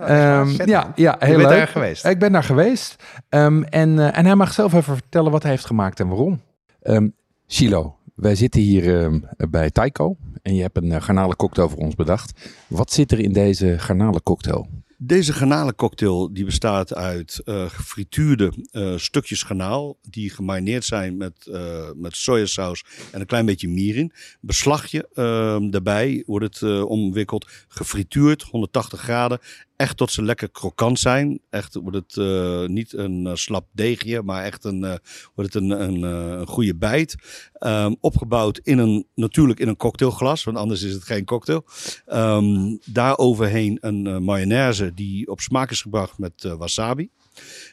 Ehm, 0.00 0.68
ja, 0.68 0.92
ja, 0.94 1.16
heel 1.18 1.30
Je 1.30 1.36
bent 1.36 1.48
leuk. 1.48 1.58
daar 1.58 1.68
geweest. 1.68 2.04
Ik 2.06 2.18
ben 2.18 2.32
daar 2.32 2.44
geweest. 2.44 3.02
Ehm, 3.28 3.62
en, 3.62 3.98
eh, 3.98 4.18
en 4.18 4.24
hij 4.26 4.34
mag 4.34 4.52
zelf 4.52 4.72
even 4.72 4.94
vertellen 4.94 5.30
wat 5.32 5.42
hij 5.42 5.50
heeft 5.50 5.66
gemaakt 5.66 6.00
en 6.00 6.08
waarom. 6.08 6.40
Ehm 6.82 7.08
Chilo, 7.46 7.96
wij 8.14 8.34
zitten 8.34 8.60
hier 8.60 9.10
bij 9.50 9.70
Taiko. 9.70 10.16
En 10.42 10.54
je 10.54 10.62
hebt 10.62 10.76
een 10.76 10.90
uh, 10.90 11.00
garnalencocktail 11.00 11.68
voor 11.68 11.78
ons 11.78 11.94
bedacht. 11.94 12.50
Wat 12.66 12.92
zit 12.92 13.12
er 13.12 13.18
in 13.18 13.32
deze 13.32 13.78
garnalencocktail? 13.78 14.66
Deze 15.02 15.32
garnalencocktail 15.32 16.32
die 16.32 16.44
bestaat 16.44 16.94
uit 16.94 17.40
eh, 17.44 17.70
gefrituurde 17.70 18.52
eh, 18.70 18.96
stukjes 18.96 19.42
garnaal 19.42 19.98
die 20.02 20.30
gemarineerd 20.30 20.84
zijn 20.84 21.16
met, 21.16 21.46
eh 21.46 21.90
met 21.94 22.16
sojasaus 22.16 22.84
en 23.12 23.20
een 23.20 23.26
klein 23.26 23.46
beetje 23.46 23.68
mirin. 23.68 24.12
Beslagje 24.40 25.08
eh, 25.14 25.56
daarbij 25.70 26.22
wordt 26.26 26.60
het 26.60 26.82
omwikkeld, 26.84 27.46
gefrituurd, 27.68 28.42
180 28.42 29.00
graden. 29.00 29.38
Echt 29.80 29.96
tot 29.96 30.12
ze 30.12 30.22
lekker 30.22 30.50
krokant 30.50 30.98
zijn. 30.98 31.40
Echt 31.50 31.74
wordt 31.74 31.96
het 31.96 32.16
eh, 32.16 32.66
niet 32.66 32.92
een 32.92 33.26
eh, 33.26 33.34
slap 33.34 33.66
deegje, 33.72 34.22
maar 34.22 34.44
echt 34.44 34.64
een, 34.64 34.84
eh, 34.84 34.94
wordt 35.34 35.54
het 35.54 35.62
een, 35.62 35.70
een, 35.70 36.02
een 36.02 36.46
goede 36.46 36.76
bijt. 36.76 37.14
Ehm, 37.52 37.94
opgebouwd 38.00 38.60
in 38.62 38.78
een, 38.78 39.06
natuurlijk 39.14 39.60
in 39.60 39.68
een 39.68 39.76
cocktailglas, 39.76 40.44
want 40.44 40.56
anders 40.56 40.82
is 40.82 40.92
het 40.92 41.04
geen 41.04 41.24
cocktail. 41.24 41.64
Ehm 42.06 42.76
daar 42.84 43.18
overheen 43.18 43.78
een 43.80 44.22
mayonaise 44.22 44.94
die 44.94 45.28
op 45.28 45.40
smaak 45.40 45.70
is 45.70 45.82
gebracht 45.82 46.18
met 46.18 46.42
wasabi. 46.42 47.10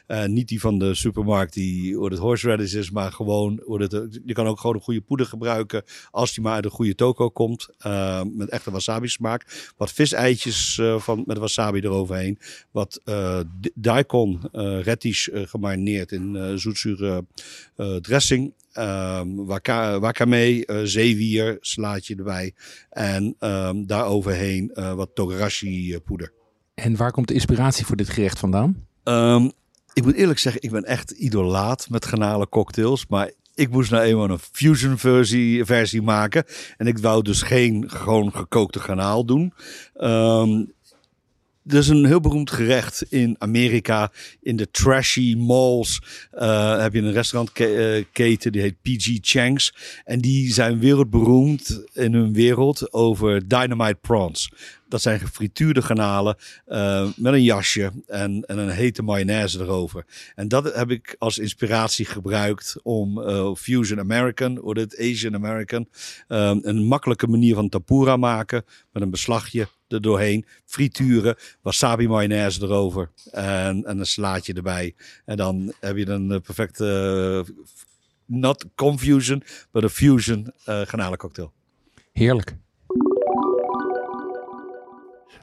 Eh, 0.06 0.24
niet 0.24 0.48
die 0.48 0.60
van 0.60 0.78
de 0.78 0.94
supermarkt 0.94 1.52
die 1.54 1.96
hoe 1.96 2.10
het 2.10 2.18
horseradish 2.18 2.74
is, 2.74 2.90
maar 2.90 3.12
gewoon 3.12 3.62
hoe 3.64 3.82
het, 3.82 4.20
je 4.24 4.32
kan 4.32 4.46
ook 4.46 4.60
gewoon 4.60 4.76
een 4.76 4.82
goede 4.82 5.00
poeder 5.00 5.26
gebruiken 5.26 5.82
als 6.10 6.34
die 6.34 6.44
maar 6.44 6.54
uit 6.54 6.64
een 6.64 6.70
goede 6.70 6.94
toko 6.94 7.30
komt. 7.30 7.68
eh, 7.78 8.22
met 8.34 8.48
echte 8.48 8.70
wasabi 8.70 9.08
smaak. 9.08 9.72
Wat 9.76 9.92
viseitjes 9.92 10.78
eh, 10.78 10.98
van, 10.98 11.22
met 11.26 11.38
wasabi 11.38 11.80
eroverheen. 11.80 12.38
Wat 12.70 13.00
daikon, 13.74 14.48
eh, 14.52 14.78
gemarineerd 15.32 16.12
in 16.12 16.58
zoetzure 16.58 17.24
dressing. 18.00 18.54
Ehm 18.72 19.34
waka, 19.34 20.00
wakame, 20.00 20.68
zeewier, 20.84 21.56
slaatje 21.60 22.16
erbij. 22.16 22.54
En 22.90 23.34
ehm 23.38 23.84
daar 23.86 24.06
overheen 24.06 24.70
eh, 24.74 24.94
wat 24.94 25.10
togarashi 25.14 25.98
poeder. 26.04 26.32
En 26.74 26.96
waar 26.96 27.10
komt 27.10 27.28
de 27.28 27.34
inspiratie 27.34 27.86
voor 27.86 27.96
dit 27.96 28.08
gerecht 28.08 28.38
vandaan? 28.38 28.86
Ehm, 29.08 29.48
ik 29.92 30.04
moet 30.04 30.14
eerlijk 30.14 30.38
zeggen, 30.38 30.62
ik 30.62 30.70
ben 30.70 30.84
echt 30.84 31.10
idolaat 31.10 31.86
met 31.90 32.04
garnalen 32.04 32.48
cocktails. 32.48 33.06
Maar 33.08 33.30
ik 33.54 33.70
moest 33.70 33.90
nou 33.90 34.02
eenmaal 34.02 34.30
een 34.30 34.38
fusion 34.52 34.98
versie, 34.98 35.64
versie 35.64 36.02
maken. 36.02 36.44
En 36.76 36.86
ik 36.86 36.98
wou 36.98 37.22
dus 37.22 37.42
geen 37.42 37.84
gewoon 37.90 38.32
gekookte 38.32 38.80
garnaal 38.80 39.24
doen. 39.24 39.52
Ehm 39.94 40.62
er 41.68 41.78
is 41.78 41.88
een 41.88 42.06
heel 42.06 42.20
beroemd 42.20 42.50
gerecht 42.50 43.02
in 43.08 43.36
Amerika. 43.38 44.12
In 44.40 44.56
de 44.56 44.70
trashy 44.70 45.34
malls 45.36 46.02
eh, 46.30 46.80
heb 46.80 46.92
je 46.94 47.00
een 47.00 47.12
restaurantketen 47.12 48.52
die 48.52 48.60
heet 48.60 48.82
PG 48.82 49.18
Chang's. 49.20 49.74
En 50.04 50.20
die 50.20 50.52
zijn 50.52 50.78
wereldberoemd 50.78 51.82
in 51.92 52.12
hun 52.12 52.32
wereld 52.32 52.92
over 52.92 53.48
dynamite 53.48 53.98
prawns. 54.00 54.52
Dat 54.88 55.02
zijn 55.02 55.20
gefrituurde 55.20 55.82
garnalen 55.82 56.36
eh, 56.66 57.08
met 57.16 57.32
een 57.32 57.42
jasje 57.42 57.92
en, 58.06 58.44
en 58.46 58.58
een 58.58 58.68
hete 58.68 59.02
mayonaise 59.02 59.60
erover. 59.60 60.04
En 60.34 60.48
dat 60.48 60.74
heb 60.74 60.90
ik 60.90 61.16
als 61.18 61.38
inspiratie 61.38 62.04
gebruikt 62.04 62.76
om 62.82 63.22
eh, 63.22 63.54
Fusion 63.54 63.98
American, 63.98 64.62
of 64.62 64.76
het 64.76 64.98
Asian 64.98 65.34
American, 65.34 65.88
eh, 66.28 66.56
een 66.60 66.84
makkelijke 66.84 67.26
manier 67.26 67.54
van 67.54 67.68
tempura 67.68 68.16
maken 68.16 68.64
met 68.92 69.02
een 69.02 69.10
beslagje 69.10 69.68
er 69.88 70.00
doorheen, 70.00 70.44
frituren, 70.64 71.36
wasabi 71.62 72.08
mayonaise 72.08 72.62
erover 72.62 73.10
en, 73.30 73.84
en 73.84 73.98
een 73.98 74.06
slaatje 74.06 74.52
erbij. 74.52 74.94
En 75.24 75.36
dan 75.36 75.72
heb 75.80 75.96
je 75.96 76.08
een 76.08 76.40
perfecte, 76.40 77.46
not 78.24 78.64
confusion, 78.74 79.42
but 79.70 79.84
a 79.84 79.88
fusion 79.88 80.52
eh 80.64 80.80
garnalencocktail. 80.80 81.52
Heerlijk. 82.12 82.56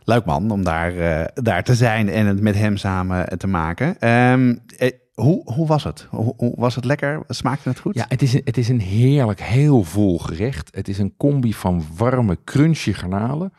Leuk 0.05 0.25
man 0.25 0.51
om 0.51 0.63
daar, 0.63 0.97
eh, 0.97 1.25
daar 1.33 1.63
te 1.63 1.75
zijn 1.75 2.09
en 2.09 2.25
het 2.25 2.41
met 2.41 2.55
hem 2.55 2.77
samen 2.77 3.37
te 3.37 3.47
maken. 3.47 3.99
Ehm, 3.99 4.55
eh, 4.77 4.91
hoe, 5.13 5.41
hoe 5.53 5.67
was 5.67 5.83
het? 5.83 6.07
Hoe, 6.09 6.33
hoe- 6.37 6.53
was 6.57 6.75
het 6.75 6.85
lekker? 6.85 7.23
Smaakte 7.27 7.69
het 7.69 7.79
goed? 7.79 7.95
Ja, 7.95 8.05
het 8.07 8.21
is, 8.21 8.33
een, 8.33 8.41
het 8.43 8.57
is 8.57 8.69
een 8.69 8.79
heerlijk, 8.79 9.41
heel 9.41 9.83
vol 9.83 10.19
gerecht. 10.19 10.75
Het 10.75 10.87
is 10.87 10.97
een 10.97 11.13
combi 11.17 11.53
van 11.53 11.83
warme, 11.97 12.37
crunchy 12.43 12.93
garnalen 12.93 13.53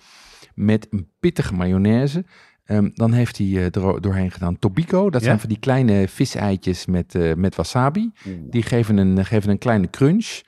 met 0.55 0.87
een 0.91 1.09
pittige 1.21 1.55
mayonaise. 1.55 2.25
Ehm, 2.65 2.89
dan 2.95 3.13
heeft 3.13 3.39
hij 3.39 3.47
eh, 3.47 3.65
er 3.65 4.01
doorheen 4.01 4.31
gedaan 4.31 4.59
tobiko. 4.59 5.11
Dat 5.11 5.21
Ja? 5.21 5.27
zijn 5.27 5.41
van 5.41 5.49
die 5.49 5.59
kleine 5.59 6.09
viseitjes 6.09 6.87
met, 6.87 7.15
eh, 7.15 7.35
met 7.35 7.55
wasabi. 7.57 8.13
Die 8.51 8.63
geven 8.63 8.97
een, 8.97 9.25
geven 9.25 9.51
een 9.51 9.59
kleine 9.59 9.91
crunch. 9.91 10.41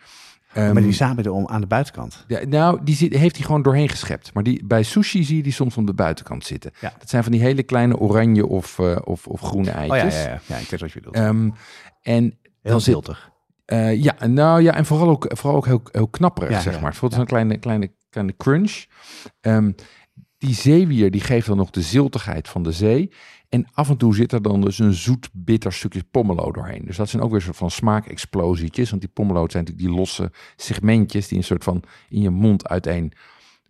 Ehm, 0.64 0.72
maar 0.72 0.82
die 0.82 0.92
samen 0.92 1.24
erom 1.26 1.46
aan 1.46 1.60
de 1.60 1.66
buitenkant. 1.66 2.24
ja, 2.26 2.40
nou, 2.46 2.78
die 2.82 2.94
zit, 2.94 3.12
heeft 3.14 3.36
hij 3.36 3.44
gewoon 3.44 3.62
doorheen 3.62 3.88
geschept. 3.88 4.34
Maar 4.34 4.42
die, 4.42 4.66
bij 4.66 4.82
sushi 4.82 5.24
zie 5.24 5.36
je 5.36 5.42
die 5.42 5.52
soms 5.52 5.76
om 5.76 5.86
de 5.86 5.94
buitenkant 5.94 6.44
zitten. 6.44 6.70
Ja. 6.80 6.92
Dat 6.98 7.08
zijn 7.10 7.22
van 7.22 7.32
die 7.32 7.40
hele 7.40 7.62
kleine 7.62 7.98
oranje 7.98 8.46
of, 8.46 8.78
eh, 8.78 8.96
of, 9.04 9.26
of 9.26 9.40
groene 9.40 9.68
Oh 9.70 9.74
ja, 9.74 9.80
eitjes. 9.94 10.14
ja, 10.22 10.28
ja. 10.30 10.40
ja, 10.46 10.56
ik 10.56 10.68
weet 10.70 10.80
wat 10.80 10.92
je 10.92 10.98
bedoelt. 11.00 11.16
Ehm, 11.16 11.50
en 12.02 12.38
Heel 12.62 12.80
ziltig. 12.80 13.30
eh, 13.64 14.02
ja, 14.02 14.26
nou 14.26 14.62
ja, 14.62 14.74
en 14.74 14.86
vooral 14.86 15.08
ook, 15.08 15.26
vooral 15.28 15.56
ook 15.56 15.66
heel, 15.66 15.82
heel 15.92 16.08
knapperig, 16.08 16.60
zeg 16.62 16.80
maar. 16.80 16.90
Het 16.90 16.98
voelt 16.98 17.14
een 17.16 17.26
kleine, 17.26 17.58
kleine, 17.58 17.92
kleine 18.10 18.36
crunch. 18.36 18.84
Ehm, 19.40 19.72
die 20.38 20.54
zeewier, 20.54 21.10
die 21.10 21.20
geeft 21.20 21.46
dan 21.46 21.56
nog 21.56 21.70
de 21.70 21.82
ziltigheid 21.82 22.48
van 22.48 22.62
de 22.62 22.72
zee. 22.72 23.10
En 23.48 23.66
af 23.72 23.88
en 23.88 23.96
toe 23.96 24.14
zit 24.14 24.32
er 24.32 24.42
dan 24.42 24.60
dus 24.60 24.78
een 24.78 24.92
zoet, 24.92 25.28
bitter 25.32 25.72
stukje 25.72 26.04
pomelo 26.10 26.52
doorheen. 26.52 26.82
Dus 26.84 26.96
dat 26.96 27.08
zijn 27.08 27.22
ook 27.22 27.28
weer 27.28 27.38
een 27.38 27.44
soort 27.44 27.56
van 27.56 27.70
smaakexplosietjes. 27.70 28.90
Want 28.90 29.02
die 29.02 29.10
pomelo 29.10 29.48
zijn 29.48 29.64
natuurlijk 29.64 29.88
die 29.88 29.98
losse 29.98 30.30
segmentjes 30.56 31.28
die 31.28 31.38
een 31.38 31.44
soort 31.44 31.64
van 31.64 31.82
in 32.08 32.20
je 32.20 32.30
mond 32.30 32.68
uiteen 32.68 33.12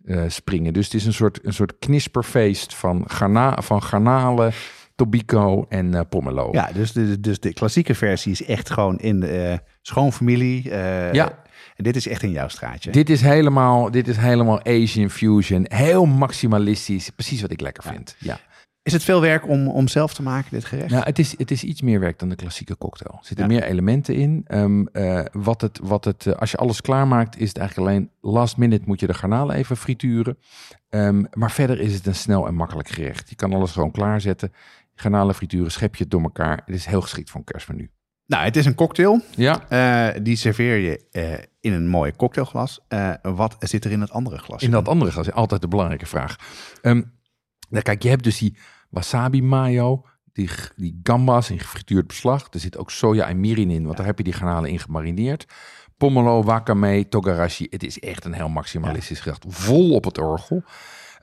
eh, 0.05 0.23
springen. 0.27 0.73
Dus 0.73 0.85
het 0.85 0.93
is 0.93 1.05
een 1.05 1.13
soort, 1.13 1.45
een 1.45 1.53
soort 1.53 1.79
knisperfeest 1.79 2.75
van, 2.75 3.03
garna 3.07 3.61
van 3.61 3.83
garnalen, 3.83 4.51
tobiko 4.95 5.65
en 5.69 5.93
eh, 5.93 6.01
pomelo. 6.09 6.49
Ja, 6.51 6.69
dus 6.73 6.91
de, 6.91 7.19
dus 7.19 7.39
de 7.39 7.53
klassieke 7.53 7.95
versie 7.95 8.31
is 8.31 8.43
echt 8.43 8.69
gewoon 8.69 8.97
in 8.97 9.19
de 9.19 9.27
eh, 9.27 9.57
schoonfamilie. 9.81 10.69
Ja. 11.11 11.43
Dit 11.83 11.95
is 11.95 12.07
echt 12.07 12.23
in 12.23 12.31
jouw 12.31 12.47
straatje. 12.47 12.91
Dit 12.91 13.09
is 13.09 13.21
helemaal, 13.21 13.91
dit 13.91 14.07
is 14.07 14.17
helemaal 14.17 14.63
Asian 14.65 15.09
fusion. 15.09 15.65
Heel 15.67 16.05
maximalistisch. 16.05 17.09
Precies 17.09 17.41
wat 17.41 17.51
ik 17.51 17.61
lekker 17.61 17.83
vind. 17.83 18.15
Ja. 18.19 18.39
Is 18.83 18.93
het 18.93 19.03
veel 19.03 19.21
werk 19.21 19.47
om, 19.47 19.67
om 19.67 19.87
zelf 19.87 20.13
te 20.13 20.21
maken, 20.21 20.49
dit 20.51 20.65
gerecht? 20.65 20.89
Nou, 20.89 21.03
het 21.03 21.19
is, 21.19 21.37
het 21.37 21.51
is 21.51 21.63
iets 21.63 21.81
meer 21.81 21.99
werk 21.99 22.19
dan 22.19 22.29
de 22.29 22.35
klassieke 22.35 22.77
cocktail. 22.77 23.17
Er 23.19 23.25
zitten 23.25 23.45
Ja. 23.49 23.51
meer 23.59 23.63
elementen 23.63 24.15
in. 24.15 24.43
Ehm, 24.47 24.85
eh, 24.85 25.25
wat 25.31 25.61
het, 25.61 25.79
wat 25.83 26.05
het, 26.05 26.25
eh, 26.25 26.33
als 26.33 26.51
je 26.51 26.57
alles 26.57 26.81
klaarmaakt, 26.81 27.37
is 27.39 27.47
het 27.47 27.57
eigenlijk 27.57 27.89
alleen 27.89 28.09
last 28.21 28.57
minute 28.57 28.83
moet 28.85 28.99
je 28.99 29.07
de 29.07 29.13
garnalen 29.13 29.55
even 29.55 29.77
frituren. 29.77 30.37
Ehm, 30.89 31.23
maar 31.33 31.51
verder 31.51 31.79
is 31.79 31.93
het 31.93 32.05
een 32.05 32.15
snel 32.15 32.47
en 32.47 32.55
makkelijk 32.55 32.89
gerecht. 32.89 33.29
Je 33.29 33.35
kan 33.35 33.53
alles 33.53 33.71
gewoon 33.71 33.91
klaarzetten. 33.91 34.53
Garnalen 34.95 35.35
frituren, 35.35 35.71
schep 35.71 35.95
je 35.95 36.03
het 36.03 36.11
door 36.11 36.21
elkaar. 36.21 36.61
Het 36.65 36.75
is 36.75 36.85
heel 36.85 37.01
geschikt 37.01 37.29
voor 37.29 37.39
een 37.39 37.45
kerstmenu. 37.45 37.89
Nou, 38.25 38.43
het 38.43 38.55
is 38.55 38.65
een 38.65 38.75
cocktail. 38.75 39.21
Ja, 39.35 39.65
Eh, 39.69 40.19
die 40.23 40.35
serveer 40.35 40.75
je 40.77 41.47
in 41.59 41.73
een 41.73 41.87
mooi 41.87 42.15
cocktailglas. 42.15 42.79
Eh, 42.87 43.13
wat 43.21 43.55
zit 43.59 43.85
er 43.85 43.91
in 43.91 44.01
het 44.01 44.11
andere 44.11 44.37
glas? 44.37 44.63
in 44.63 44.71
dat 44.71 44.87
andere 44.87 45.11
glas. 45.11 45.31
Altijd 45.31 45.61
de 45.61 45.67
belangrijke 45.67 46.05
vraag. 46.05 46.35
Nou, 47.69 47.83
kijk, 47.83 48.03
je 48.03 48.09
hebt 48.09 48.23
dus 48.23 48.37
die 48.37 48.57
wasabi 48.89 49.41
mayo, 49.43 50.05
die, 50.33 50.49
die 50.75 50.99
gambas 51.03 51.49
in 51.49 51.59
gefrituurd 51.59 52.07
beslag. 52.07 52.47
Er 52.51 52.59
zit 52.59 52.77
ook 52.77 52.91
soja 52.91 53.27
en 53.27 53.39
mirin 53.39 53.69
in, 53.69 53.83
want 53.83 53.97
daar 53.97 54.05
heb 54.05 54.17
je 54.17 54.23
die 54.23 54.33
garnalen 54.33 54.69
in 54.69 54.79
gemarineerd. 54.79 55.45
Pomelo, 55.97 56.43
wakame, 56.43 57.07
togarashi. 57.09 57.67
Het 57.69 57.83
is 57.83 57.99
echt 57.99 58.25
een 58.25 58.33
heel 58.33 58.49
maximalistisch 58.49 59.19
gerecht. 59.19 59.45
Vol 59.47 59.93
op 59.93 60.03
het 60.03 60.17
orgel. 60.17 60.63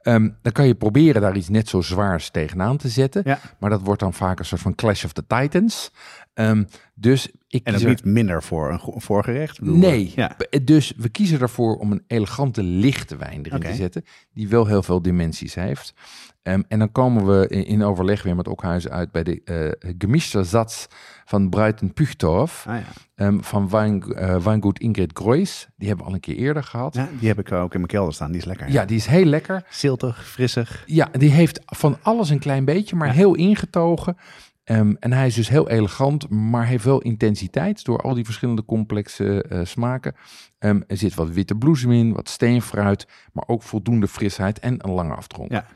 Ehm, 0.02 0.28
dan 0.42 0.52
kan 0.52 0.66
je 0.66 0.74
proberen 0.74 1.22
daar 1.22 1.36
iets 1.36 1.48
net 1.48 1.68
zo 1.68 1.80
zwaars 1.80 2.30
tegenaan 2.30 2.76
te 2.76 2.88
zetten. 2.88 3.22
Ja. 3.24 3.38
Maar 3.58 3.70
dat 3.70 3.80
wordt 3.80 4.00
dan 4.00 4.12
vaak 4.12 4.38
een 4.38 4.44
soort 4.44 4.60
van 4.60 4.74
Clash 4.74 5.04
of 5.04 5.12
the 5.12 5.26
Titans. 5.26 5.90
Ehm, 6.36 6.64
dus 6.94 7.28
ik 7.48 7.64
En 7.66 7.72
dat 7.72 7.82
er- 7.82 7.88
niet 7.88 8.04
minder 8.04 8.42
voor 8.42 8.70
een, 8.72 8.80
voorgerecht? 9.00 9.60
Nee, 9.60 10.06
eh, 10.06 10.14
Ja. 10.14 10.36
Dus 10.64 10.92
we 10.96 11.08
kiezen 11.08 11.40
ervoor 11.40 11.76
om 11.76 11.92
een 11.92 12.02
elegante 12.06 12.62
lichte 12.62 13.16
wijn 13.16 13.44
erin 13.46 13.60
te 13.60 13.74
zetten, 13.74 14.04
die 14.32 14.48
wel 14.48 14.66
heel 14.66 14.82
veel 14.82 15.02
dimensies 15.02 15.54
heeft. 15.54 15.94
Ehm, 16.42 16.62
en 16.68 16.78
dan 16.78 16.92
komen 16.92 17.26
we 17.26 17.48
in, 17.48 17.66
in 17.66 17.82
overleg 17.82 18.22
weer 18.22 18.36
met 18.36 18.48
Okhuizen 18.48 18.90
uit 18.90 19.10
bij 19.12 19.22
de 19.22 19.40
uh, 19.44 19.92
gemischte 19.98 20.44
Satz 20.44 20.86
van 21.24 21.48
Breiten 21.50 21.92
Puchtorf, 21.92 22.64
Ah, 22.68 22.74
ja. 22.76 22.84
ehm, 23.14 23.40
van 23.40 23.68
wijn, 23.68 24.02
eh, 24.02 24.56
Ingrid 24.72 25.10
Groys. 25.14 25.68
Die 25.76 25.88
hebben 25.88 26.04
we 26.04 26.10
al 26.10 26.16
een 26.16 26.22
keer 26.22 26.36
eerder 26.36 26.62
gehad. 26.64 26.94
Ja. 26.94 27.02
ja, 27.02 27.08
die 27.18 27.28
heb 27.28 27.38
ik 27.38 27.52
ook 27.52 27.72
in 27.72 27.78
mijn 27.80 27.90
kelder 27.92 28.14
staan. 28.14 28.30
Die 28.30 28.40
is 28.40 28.46
lekker. 28.46 28.86
die 28.86 28.96
is 28.96 29.06
heel 29.06 29.24
lekker. 29.24 29.64
Ziltig, 29.70 30.28
frissig. 30.28 30.82
Ja, 30.86 31.08
die 31.12 31.30
heeft 31.30 31.60
van 31.64 31.98
alles 32.02 32.30
een 32.30 32.38
klein 32.38 32.64
beetje, 32.64 32.96
maar 32.96 33.08
Ja. 33.08 33.14
heel 33.14 33.34
ingetogen. 33.34 34.16
Ehm, 34.66 34.94
en 35.00 35.12
hij 35.12 35.26
is 35.26 35.34
dus 35.34 35.48
heel 35.48 35.68
elegant, 35.68 36.28
maar 36.30 36.66
heeft 36.66 36.84
wel 36.84 37.00
intensiteit 37.00 37.84
door 37.84 38.00
al 38.00 38.14
die 38.14 38.24
verschillende 38.24 38.64
complexe 38.64 39.42
eh, 39.42 39.60
smaken. 39.64 40.14
Ehm, 40.58 40.80
er 40.86 40.96
zit 40.96 41.14
wat 41.14 41.30
witte 41.30 41.54
bloesem 41.54 41.92
in, 41.92 42.12
wat 42.12 42.28
steenfruit, 42.28 43.06
maar 43.32 43.44
ook 43.46 43.62
voldoende 43.62 44.08
frisheid 44.08 44.58
en 44.58 44.84
een 44.84 44.90
lange 44.90 45.14
aftronk. 45.14 45.50
Ja. 45.50 45.66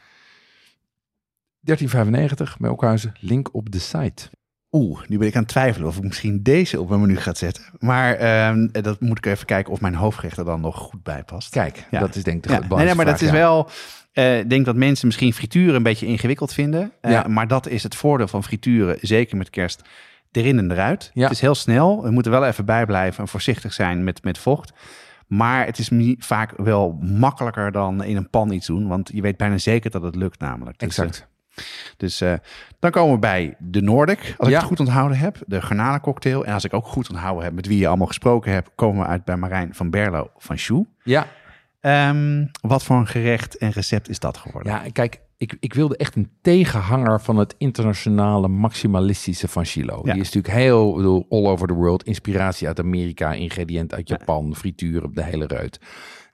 13,95 1.60 2.56
bij 2.58 2.70
Okhuizen, 2.70 3.12
link 3.20 3.54
op 3.54 3.70
de 3.70 3.78
site. 3.78 4.30
Oeh, 4.72 5.00
nu 5.06 5.18
ben 5.18 5.26
ik 5.28 5.34
aan 5.34 5.40
het 5.42 5.50
twijfelen 5.50 5.88
of 5.88 5.96
ik 5.96 6.02
misschien 6.02 6.42
deze 6.42 6.80
op 6.80 6.88
mijn 6.88 7.00
menu 7.00 7.16
ga 7.16 7.34
zetten. 7.34 7.64
Maar 7.78 8.14
ehm, 8.14 8.66
dat 8.72 9.00
moet 9.00 9.18
ik 9.18 9.26
even 9.26 9.46
kijken 9.46 9.72
of 9.72 9.80
mijn 9.80 9.94
hoofdgerecht 9.94 10.36
er 10.38 10.44
dan 10.44 10.60
nog 10.60 10.76
goed 10.76 11.02
bij 11.02 11.24
past. 11.24 11.50
Kijk, 11.50 11.86
Ja. 11.90 12.00
dat 12.00 12.14
is 12.14 12.22
denk 12.22 12.36
ik 12.36 12.42
de 12.42 12.66
Ja, 12.68 12.82
nee, 12.82 12.94
maar 12.94 13.04
dat 13.04 13.20
is 13.20 13.30
wel. 13.30 13.68
Eh, 14.12 14.38
Ik 14.38 14.50
denk 14.50 14.64
dat 14.64 14.76
mensen 14.76 15.06
misschien 15.06 15.32
frituren 15.32 15.74
een 15.74 15.82
beetje 15.82 16.06
ingewikkeld 16.06 16.52
vinden. 16.52 16.92
Eh, 17.00 17.10
Ja. 17.10 17.24
Maar 17.28 17.46
dat 17.48 17.68
is 17.68 17.82
het 17.82 17.94
voordeel 17.94 18.28
van 18.28 18.42
frituren, 18.44 18.96
zeker 19.00 19.36
met 19.36 19.50
kerst. 19.50 19.82
Erin 20.32 20.58
en 20.58 20.70
eruit. 20.70 21.10
Ja. 21.14 21.22
Het 21.22 21.32
is 21.32 21.40
heel 21.40 21.54
snel. 21.54 22.02
We 22.02 22.10
moeten 22.10 22.32
wel 22.32 22.46
even 22.46 22.64
bijblijven 22.64 23.22
en 23.22 23.28
voorzichtig 23.28 23.72
zijn 23.72 24.04
met, 24.04 24.24
met 24.24 24.38
vocht. 24.38 24.72
Maar 25.26 25.66
het 25.66 25.78
is 25.78 25.90
vaak 26.18 26.52
wel 26.56 26.98
makkelijker 27.02 27.72
dan 27.72 28.04
in 28.04 28.16
een 28.16 28.30
pan 28.30 28.50
iets 28.52 28.66
doen. 28.66 28.88
Want 28.88 29.10
je 29.14 29.20
weet 29.22 29.36
bijna 29.36 29.58
zeker 29.58 29.90
dat 29.90 30.02
het 30.02 30.14
lukt 30.14 30.40
namelijk. 30.40 30.78
Dus, 30.78 30.88
Exact. 30.88 31.28
eh, 31.54 31.64
Dus 31.96 32.22
dan 32.78 32.90
komen 32.90 33.14
we 33.14 33.18
bij 33.18 33.54
de 33.58 33.80
Nordic, 33.82 34.34
als 34.38 34.48
ik 34.48 34.54
het 34.54 34.64
goed 34.64 34.80
onthouden 34.80 35.18
heb. 35.18 35.36
De 35.46 35.62
garnalencocktail. 35.62 36.44
En 36.44 36.54
als 36.54 36.64
ik 36.64 36.74
ook 36.74 36.86
goed 36.86 37.10
onthouden 37.10 37.44
heb 37.44 37.52
met 37.52 37.66
wie 37.66 37.78
je 37.78 37.86
allemaal 37.88 38.06
gesproken 38.06 38.52
hebt... 38.52 38.70
komen 38.74 39.02
we 39.02 39.08
uit 39.08 39.24
bij 39.24 39.36
Marijn 39.36 39.74
van 39.74 39.90
Berlo 39.90 40.30
van 40.36 40.56
Choe. 40.58 40.86
Ja, 41.02 41.26
Ehm, 41.80 42.46
wat 42.60 42.84
voor 42.84 42.96
een 42.96 43.06
gerecht 43.06 43.56
en 43.56 43.70
recept 43.70 44.08
is 44.08 44.18
dat 44.18 44.36
geworden? 44.36 44.72
Ja, 44.72 44.82
kijk, 44.92 45.20
ik, 45.36 45.56
ik 45.60 45.74
wilde 45.74 45.96
echt 45.96 46.16
een 46.16 46.30
tegenhanger 46.42 47.20
van 47.20 47.36
het 47.36 47.54
internationale 47.58 48.48
maximalistische 48.48 49.48
van 49.48 49.64
Chilo. 49.64 50.00
Ja. 50.04 50.12
Die 50.12 50.22
is 50.22 50.32
natuurlijk 50.32 50.54
heel, 50.54 50.94
bedoel, 50.94 51.26
all 51.28 51.46
over 51.46 51.66
the 51.66 51.74
world. 51.74 52.04
Inspiratie 52.04 52.66
uit 52.66 52.78
Amerika, 52.78 53.32
ingrediënt 53.32 53.94
uit 53.94 54.08
Japan, 54.08 54.54
frituur, 54.56 55.12
de 55.12 55.22
hele 55.22 55.46
reut. 55.46 55.80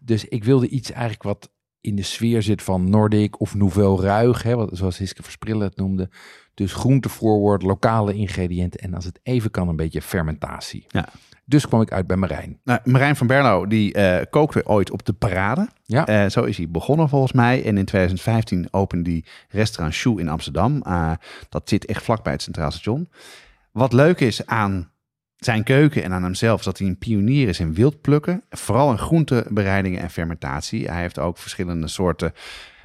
Dus 0.00 0.24
ik 0.24 0.44
wilde 0.44 0.68
iets 0.68 0.90
eigenlijk 0.90 1.22
wat 1.22 1.50
in 1.86 1.96
de 1.96 2.02
sfeer 2.02 2.42
zit 2.42 2.62
van 2.62 2.90
Nordic 2.90 3.40
of 3.40 3.54
Nouvelle 3.54 4.00
Ruig, 4.00 4.42
hè, 4.42 4.56
wat, 4.56 4.70
zoals 4.72 4.98
Hiske 4.98 5.22
Versprillen 5.22 5.66
het 5.66 5.76
noemde. 5.76 6.10
Dus 6.54 6.72
groentevoorwoord, 6.72 7.62
lokale 7.62 8.14
ingrediënten 8.14 8.80
en 8.80 8.94
als 8.94 9.04
het 9.04 9.20
even 9.22 9.50
kan 9.50 9.68
een 9.68 9.76
beetje 9.76 10.02
fermentatie. 10.02 10.84
Ja. 10.88 11.08
Dus 11.44 11.66
kwam 11.66 11.80
ik 11.80 11.92
uit 11.92 12.06
bij 12.06 12.16
Marijn. 12.16 12.60
Nou, 12.64 12.80
Marijn 12.84 13.16
van 13.16 13.26
Berlo 13.26 13.66
die 13.66 13.92
eh, 13.92 14.24
kookte 14.30 14.66
ooit 14.66 14.90
op 14.90 15.04
de 15.04 15.12
parade. 15.12 15.68
Ja. 15.84 16.06
Eh, 16.06 16.30
zo 16.30 16.42
is 16.42 16.56
hij 16.56 16.68
begonnen 16.68 17.08
volgens 17.08 17.32
mij. 17.32 17.64
En 17.64 17.78
in 17.78 17.84
2015 17.84 18.68
opende 18.70 19.10
hij 19.10 19.24
restaurant 19.48 19.94
Shoe 19.94 20.20
in 20.20 20.28
Amsterdam. 20.28 20.82
Eh, 20.82 21.12
dat 21.48 21.68
zit 21.68 21.84
echt 21.84 22.02
vlakbij 22.02 22.32
het 22.32 22.42
Centraal 22.42 22.70
Station. 22.70 23.08
Wat 23.72 23.92
leuk 23.92 24.20
is 24.20 24.46
aan 24.46 24.90
zijn 25.36 25.62
keuken 25.62 26.02
en 26.02 26.12
aan 26.12 26.22
hemzelf... 26.22 26.58
is 26.58 26.64
dat 26.64 26.78
hij 26.78 26.86
een 26.86 26.98
pionier 26.98 27.48
is 27.48 27.60
in 27.60 27.74
wildplukken. 27.74 28.42
Vooral 28.50 28.90
in 28.90 28.98
groentebereidingen 28.98 30.00
en 30.00 30.10
fermentatie. 30.10 30.90
Hij 30.90 31.00
heeft 31.00 31.18
ook 31.18 31.38
verschillende 31.38 31.88
soorten 31.88 32.32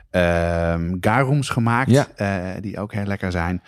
ehm 0.09 0.95
garums 1.01 1.49
gemaakt... 1.49 1.91
Ja. 1.91 2.07
eh, 2.15 2.61
die 2.61 2.79
ook 2.79 2.93
heel 2.93 3.05
lekker 3.05 3.31
zijn. 3.31 3.61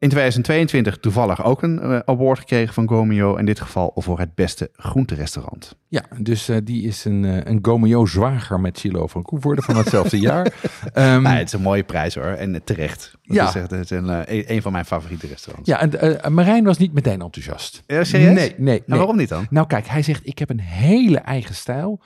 In 0.00 0.08
2022 0.08 0.98
toevallig 0.98 1.44
ook 1.44 1.62
een 1.62 1.80
eh, 1.80 1.98
award 2.04 2.38
gekregen 2.38 2.74
van 2.74 2.88
Gomio. 2.88 3.36
In 3.36 3.44
dit 3.46 3.60
geval 3.60 3.92
voor 3.94 4.18
het 4.18 4.34
beste 4.34 4.70
groenterestaurant. 4.76 5.76
Ja, 5.88 6.02
dus 6.18 6.48
eh, 6.48 6.56
die 6.64 6.82
is 6.86 7.04
een, 7.04 7.24
eh, 7.24 7.52
een 7.52 7.58
Gomeo 7.62 8.06
zwager 8.06 8.60
met 8.60 8.78
Chilo 8.78 9.06
van 9.06 9.22
Koevoorde 9.22 9.62
van 9.62 9.76
hetzelfde 9.76 10.18
jaar. 10.30 10.54
Nou, 10.94 11.26
het 11.26 11.46
is 11.46 11.52
een 11.52 11.62
mooie 11.62 11.82
prijs 11.82 12.14
hoor. 12.14 12.24
En 12.24 12.64
terecht. 12.64 13.10
Dat 13.22 13.36
Ja. 13.36 13.48
is 13.48 13.54
echt 13.54 13.70
het 13.70 13.80
is 13.80 13.90
een, 13.90 14.08
eh, 14.10 14.48
een, 14.48 14.62
van 14.62 14.72
mijn 14.72 14.84
favoriete 14.84 15.26
restaurants. 15.26 15.68
Ja, 15.68 15.80
en 16.20 16.32
Marijn 16.34 16.64
was 16.64 16.78
niet 16.78 16.92
meteen 16.92 17.20
enthousiast. 17.22 17.82
Ja, 17.86 18.04
serieus? 18.04 18.34
Nee, 18.34 18.54
nee. 18.56 18.82
waarom 18.86 19.16
niet 19.16 19.28
dan? 19.28 19.46
Nou 19.50 19.66
kijk, 19.66 19.86
hij 19.86 20.02
zegt, 20.02 20.26
ik 20.26 20.38
heb 20.38 20.50
een 20.50 20.60
hele 20.60 21.18
eigen 21.18 21.54
stijl 21.54 22.00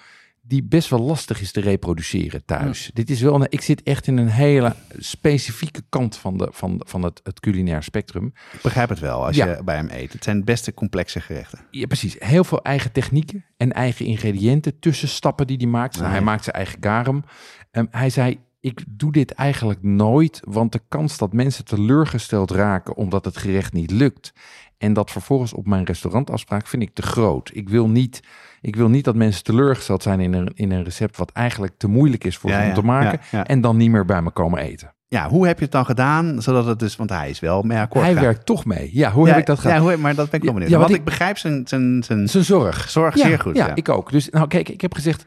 die 0.46 0.62
best 0.62 0.88
wel 0.88 1.00
lastig 1.00 1.40
is 1.40 1.52
te 1.52 1.60
reproduceren 1.60 2.44
thuis. 2.44 2.90
Dit 2.94 3.10
is 3.10 3.20
wel, 3.20 3.34
een, 3.34 3.46
ik 3.48 3.60
zit 3.60 3.82
echt 3.82 4.06
in 4.06 4.16
een 4.16 4.28
hele 4.28 4.74
specifieke 4.98 5.82
kant 5.88 6.16
van, 6.16 6.36
de, 6.36 6.48
van, 6.50 6.80
van 6.86 7.02
het, 7.02 7.20
het 7.22 7.40
culinair 7.40 7.82
spectrum. 7.82 8.26
Ik 8.52 8.60
begrijp 8.62 8.88
het 8.88 8.98
wel 8.98 9.26
als 9.26 9.36
Ja. 9.36 9.46
je 9.46 9.64
bij 9.64 9.76
hem 9.76 9.88
eet. 9.90 10.12
Het 10.12 10.24
zijn 10.24 10.44
best 10.44 10.74
complexe 10.74 11.20
gerechten. 11.20 11.58
Ja, 11.70 11.86
precies. 11.86 12.16
Heel 12.18 12.44
veel 12.44 12.62
eigen 12.62 12.92
technieken 12.92 13.44
en 13.56 13.72
eigen 13.72 14.06
ingrediënten, 14.06 14.78
tussenstappen 14.78 15.46
die 15.46 15.56
hij 15.56 15.66
maakt. 15.66 15.98
Hij 15.98 16.20
maakt 16.20 16.44
zijn 16.44 16.56
eigen 16.56 16.78
garum. 16.80 17.24
Ehm, 17.70 17.86
hij 17.90 18.10
zei, 18.10 18.38
ik 18.60 18.84
doe 18.88 19.12
dit 19.12 19.30
eigenlijk 19.30 19.82
nooit, 19.82 20.40
want 20.44 20.72
de 20.72 20.80
kans 20.88 21.18
dat 21.18 21.32
mensen 21.32 21.64
teleurgesteld 21.64 22.50
raken 22.50 22.96
omdat 22.96 23.24
het 23.24 23.36
gerecht 23.36 23.72
niet 23.72 23.90
lukt 23.90 24.32
en 24.78 24.92
dat 24.92 25.10
vervolgens 25.10 25.52
op 25.52 25.66
mijn 25.66 25.84
restaurantafspraak 25.84 26.66
vind 26.66 26.82
ik 26.82 26.94
te 26.94 27.02
groot. 27.02 27.50
Ik 27.52 27.68
wil 27.68 27.88
niet, 27.88 28.20
ik 28.64 28.76
wil 28.76 28.88
niet 28.88 29.04
dat 29.04 29.14
mensen 29.14 29.44
teleurgesteld 29.44 30.02
zijn 30.02 30.20
in 30.20 30.32
een, 30.32 30.50
in 30.54 30.70
een 30.70 30.84
recept 30.84 31.16
wat 31.16 31.32
eigenlijk 31.32 31.72
te 31.76 31.86
moeilijk 31.86 32.24
is 32.24 32.36
voor 32.36 32.50
Ja, 32.50 32.56
ze 32.56 32.62
om 32.62 32.68
ja, 32.68 32.74
te 32.74 32.82
maken 32.82 33.20
ja, 33.30 33.46
en 33.46 33.60
dan 33.60 33.76
niet 33.76 33.90
meer 33.90 34.04
bij 34.04 34.22
me 34.22 34.30
komen 34.30 34.60
eten. 34.60 34.94
Ja, 35.08 35.28
hoe 35.28 35.46
heb 35.46 35.56
je 35.58 35.62
het 35.62 35.72
dan 35.72 35.84
gedaan? 35.84 36.42
Zodat 36.42 36.66
het 36.66 36.78
dus, 36.78 36.96
want 36.96 37.10
hij 37.10 37.30
is 37.30 37.40
wel 37.40 37.62
mee 37.62 37.78
akkoord 37.78 38.04
hij 38.04 38.14
werkt 38.14 38.46
toch 38.46 38.64
mee. 38.64 38.90
Ja, 38.92 39.10
hoe 39.12 39.28
heb 39.28 39.38
ik 39.38 39.46
dat 39.46 39.58
gedaan? 39.58 39.76
Ja, 39.76 39.82
hoe, 39.82 39.96
maar 39.96 40.14
dat 40.14 40.30
ben 40.30 40.38
ik 40.38 40.44
wel 40.44 40.52
benieuwd. 40.52 40.72
ja, 40.72 40.78
want 40.78 40.90
ik, 40.94 41.04
begrijp 41.04 41.38
zijn, 41.38 41.68
zijn, 41.68 42.02
zijn 42.02 42.28
Zijn 42.28 42.44
zorg. 42.44 42.90
zorg 42.90 43.18
zeer 43.18 43.40
goed. 43.40 43.56
Ja, 43.56 43.74
ik 43.74 43.88
ook. 43.88 44.10
Dus 44.10 44.28
nou 44.28 44.46
kijk, 44.46 44.68
ik 44.68 44.80
heb 44.80 44.94
gezegd 44.94 45.24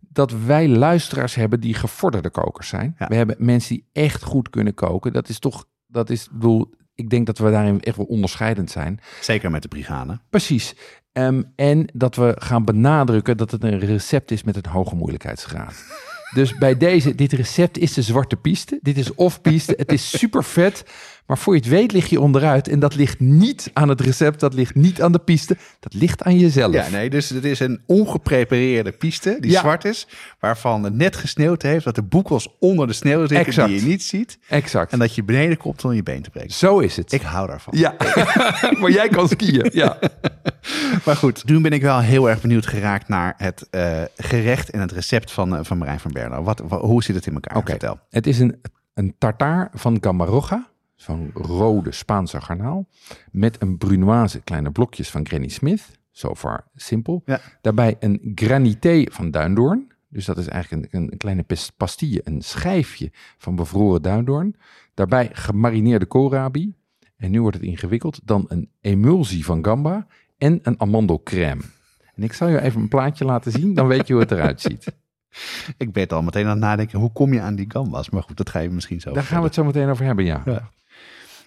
dat 0.00 0.32
wij 0.46 0.68
luisteraars 0.68 1.34
hebben 1.34 1.60
die 1.60 1.74
gevorderde 1.74 2.30
kokers 2.30 2.68
zijn. 2.68 2.94
We 3.08 3.14
hebben 3.14 3.36
mensen 3.38 3.74
die 3.74 3.84
echt 3.92 4.22
goed 4.22 4.50
kunnen 4.50 4.74
koken. 4.74 5.12
Dat 5.12 5.28
is 5.28 5.38
toch, 5.38 5.64
dat 5.86 6.10
is, 6.10 6.24
ik 6.24 6.32
bedoel, 6.32 6.70
ik 6.94 7.10
denk 7.10 7.26
dat 7.26 7.38
we 7.38 7.50
daarin 7.50 7.80
echt 7.80 7.96
wel 7.96 8.06
onderscheidend 8.06 8.70
zijn. 8.70 9.00
Zeker 9.20 9.50
met 9.50 9.62
de 9.62 9.68
brigade. 9.68 10.18
Precies. 10.30 10.74
Ehm, 11.18 11.42
en 11.56 11.88
dat 11.92 12.16
we 12.16 12.34
gaan 12.38 12.64
benadrukken 12.64 13.36
dat 13.36 13.50
het 13.50 13.62
een 13.64 13.78
recept 13.78 14.30
is 14.30 14.42
met 14.42 14.56
een 14.56 14.70
hoge 14.70 14.94
moeilijkheidsgraad. 14.94 15.74
Dus 16.34 16.58
bij 16.58 16.76
deze, 16.76 17.14
dit 17.14 17.32
recept 17.32 17.78
is 17.78 17.92
de 17.92 18.02
zwarte 18.02 18.36
piste. 18.36 18.78
Dit 18.82 18.98
is 18.98 19.14
off-piste. 19.14 19.74
Het 19.76 19.92
is 19.92 20.18
super 20.18 20.44
vet. 20.44 20.84
Maar 21.28 21.38
voor 21.38 21.54
je 21.54 21.60
het 21.60 21.68
weet 21.68 21.92
lig 21.92 22.06
je 22.10 22.20
onderuit. 22.20 22.68
En 22.68 22.78
dat 22.80 22.94
ligt 22.94 23.20
niet 23.20 23.70
aan 23.72 23.88
het 23.88 24.00
recept. 24.00 24.40
Dat 24.40 24.54
ligt 24.54 24.74
niet 24.74 25.02
aan 25.02 25.12
de 25.12 25.18
piste. 25.18 25.56
Dat 25.80 25.94
ligt 25.94 26.22
aan 26.22 26.38
jezelf. 26.38 26.72
Ja, 26.74 26.88
nee, 26.88 27.10
dus 27.10 27.28
het 27.28 27.44
is 27.44 27.60
een 27.60 27.80
ongeprepareerde 27.86 28.92
piste 28.92 29.36
die 29.40 29.50
Ja. 29.50 29.60
zwart 29.60 29.84
is, 29.84 30.06
waarvan 30.40 30.82
het 30.84 30.94
net 30.94 31.16
gesneeuwd 31.16 31.62
heeft, 31.62 31.84
dat 31.84 31.94
de 31.94 32.02
boekels 32.02 32.56
onder 32.60 32.86
de 32.86 32.92
sneeuw 32.92 33.18
zitten 33.18 33.36
Exact. 33.38 33.68
die 33.68 33.80
je 33.80 33.86
niet 33.86 34.02
ziet 34.02 34.38
Exact. 34.48 34.92
en 34.92 34.98
dat 34.98 35.14
je 35.14 35.22
beneden 35.24 35.56
komt 35.56 35.84
om 35.84 35.92
je 35.92 36.02
been 36.02 36.22
te 36.22 36.30
breken. 36.30 36.50
Zo 36.54 36.78
is 36.78 36.96
het. 36.96 37.12
Ik 37.12 37.22
hou 37.22 37.46
daarvan. 37.46 37.74
Ja, 37.76 37.94
maar 38.80 38.90
jij 38.90 39.08
kan 39.08 39.28
skiën. 39.28 39.70
Ja. 39.72 39.98
Maar 41.04 41.16
goed, 41.16 41.46
toen 41.46 41.62
ben 41.62 41.72
ik 41.72 41.82
wel 41.82 42.00
heel 42.00 42.28
erg 42.30 42.40
benieuwd 42.40 42.66
geraakt 42.66 43.08
naar 43.08 43.34
het 43.36 43.66
eh, 43.70 44.02
gerecht 44.16 44.70
en 44.70 44.80
het 44.80 44.92
recept 44.92 45.30
van, 45.32 45.56
eh, 45.56 45.60
van 45.64 45.78
Marijn 45.78 46.00
van 46.00 46.12
Berlo. 46.12 46.42
Wat, 46.42 46.62
wa- 46.68 46.78
hoe 46.78 47.02
zit 47.02 47.14
het 47.14 47.26
in 47.26 47.34
elkaar? 47.34 47.56
Oké. 47.56 47.76
Het 48.10 48.26
is 48.26 48.38
een, 48.38 48.60
een 48.94 49.14
tartaar 49.18 49.70
van 49.74 49.98
Gamarroga, 50.00 50.68
van 51.02 51.30
rode 51.34 51.92
Spaanse 51.92 52.40
garnaal, 52.40 52.86
met 53.30 53.62
een 53.62 53.78
brunoise, 53.78 54.40
kleine 54.40 54.70
blokjes 54.70 55.10
van 55.10 55.26
Granny 55.26 55.48
Smith. 55.48 55.96
So 56.10 56.34
far 56.34 56.66
simpel. 56.74 57.22
Ja. 57.24 57.40
Daarbij 57.60 57.96
een 58.00 58.32
granité 58.34 59.04
van 59.10 59.30
duindoorn. 59.30 59.92
Dus 60.08 60.24
dat 60.24 60.38
is 60.38 60.46
eigenlijk 60.46 60.92
een, 60.92 61.10
een 61.10 61.18
kleine 61.18 61.44
pastille, 61.76 62.20
een 62.24 62.42
schijfje 62.42 63.10
van 63.36 63.56
bevroren 63.56 64.02
duindoorn. 64.02 64.56
Daarbij 64.94 65.30
gemarineerde 65.32 66.06
koolrabi. 66.06 66.74
En 67.16 67.30
nu 67.30 67.40
wordt 67.40 67.56
het 67.56 67.66
ingewikkeld. 67.66 68.20
Dan 68.24 68.44
een 68.48 68.70
emulsie 68.80 69.44
van 69.44 69.64
gamba 69.64 70.06
en 70.38 70.60
een 70.62 70.80
amandelcrème. 70.80 71.62
En 72.14 72.22
ik 72.22 72.32
zal 72.32 72.48
je 72.48 72.60
even 72.60 72.80
een 72.80 72.88
plaatje 72.88 73.24
laten 73.24 73.52
zien, 73.52 73.74
dan 73.74 73.86
weet 73.86 74.06
je 74.06 74.12
hoe 74.12 74.22
het 74.22 74.32
eruit 74.32 74.60
ziet. 74.60 74.84
Ik 75.76 75.92
ben 75.92 76.08
al 76.08 76.22
meteen 76.22 76.44
aan 76.44 76.50
het 76.50 76.58
nadenken, 76.58 76.98
hoe 76.98 77.12
kom 77.12 77.32
je 77.32 77.40
aan 77.40 77.54
die 77.54 77.70
gambas? 77.70 78.10
Maar 78.10 78.22
goed, 78.22 78.36
dat 78.36 78.50
ga 78.50 78.58
je 78.58 78.70
misschien 78.70 79.00
zo 79.00 79.12
Daar 79.12 79.22
gaan 79.22 79.38
we 79.38 79.44
het 79.44 79.54
zo 79.54 79.64
meteen 79.64 79.88
over 79.88 80.04
hebben, 80.04 80.24
ja. 80.24 80.42
Ja. 80.44 80.70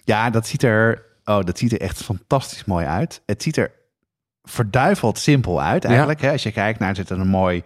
Ja, 0.04 0.30
dat 0.30 0.46
ziet 0.46 0.62
er, 0.62 1.02
oh, 1.24 1.44
dat 1.44 1.58
ziet 1.58 1.72
er 1.72 1.80
echt 1.80 2.02
fantastisch 2.02 2.64
mooi 2.64 2.86
uit. 2.86 3.22
Het 3.26 3.42
ziet 3.42 3.56
er 3.56 3.70
verduiveld 4.44 5.18
simpel 5.18 5.62
uit 5.62 5.84
eigenlijk. 5.84 6.20
Hè? 6.20 6.30
Als 6.30 6.42
je 6.42 6.52
kijkt 6.52 6.78
naar, 6.78 6.88
er 6.88 6.96
zit 6.96 7.10
er 7.10 7.20
een 7.20 7.28
mooi, 7.28 7.62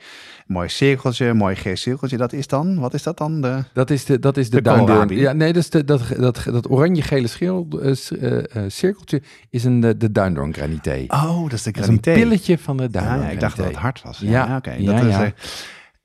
mooi 0.47 0.69
cirkeltje, 0.69 1.27
een 1.27 1.37
mooi 1.37 1.57
geel 1.57 1.77
cirkeltje. 1.77 2.17
Dat 2.17 2.33
is 2.33 2.47
dan, 2.47 2.79
wat 2.79 2.95
is 2.95 3.03
dat 3.03 3.19
dan? 3.19 3.41
De... 3.41 3.65
Dat 3.73 3.91
is 3.91 4.05
de, 4.05 4.19
dat 4.19 4.37
is 4.37 4.51
de, 4.51 4.63
De. 4.63 5.07
Ja, 5.09 5.33
nee, 5.33 5.53
dat, 5.53 5.63
is 5.63 5.71
de, 5.71 5.85
dat, 5.85 6.03
dat, 6.17 6.43
dat 6.45 6.71
oranje-gele 6.71 7.27
schil, 7.27 7.69
eh, 7.83 7.93
eh, 8.11 8.39
eh, 8.39 8.71
cirkeltje 8.71 9.23
is 9.51 9.65
een, 9.65 9.81
de, 9.81 9.97
de 9.97 10.13
duindoorn 10.13 10.55
granité. 10.55 11.05
Oh, 11.09 11.43
dat 11.43 11.53
is 11.53 11.63
de 11.63 11.71
dat 11.71 11.83
is 11.83 11.89
een 11.89 11.99
granité. 12.03 12.13
pilletje 12.13 12.59
van 12.59 12.77
de 12.77 12.91
duindoorn 12.91 13.21
ja, 13.21 13.29
ik 13.29 13.41
dacht 13.41 13.57
dat 13.57 13.67
het 13.67 13.77
granité. 13.77 14.03
hard 14.03 14.19
was. 14.21 14.31
Ja. 14.31 14.57
oké. 14.57 14.73
Ja, 14.73 14.93
dat 14.93 15.05
is, 15.05 15.17
ja. 15.17 15.33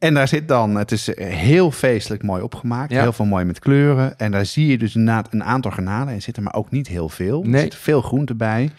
En 0.01 0.13
daar 0.13 0.27
zit 0.27 0.47
dan, 0.47 0.75
het 0.75 0.91
is 0.91 1.13
eh, 1.13 1.35
heel 1.35 1.71
feestelijk 1.71 2.23
mooi 2.23 2.41
opgemaakt. 2.41 2.91
Ja. 2.91 3.01
Heel 3.01 3.13
veel 3.13 3.25
mooi 3.25 3.45
met 3.45 3.59
kleuren. 3.59 4.17
En 4.17 4.31
daar 4.31 4.45
zie 4.45 4.67
je 4.67 4.77
dus 4.77 4.95
inderdaad 4.95 5.33
een 5.33 5.43
aantal 5.43 5.71
garnalen 5.71 6.13
in 6.13 6.21
zitten, 6.21 6.43
maar 6.43 6.53
ook 6.53 6.71
niet 6.71 6.87
heel 6.87 7.09
veel. 7.09 7.41
Er 7.43 7.49
Nee. 7.49 7.61
zit 7.61 7.75
veel 7.75 8.01
groente 8.01 8.35
bij. 8.35 8.71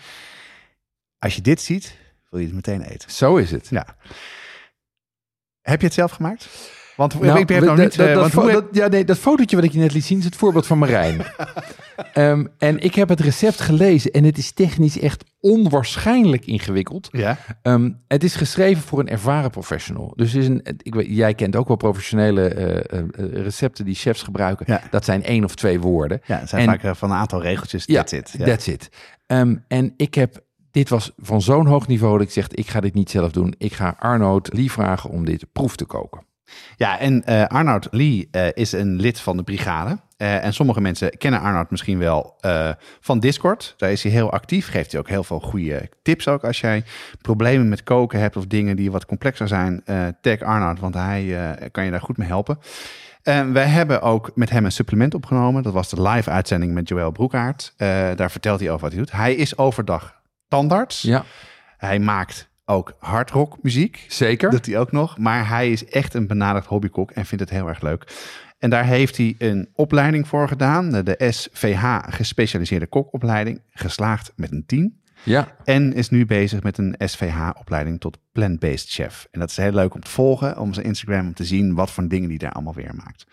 Als 1.18 1.35
je 1.35 1.41
dit 1.43 1.61
ziet, 1.61 1.97
wil 2.31 2.41
je 2.41 2.47
het 2.47 2.55
meteen 2.55 2.83
eten. 2.83 3.11
Zo 3.11 3.37
is 3.37 3.51
het. 3.51 3.68
Ja. 3.68 3.87
Heb 5.61 5.81
je 5.81 5.87
het 5.87 5.95
zelf 5.95 6.11
gemaakt? 6.11 6.49
Want 7.09 7.20
Nou, 7.20 7.38
ik 7.40 7.48
heb 7.48 7.64
dat- 7.64 7.76
niet... 7.76 7.96
dat, 7.96 8.07
eh, 8.07 8.14
dat, 8.14 8.32
want 8.32 8.53
dat- 8.53 8.64
ja, 8.72 8.86
nee, 8.88 9.05
dat 9.05 9.18
fotootje 9.18 9.57
wat 9.57 9.64
ik 9.64 9.72
je 9.72 9.78
net 9.78 9.92
liet 9.92 10.05
zien 10.05 10.18
is 10.18 10.24
het 10.24 10.36
voorbeeld 10.36 10.66
van 10.66 10.78
Marijn. 10.78 11.20
Ehm, 12.12 12.44
en 12.59 12.78
ik 12.78 12.94
heb 12.94 13.09
het 13.09 13.20
recept 13.20 13.61
gelezen 13.61 14.11
en 14.11 14.24
het 14.24 14.38
is 14.38 14.53
technisch 14.53 14.98
echt 14.98 15.24
onwaarschijnlijk 15.40 16.46
ingewikkeld. 16.46 17.09
ja, 17.12 17.38
Ehm, 17.62 17.90
het 18.09 18.24
is 18.24 18.34
geschreven 18.34 18.82
voor 18.82 18.98
een 19.00 19.09
ervaren 19.09 19.50
professional. 19.50 20.12
Dus 20.16 20.34
is 20.34 20.46
een, 20.46 20.62
ik 20.82 20.94
weet, 20.94 21.07
jij 21.11 21.34
kent 21.34 21.57
ook 21.57 21.68
wel 21.68 21.76
professionele 21.76 22.48
eh, 22.48 22.98
eh, 22.98 23.05
recepten 23.32 23.84
die 23.84 23.94
chefs 23.94 24.22
gebruiken. 24.22 24.66
Ja. 24.68 24.82
Dat 24.90 25.05
zijn 25.05 25.22
één 25.24 25.44
of 25.44 25.55
twee 25.55 25.80
woorden. 25.80 26.20
ja, 26.26 26.38
het 26.38 26.48
zijn 26.48 26.68
En- 26.68 26.80
vaak 26.80 26.96
van 26.96 27.11
een 27.11 27.16
aantal 27.16 27.42
regeltjes. 27.42 27.84
Ja, 27.86 27.94
that's 28.03 28.12
it. 28.12 28.34
Ja. 28.38 28.44
That's 28.44 28.66
it. 28.66 28.88
Ehm, 29.26 29.57
en 29.68 29.94
ik 29.96 30.14
heb, 30.14 30.40
dit 30.70 30.88
was 30.88 31.12
van 31.16 31.42
zo'n 31.42 31.66
hoog 31.66 31.86
niveau 31.86 32.18
dat 32.18 32.26
ik 32.26 32.32
zeg, 32.32 32.48
ik 32.48 32.68
ga 32.68 32.80
dit 32.80 32.94
niet 32.94 33.11
zelf 33.11 33.32
doen. 33.32 33.55
Ik 33.59 33.72
ga 33.72 33.96
Arnoud 33.98 34.53
Lee 34.53 34.70
vragen 34.72 35.11
om 35.11 35.24
dit 35.24 35.46
proef 35.53 35.76
te 35.76 35.84
koken. 35.84 36.22
Ja, 36.76 36.98
en 36.98 37.24
eh 37.24 37.46
Arnoud 37.46 37.88
Lee 37.90 38.28
eh, 38.30 38.46
is 38.53 38.72
een 38.72 39.00
lid 39.00 39.20
van 39.20 39.36
de 39.36 39.42
brigade. 39.42 39.98
Eh, 40.16 40.44
en 40.44 40.55
sommige 40.55 40.80
mensen 40.80 41.18
kennen 41.18 41.40
Arnoud 41.40 41.70
misschien 41.70 41.98
wel 41.98 42.36
van 43.00 43.20
Discord. 43.20 43.74
Daar 43.76 43.90
is 43.90 44.03
hij 44.03 44.12
heel 44.12 44.32
actief. 44.32 44.68
Geeft 44.68 44.92
hij 44.92 45.00
ook 45.00 45.09
heel 45.09 45.24
veel 45.24 45.40
goede 45.40 45.88
tips 46.03 46.28
ook. 46.28 46.44
Als 46.44 46.61
jij 46.61 46.84
problemen 47.20 47.68
met 47.68 47.82
koken 47.82 48.20
hebt 48.20 48.36
of 48.36 48.46
dingen 48.46 48.76
die 48.76 48.90
wat 48.90 49.07
complexer 49.07 49.48
zijn, 49.48 49.84
tag 50.20 50.40
Arnoud, 50.40 50.80
want 50.80 50.94
hij 50.94 51.36
kan 51.70 51.84
je 51.84 51.90
daar 51.90 52.00
goed 52.00 52.16
mee 52.16 52.28
helpen. 52.28 52.59
En 53.22 53.53
wij 53.53 53.66
hebben 53.66 54.03
ook 54.03 54.30
met 54.34 54.50
hem 54.50 54.64
een 54.64 54.72
supplement 54.72 55.14
opgenomen. 55.14 55.62
Dat 55.62 55.72
was 55.72 55.88
de 55.88 56.03
live 56.03 56.30
uitzending 56.30 56.72
met 56.72 56.88
Joël 56.88 57.11
Broekaert. 57.11 57.74
Daar 58.16 58.30
vertelt 58.30 58.61
hij 58.61 58.68
over 58.68 58.80
wat 58.82 58.90
hij 58.90 59.00
doet. 59.00 59.12
Hij 59.12 59.34
is 59.34 59.59
overdag 59.59 60.20
tandarts. 60.48 61.03
Ja, 61.03 61.24
Hij 61.76 61.98
maakt 61.98 62.48
ook 62.64 62.96
hardrock 62.98 63.58
muziek. 63.62 64.04
zeker. 64.08 64.50
Dat 64.50 64.66
hij 64.66 64.78
ook 64.78 64.92
nog. 64.92 65.18
Maar 65.18 65.48
hij 65.48 65.70
is 65.70 65.84
echt 65.84 66.14
een 66.14 66.26
benaderd 66.26 66.66
hobbykok 66.66 67.10
en 67.10 67.26
vindt 67.26 67.44
het 67.44 67.52
heel 67.52 67.68
erg 67.68 67.80
leuk. 67.80 68.30
En 68.58 68.70
daar 68.70 68.84
heeft 68.84 69.16
hij 69.16 69.34
een 69.38 69.68
opleiding 69.74 70.28
voor 70.28 70.48
gedaan. 70.48 70.90
De 70.90 71.26
SVH 71.30 71.98
gespecialiseerde 72.08 72.86
kokopleiding. 72.86 73.60
Geslaagd 73.70 74.32
met 74.36 74.52
een 74.52 74.66
10. 74.66 75.00
Ja, 75.24 75.56
En 75.64 75.92
is 75.92 76.08
nu 76.10 76.26
bezig 76.26 76.62
met 76.62 76.78
een 76.78 76.94
SVH-opleiding 76.98 78.00
tot 78.00 78.18
plant-based 78.32 78.90
chef. 78.90 79.28
En 79.30 79.40
dat 79.40 79.50
is 79.50 79.56
heel 79.56 79.72
leuk 79.72 79.94
om 79.94 80.00
te 80.00 80.10
volgen, 80.10 80.58
om 80.58 80.72
zijn 80.72 80.86
Instagram 80.86 81.26
om 81.26 81.34
te 81.34 81.44
zien 81.44 81.74
wat 81.74 81.90
voor 81.90 82.08
dingen 82.08 82.28
die 82.28 82.38
daar 82.38 82.52
allemaal 82.52 82.74
weer 82.74 82.94
maakt. 82.94 83.26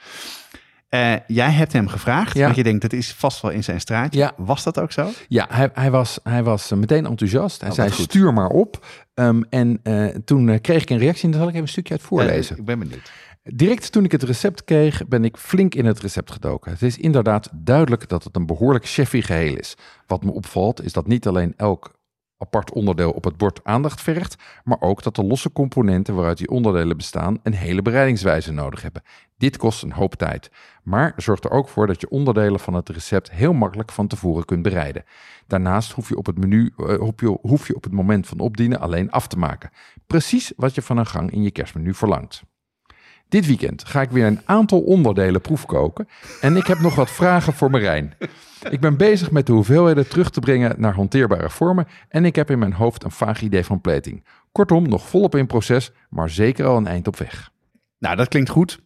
Eh, 0.89 1.13
jij 1.27 1.51
hebt 1.51 1.73
hem 1.73 1.87
gevraagd, 1.87 2.37
Ja. 2.37 2.43
want 2.43 2.55
je 2.55 2.63
denkt 2.63 2.81
dat 2.81 2.93
is 2.93 3.13
vast 3.13 3.41
wel 3.41 3.51
in 3.51 3.63
zijn 3.63 3.79
straatje. 3.79 4.19
Ja. 4.19 4.31
Was 4.37 4.63
dat 4.63 4.79
ook 4.79 4.91
zo? 4.91 5.09
ja 5.27 5.45
hij, 5.49 5.69
hij, 5.73 5.91
was, 5.91 6.19
hij 6.23 6.43
was 6.43 6.71
eh, 6.71 6.77
meteen 6.77 7.05
enthousiast. 7.05 7.61
Hij 7.61 7.69
Oh, 7.69 7.75
zei, 7.75 7.91
stuur 7.91 8.33
maar 8.33 8.49
op. 8.49 8.85
Ehm, 9.13 9.41
en 9.49 9.79
eh, 9.83 10.05
toen 10.05 10.61
kreeg 10.61 10.81
ik 10.81 10.89
een 10.89 10.97
reactie 10.97 11.23
en 11.23 11.29
daar 11.31 11.39
zal 11.39 11.47
ik 11.49 11.53
even 11.53 11.65
een 11.65 11.71
stukje 11.71 11.93
uit 11.93 12.01
voorlezen. 12.01 12.57
Ik 12.57 12.65
ben 12.65 12.79
benieuwd. 12.79 13.11
Direct 13.43 13.91
toen 13.91 14.03
ik 14.03 14.11
het 14.11 14.23
recept 14.23 14.63
kreeg, 14.63 15.07
ben 15.07 15.25
ik 15.25 15.37
flink 15.37 15.75
in 15.75 15.85
het 15.85 15.99
recept 15.99 16.31
gedoken. 16.31 16.71
Het 16.71 16.81
is 16.81 16.97
inderdaad 16.97 17.49
duidelijk 17.53 18.09
dat 18.09 18.23
het 18.23 18.35
een 18.35 18.45
behoorlijk 18.45 18.85
chefy 18.87 19.21
geheel 19.21 19.55
is. 19.57 19.75
Wat 20.07 20.23
me 20.23 20.31
opvalt 20.31 20.83
is 20.83 20.93
dat 20.93 21.07
niet 21.07 21.27
alleen 21.27 21.53
elk 21.57 21.98
apart 22.41 22.71
onderdeel 22.71 23.11
op 23.11 23.23
het 23.23 23.37
bord 23.37 23.63
aandacht 23.63 24.01
vergt, 24.01 24.35
maar 24.63 24.81
ook 24.81 25.03
dat 25.03 25.15
de 25.15 25.23
losse 25.23 25.51
componenten 25.51 26.15
waaruit 26.15 26.37
die 26.37 26.49
onderdelen 26.49 26.97
bestaan 26.97 27.39
een 27.43 27.53
hele 27.53 27.81
bereidingswijze 27.81 28.51
nodig 28.51 28.81
hebben. 28.81 29.01
Dit 29.37 29.57
kost 29.57 29.83
een 29.83 29.91
hoop 29.91 30.15
tijd, 30.15 30.51
maar 30.83 31.13
zorgt 31.15 31.45
er 31.45 31.51
ook 31.51 31.69
voor 31.69 31.87
dat 31.87 32.01
je 32.01 32.09
onderdelen 32.09 32.59
van 32.59 32.73
het 32.73 32.89
recept 32.89 33.31
heel 33.31 33.53
makkelijk 33.53 33.91
van 33.91 34.07
tevoren 34.07 34.45
kunt 34.45 34.61
bereiden. 34.61 35.03
Daarnaast 35.47 35.91
hoef 35.91 36.09
je 36.09 36.17
op 36.17 36.25
het 36.25 36.37
menu, 36.37 36.73
eh, 36.77 36.95
hoef 36.95 37.13
je, 37.15 37.37
hoef 37.41 37.67
je 37.67 37.75
op 37.75 37.83
het 37.83 37.93
moment 37.93 38.27
van 38.27 38.39
opdienen 38.39 38.79
alleen 38.79 39.11
af 39.11 39.27
te 39.27 39.37
maken. 39.37 39.69
Precies 40.07 40.53
wat 40.55 40.75
je 40.75 40.81
van 40.81 40.97
een 40.97 41.07
gang 41.07 41.31
in 41.31 41.43
je 41.43 41.51
kerstmenu 41.51 41.93
verlangt. 41.93 42.43
Dit 43.29 43.45
weekend 43.45 43.85
ga 43.85 44.01
ik 44.01 44.09
weer 44.09 44.25
een 44.25 44.41
aantal 44.45 44.79
onderdelen 44.79 45.41
proefkoken 45.41 46.07
en 46.41 46.55
ik 46.55 46.67
heb 46.67 46.79
nog 46.79 46.95
wat 46.95 47.09
vragen 47.11 47.53
voor 47.53 47.69
Marijn. 47.69 48.13
Ik 48.69 48.79
ben 48.79 48.97
bezig 48.97 49.31
met 49.31 49.45
de 49.45 49.51
hoeveelheden 49.51 50.09
terug 50.09 50.29
te 50.29 50.39
brengen 50.39 50.75
naar 50.77 50.93
hanteerbare 50.93 51.49
vormen 51.49 51.87
en 52.07 52.25
ik 52.25 52.35
heb 52.35 52.49
in 52.49 52.59
mijn 52.59 52.73
hoofd 52.73 53.03
een 53.03 53.11
vaag 53.11 53.41
idee 53.41 53.63
van 53.63 53.81
plating. 53.81 54.25
Kortom, 54.51 54.89
nog 54.89 55.07
volop 55.07 55.35
in 55.35 55.47
proces, 55.47 55.91
maar 56.09 56.29
zeker 56.29 56.65
al 56.65 56.77
een 56.77 56.87
eind 56.87 57.07
op 57.07 57.17
weg. 57.17 57.51
Nou, 57.99 58.15
dat 58.15 58.27
klinkt 58.27 58.49
goed. 58.49 58.79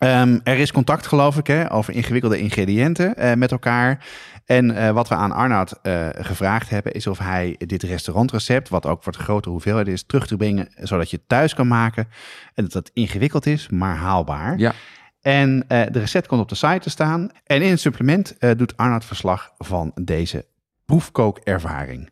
Ehm, 0.00 0.38
er 0.44 0.58
is 0.58 0.72
contact, 0.72 1.06
geloof 1.06 1.36
ik, 1.36 1.46
hè, 1.46 1.72
over 1.72 1.94
ingewikkelde 1.94 2.38
ingrediënten 2.38 3.16
eh, 3.16 3.34
met 3.34 3.50
elkaar. 3.50 4.06
En 4.44 4.76
eh, 4.76 4.90
wat 4.90 5.08
we 5.08 5.14
aan 5.14 5.32
Arnoud 5.32 5.78
eh, 5.82 6.08
gevraagd 6.12 6.70
hebben, 6.70 6.92
is 6.92 7.06
of 7.06 7.18
hij 7.18 7.54
dit 7.58 7.82
restaurantrecept, 7.82 8.68
wat 8.68 8.86
ook 8.86 9.02
voor 9.02 9.12
de 9.12 9.18
grote 9.18 9.48
hoeveelheden 9.48 9.92
is, 9.92 10.02
terug 10.02 10.26
te 10.26 10.36
brengen, 10.36 10.68
zodat 10.76 11.10
je 11.10 11.16
het 11.16 11.28
thuis 11.28 11.54
kan 11.54 11.68
maken. 11.68 12.08
En 12.54 12.64
dat 12.64 12.72
het 12.72 12.90
ingewikkeld 12.92 13.46
is, 13.46 13.68
maar 13.68 13.96
haalbaar. 13.96 14.58
Ja, 14.58 14.72
En 15.20 15.64
de 15.68 15.98
recept 15.98 16.26
komt 16.26 16.40
op 16.40 16.48
de 16.48 16.54
site 16.54 16.78
te 16.78 16.90
staan. 16.90 17.30
En 17.44 17.62
in 17.62 17.70
het 17.70 17.80
supplement 17.80 18.36
doet 18.56 18.76
Arnoud 18.76 19.04
verslag 19.04 19.52
van 19.58 19.92
deze 19.94 20.46
proefkookervaring. 20.84 22.10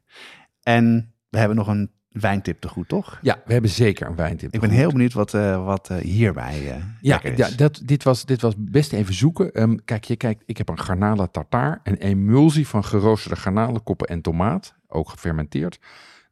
En 0.63 1.15
we 1.29 1.39
hebben 1.39 1.57
nog 1.57 1.67
een 1.67 1.91
wijntip 2.09 2.61
te 2.61 2.69
goed, 2.69 2.89
toch? 2.89 3.19
ja 3.23 3.43
we 3.45 3.53
hebben 3.53 3.71
zeker 3.71 4.07
een 4.07 4.15
wijntip. 4.15 4.55
Ik 4.55 4.61
ben 4.61 4.71
heel 4.71 4.91
benieuwd 4.91 5.13
wat, 5.13 5.35
eh, 5.35 5.65
wat 5.65 5.91
eh, 5.91 5.97
hierbij 5.97 6.71
eh 6.71 6.83
Ja, 7.01 7.23
is. 7.23 7.37
ja 7.37 7.49
dat, 7.57 7.83
dit, 7.85 8.03
was, 8.03 8.25
dit 8.25 8.41
was 8.41 8.55
best 8.59 8.93
even 8.93 9.15
zoeken. 9.15 9.53
Ehm, 9.53 9.77
kijk, 9.85 10.05
je 10.05 10.17
kijkt, 10.17 10.43
ik 10.47 10.59
heb 10.59 10.69
een 10.69 10.79
garnalen 10.79 11.31
tartaar, 11.31 11.81
een 11.83 11.97
emulsie 11.97 12.69
van 12.69 12.85
geroosterde 12.85 13.37
garnalenkoppen 13.37 14.07
en 14.09 14.21
tomaat, 14.21 14.75
ook 14.87 15.09
gefermenteerd. 15.09 15.79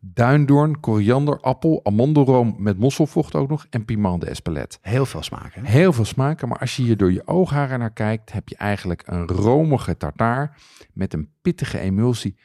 Duindoorn, 0.00 0.80
koriander, 0.80 1.40
appel, 1.40 1.80
amandelroom 1.84 2.54
met 2.58 2.78
mosselvocht 2.78 3.34
ook 3.34 3.48
nog 3.48 3.66
en 3.70 3.84
piment 3.84 4.20
de 4.20 4.26
espelette. 4.26 4.78
Heel 4.80 5.06
veel 5.06 5.22
smaken. 5.22 5.64
Heel 5.64 5.92
veel 5.92 6.04
smaken, 6.04 6.48
maar 6.48 6.58
als 6.58 6.76
je 6.76 6.82
hier 6.82 6.96
door 6.96 7.12
je 7.12 7.26
oogharen 7.26 7.78
naar 7.78 7.92
kijkt, 7.92 8.32
heb 8.32 8.48
je 8.48 8.56
eigenlijk 8.56 9.02
een 9.06 9.26
romige 9.26 9.96
tartaar 9.96 10.56
met 10.92 11.14
een 11.14 11.30
pittige 11.42 11.78
emulsie. 11.78 12.36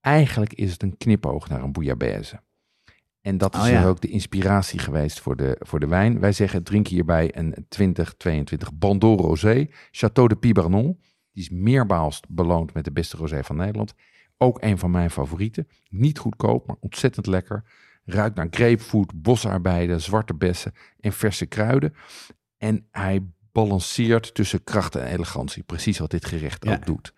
Eigenlijk 0.00 0.52
is 0.52 0.72
het 0.72 0.82
een 0.82 0.96
knipoog 0.96 1.48
naar 1.48 1.62
een 1.62 1.72
bouillabaisse. 1.72 2.40
En 3.26 3.38
dat 3.38 3.54
is 3.54 3.60
Oh 3.60 3.68
ja. 3.68 3.80
dus 3.80 3.86
ook 3.88 4.00
de 4.00 4.08
inspiratie 4.08 4.78
geweest 4.78 5.20
voor 5.20 5.36
de, 5.36 5.56
voor 5.60 5.80
de 5.80 5.86
wijn. 5.86 6.20
Wij 6.20 6.32
zeggen, 6.32 6.62
drink 6.62 6.86
hierbij 6.86 7.36
een 7.36 7.66
2022 7.68 8.74
Bandol 8.74 9.16
Rosé, 9.18 9.66
Château 9.70 10.24
de 10.26 10.36
Pibernon. 10.40 11.00
Die 11.32 11.42
is 11.42 11.50
meermaals 11.50 12.20
beloond 12.28 12.74
met 12.74 12.84
de 12.84 12.92
beste 12.92 13.16
rosé 13.16 13.44
van 13.44 13.56
Nederland. 13.56 13.94
Ook 14.36 14.62
een 14.62 14.78
van 14.78 14.90
mijn 14.90 15.10
favorieten. 15.10 15.68
Niet 15.88 16.18
goedkoop, 16.18 16.66
maar 16.66 16.76
ontzettend 16.80 17.26
lekker. 17.26 17.64
Ruikt 18.04 18.36
naar 18.36 18.46
grapefruit, 18.50 19.22
bosaarbeiden, 19.22 20.00
zwarte 20.00 20.34
bessen 20.34 20.72
en 21.00 21.12
verse 21.12 21.46
kruiden. 21.46 21.94
En 22.56 22.86
hij 22.90 23.26
balanceert 23.52 24.34
tussen 24.34 24.64
kracht 24.64 24.94
en 24.94 25.06
elegantie. 25.06 25.62
Precies 25.62 25.98
wat 25.98 26.10
dit 26.10 26.24
gerecht 26.24 26.64
Ja. 26.64 26.72
ook 26.74 26.86
doet. 26.86 27.12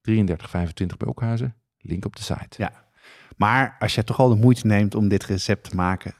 33,25 0.00 0.96
bij 0.96 1.08
Okhuizen. 1.08 1.56
Link 1.78 2.04
op 2.04 2.16
de 2.16 2.22
site. 2.22 2.54
Ja. 2.56 2.85
Maar 3.36 3.76
als 3.78 3.94
je 3.94 4.04
toch 4.04 4.18
al 4.18 4.28
de 4.28 4.34
moeite 4.34 4.66
neemt 4.66 4.94
om 4.94 5.08
dit 5.08 5.24
recept 5.24 5.70
te 5.70 5.76
maken, 5.76 6.14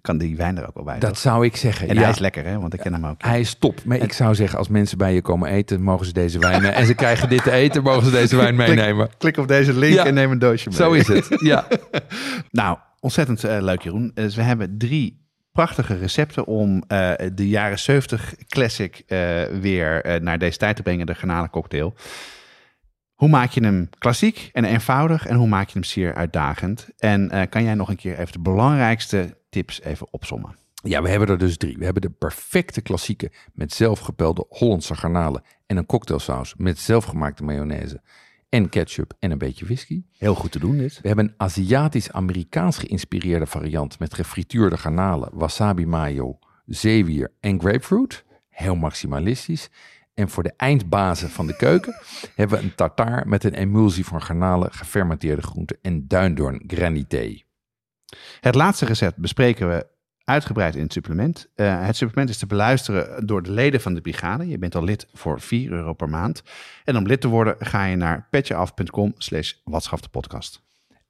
kan 0.00 0.18
die 0.18 0.36
wijn 0.36 0.58
er 0.58 0.66
ook 0.68 0.74
wel 0.74 0.84
bij. 0.84 0.98
Dat 0.98 1.10
toch? 1.10 1.18
zou 1.18 1.44
ik 1.44 1.56
zeggen. 1.56 1.88
en 1.88 1.94
ja. 1.94 2.00
hij 2.00 2.10
is 2.10 2.18
lekker, 2.18 2.44
hè? 2.44 2.58
Want 2.60 2.74
ik 2.74 2.80
ken 2.80 2.92
hem 2.92 3.06
ook. 3.06 3.22
Hij 3.22 3.40
is 3.40 3.54
top. 3.54 3.84
Maar 3.84 3.98
ik 3.98 4.12
zou 4.12 4.34
zeggen, 4.34 4.58
als 4.58 4.68
mensen 4.68 4.98
bij 4.98 5.14
je 5.14 5.22
komen 5.22 5.50
eten, 5.50 5.82
mogen 5.82 6.06
ze 6.06 6.12
deze 6.12 6.38
wijn... 6.38 6.64
en 6.64 6.86
ze 6.86 6.94
krijgen 6.94 7.28
dit 7.28 7.42
te 7.42 7.50
eten, 7.50 7.82
mogen 7.82 8.04
ze 8.04 8.10
deze 8.10 8.36
wijn 8.36 8.56
meenemen. 8.56 9.08
Klik 9.18 9.36
op 9.36 9.48
deze 9.48 9.72
link 9.72 9.94
Ja. 9.94 10.04
en 10.06 10.14
neem 10.14 10.30
een 10.30 10.38
doosje 10.38 10.68
mee. 10.68 10.78
Zo 10.78 10.92
is 10.92 11.08
het. 11.08 11.26
Ja. 11.40 11.66
Nou, 12.50 12.78
ontzettend 13.00 13.44
eh, 13.44 13.56
leuk 13.60 13.82
Jeroen. 13.82 14.10
Dus 14.14 14.34
we 14.34 14.42
hebben 14.42 14.78
drie 14.78 15.22
prachtige 15.52 15.96
recepten 15.96 16.46
om 16.46 16.82
eh, 16.88 17.12
de 17.34 17.48
jaren 17.48 17.78
70 17.78 18.34
classic 18.48 19.02
eh, 19.06 19.42
weer 19.44 20.04
eh, 20.04 20.20
naar 20.20 20.38
deze 20.38 20.58
tijd 20.58 20.76
te 20.76 20.82
brengen, 20.82 21.06
de 21.06 21.14
garnalencocktail. 21.14 21.94
Hoe 23.22 23.30
maak 23.30 23.50
je 23.50 23.64
hem 23.64 23.88
klassiek 23.98 24.50
en 24.52 24.64
eenvoudig 24.64 25.26
en 25.26 25.36
hoe 25.36 25.48
maak 25.48 25.66
je 25.66 25.72
hem 25.72 25.84
zeer 25.84 26.14
uitdagend? 26.14 26.88
En 26.98 27.30
eh, 27.30 27.48
kan 27.48 27.64
jij 27.64 27.74
nog 27.74 27.88
een 27.88 27.96
keer 27.96 28.18
even 28.18 28.32
de 28.32 28.40
belangrijkste 28.40 29.36
tips 29.50 29.82
even 29.82 30.06
opsommen? 30.10 30.56
Ja, 30.74 31.02
we 31.02 31.08
hebben 31.08 31.28
er 31.28 31.38
dus 31.38 31.56
drie. 31.56 31.78
We 31.78 31.84
hebben 31.84 32.02
de 32.02 32.10
perfecte 32.10 32.80
klassieke 32.80 33.30
met 33.52 33.72
zelfgepelde 33.72 34.46
Hollandse 34.48 34.94
garnalen 34.94 35.42
en 35.66 35.76
een 35.76 35.86
cocktailsaus 35.86 36.54
met 36.56 36.78
zelfgemaakte 36.78 37.44
mayonaise 37.44 38.00
en 38.48 38.68
ketchup 38.68 39.12
en 39.18 39.30
een 39.30 39.38
beetje 39.38 39.64
whisky. 39.64 40.02
Heel 40.18 40.34
goed 40.34 40.52
te 40.52 40.58
doen 40.58 40.78
dit. 40.78 41.00
We 41.02 41.08
hebben 41.08 41.24
een 41.24 41.34
Aziatisch-Amerikaans 41.36 42.78
geïnspireerde 42.78 43.46
variant 43.46 43.98
met 43.98 44.14
gefrituurde 44.14 44.76
garnalen, 44.76 45.28
wasabi 45.32 45.86
mayo, 45.86 46.38
zeewier 46.66 47.32
en 47.40 47.60
grapefruit. 47.60 48.24
Heel 48.48 48.76
maximalistisch. 48.76 49.70
En 50.14 50.28
voor 50.28 50.42
de 50.42 50.52
eindbazen 50.56 51.30
van 51.30 51.46
de 51.46 51.56
keuken 51.56 51.94
hebben 52.34 52.58
we 52.58 52.64
een 52.64 52.74
tartaar 52.74 53.28
met 53.28 53.44
een 53.44 53.54
emulsie 53.54 54.06
van 54.06 54.22
garnalen, 54.22 54.72
gefermenteerde 54.72 55.42
groenten 55.42 55.78
en 55.82 56.08
duindoorn 56.08 56.64
granité. 56.66 57.42
Het 58.40 58.54
laatste 58.54 58.84
recept 58.84 59.16
bespreken 59.16 59.68
we 59.68 59.86
uitgebreid 60.24 60.74
in 60.74 60.82
het 60.82 60.92
supplement. 60.92 61.48
Eh, 61.54 61.86
het 61.86 61.96
supplement 61.96 62.30
is 62.30 62.38
te 62.38 62.46
beluisteren 62.46 63.26
door 63.26 63.42
de 63.42 63.50
leden 63.50 63.80
van 63.80 63.94
de 63.94 64.00
brigade. 64.00 64.48
Je 64.48 64.58
bent 64.58 64.74
al 64.74 64.84
lid 64.84 65.06
voor 65.12 65.40
4 65.40 65.72
euro 65.72 65.92
per 65.92 66.08
maand. 66.08 66.42
En 66.84 66.96
om 66.96 67.06
lid 67.06 67.20
te 67.20 67.28
worden 67.28 67.56
ga 67.58 67.84
je 67.84 67.96
naar 67.96 68.26
petjeaf.com 68.30 69.14
slash 69.16 69.52
watschafdepodcast. 69.64 70.62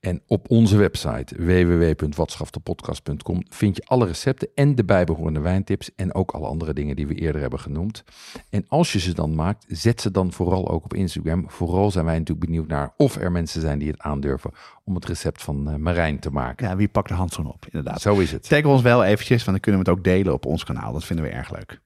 En 0.03 0.22
op 0.26 0.50
onze 0.50 0.76
website 0.76 1.36
www.watschaftepodcast.com 1.36 3.42
vind 3.48 3.76
je 3.76 3.82
alle 3.84 4.07
recepten 4.07 4.48
en 4.55 4.74
de 4.74 4.84
bijbehorende 4.84 5.40
wijntips 5.40 5.94
en 5.94 6.14
ook 6.14 6.30
alle 6.30 6.46
andere 6.46 6.72
dingen 6.72 6.96
die 6.96 7.07
we 7.07 7.14
eerder 7.14 7.40
hebben 7.40 7.61
genoemd. 7.61 8.05
En 8.50 8.64
als 8.68 8.92
je 8.92 8.98
ze 8.98 9.14
dan 9.14 9.34
maakt, 9.34 9.64
zet 9.68 10.00
ze 10.00 10.11
dan 10.11 10.32
vooral 10.32 10.70
ook 10.70 10.84
op 10.84 10.94
Instagram. 10.94 11.50
Vooral 11.50 11.90
zijn 11.90 12.05
wij 12.05 12.18
natuurlijk 12.18 12.46
benieuwd 12.46 12.68
naar 12.68 12.94
of 12.96 13.16
er 13.16 13.32
mensen 13.32 13.61
zijn 13.61 13.78
die 13.78 13.90
het 13.90 14.00
aandurven 14.00 14.50
om 14.84 14.94
het 14.94 15.05
recept 15.05 15.42
van 15.42 15.70
eh, 15.70 15.76
Marijn 15.76 16.18
te 16.18 16.30
maken. 16.30 16.68
Ja, 16.68 16.76
wie 16.76 16.88
pakt 16.88 17.09
de 17.09 17.14
handschoen 17.14 17.53
op? 17.53 17.66
Inderdaad. 17.66 18.00
Zo 18.00 18.18
is 18.18 18.32
het. 18.32 18.48
Tag 18.48 18.64
ons 18.64 18.82
wel 18.82 19.05
eventjes, 19.05 19.44
want 19.44 19.50
dan 19.50 19.61
kunnen 19.61 19.82
we 19.82 19.90
het 19.90 19.98
ook 19.98 20.05
delen 20.05 20.32
op 20.32 20.46
ons 20.46 20.64
kanaal. 20.64 20.92
Dat 20.92 21.05
vinden 21.05 21.24
we 21.24 21.30
erg 21.30 21.53
leuk. 21.53 21.80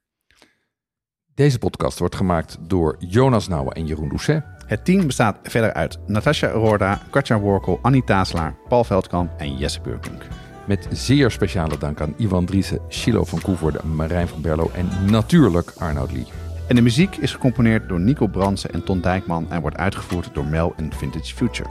Deze 1.34 1.58
podcast 1.58 1.98
wordt 1.98 2.16
gemaakt 2.16 2.58
door 2.60 2.96
Jonas 2.98 3.48
Nouwen 3.48 3.74
en 3.74 3.86
Jeroen 3.86 4.08
Doucet. 4.08 4.55
Het 4.66 4.84
team 4.84 5.06
bestaat 5.06 5.38
verder 5.42 5.72
uit 5.72 5.98
Natasja 6.06 6.48
Roorda, 6.48 7.00
Katja 7.10 7.38
Workel, 7.38 7.78
Annie 7.82 8.04
Taaslaar, 8.04 8.54
Paul 8.68 8.84
Veldkamp 8.84 9.30
en 9.36 9.56
Jesse 9.56 9.80
Beurkunk. 9.80 10.22
Met 10.66 10.88
zeer 10.90 11.30
speciale 11.30 11.78
dank 11.78 12.00
aan 12.00 12.14
Ivan 12.16 12.44
Driessen, 12.44 12.80
Chilo 12.88 13.24
van 13.24 13.40
Koevoorde, 13.40 13.84
Marijn 13.84 14.28
van 14.28 14.40
Berlo 14.40 14.70
en 14.74 14.88
natuurlijk 15.10 15.72
Arnoud 15.78 16.12
Lee. 16.12 16.26
En 16.68 16.74
de 16.74 16.82
muziek 16.82 17.16
is 17.16 17.32
gecomponeerd 17.32 17.88
door 17.88 18.00
Nico 18.00 18.26
Bransen 18.26 18.70
en 18.70 18.84
Ton 18.84 19.00
Dijkman 19.00 19.50
en 19.50 19.60
wordt 19.60 19.76
uitgevoerd 19.76 20.30
door 20.32 20.46
Mel 20.46 20.74
en 20.76 20.92
Vintage 20.92 21.34
Future. 21.34 21.70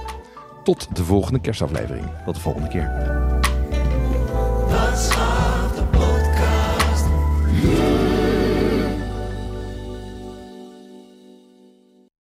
Tot 0.63 0.95
de 0.95 1.03
volgende 1.03 1.39
kerstaflevering. 1.39 2.05
Tot 2.25 2.35
de 2.35 2.41
volgende 2.41 2.67
keer. 2.67 2.91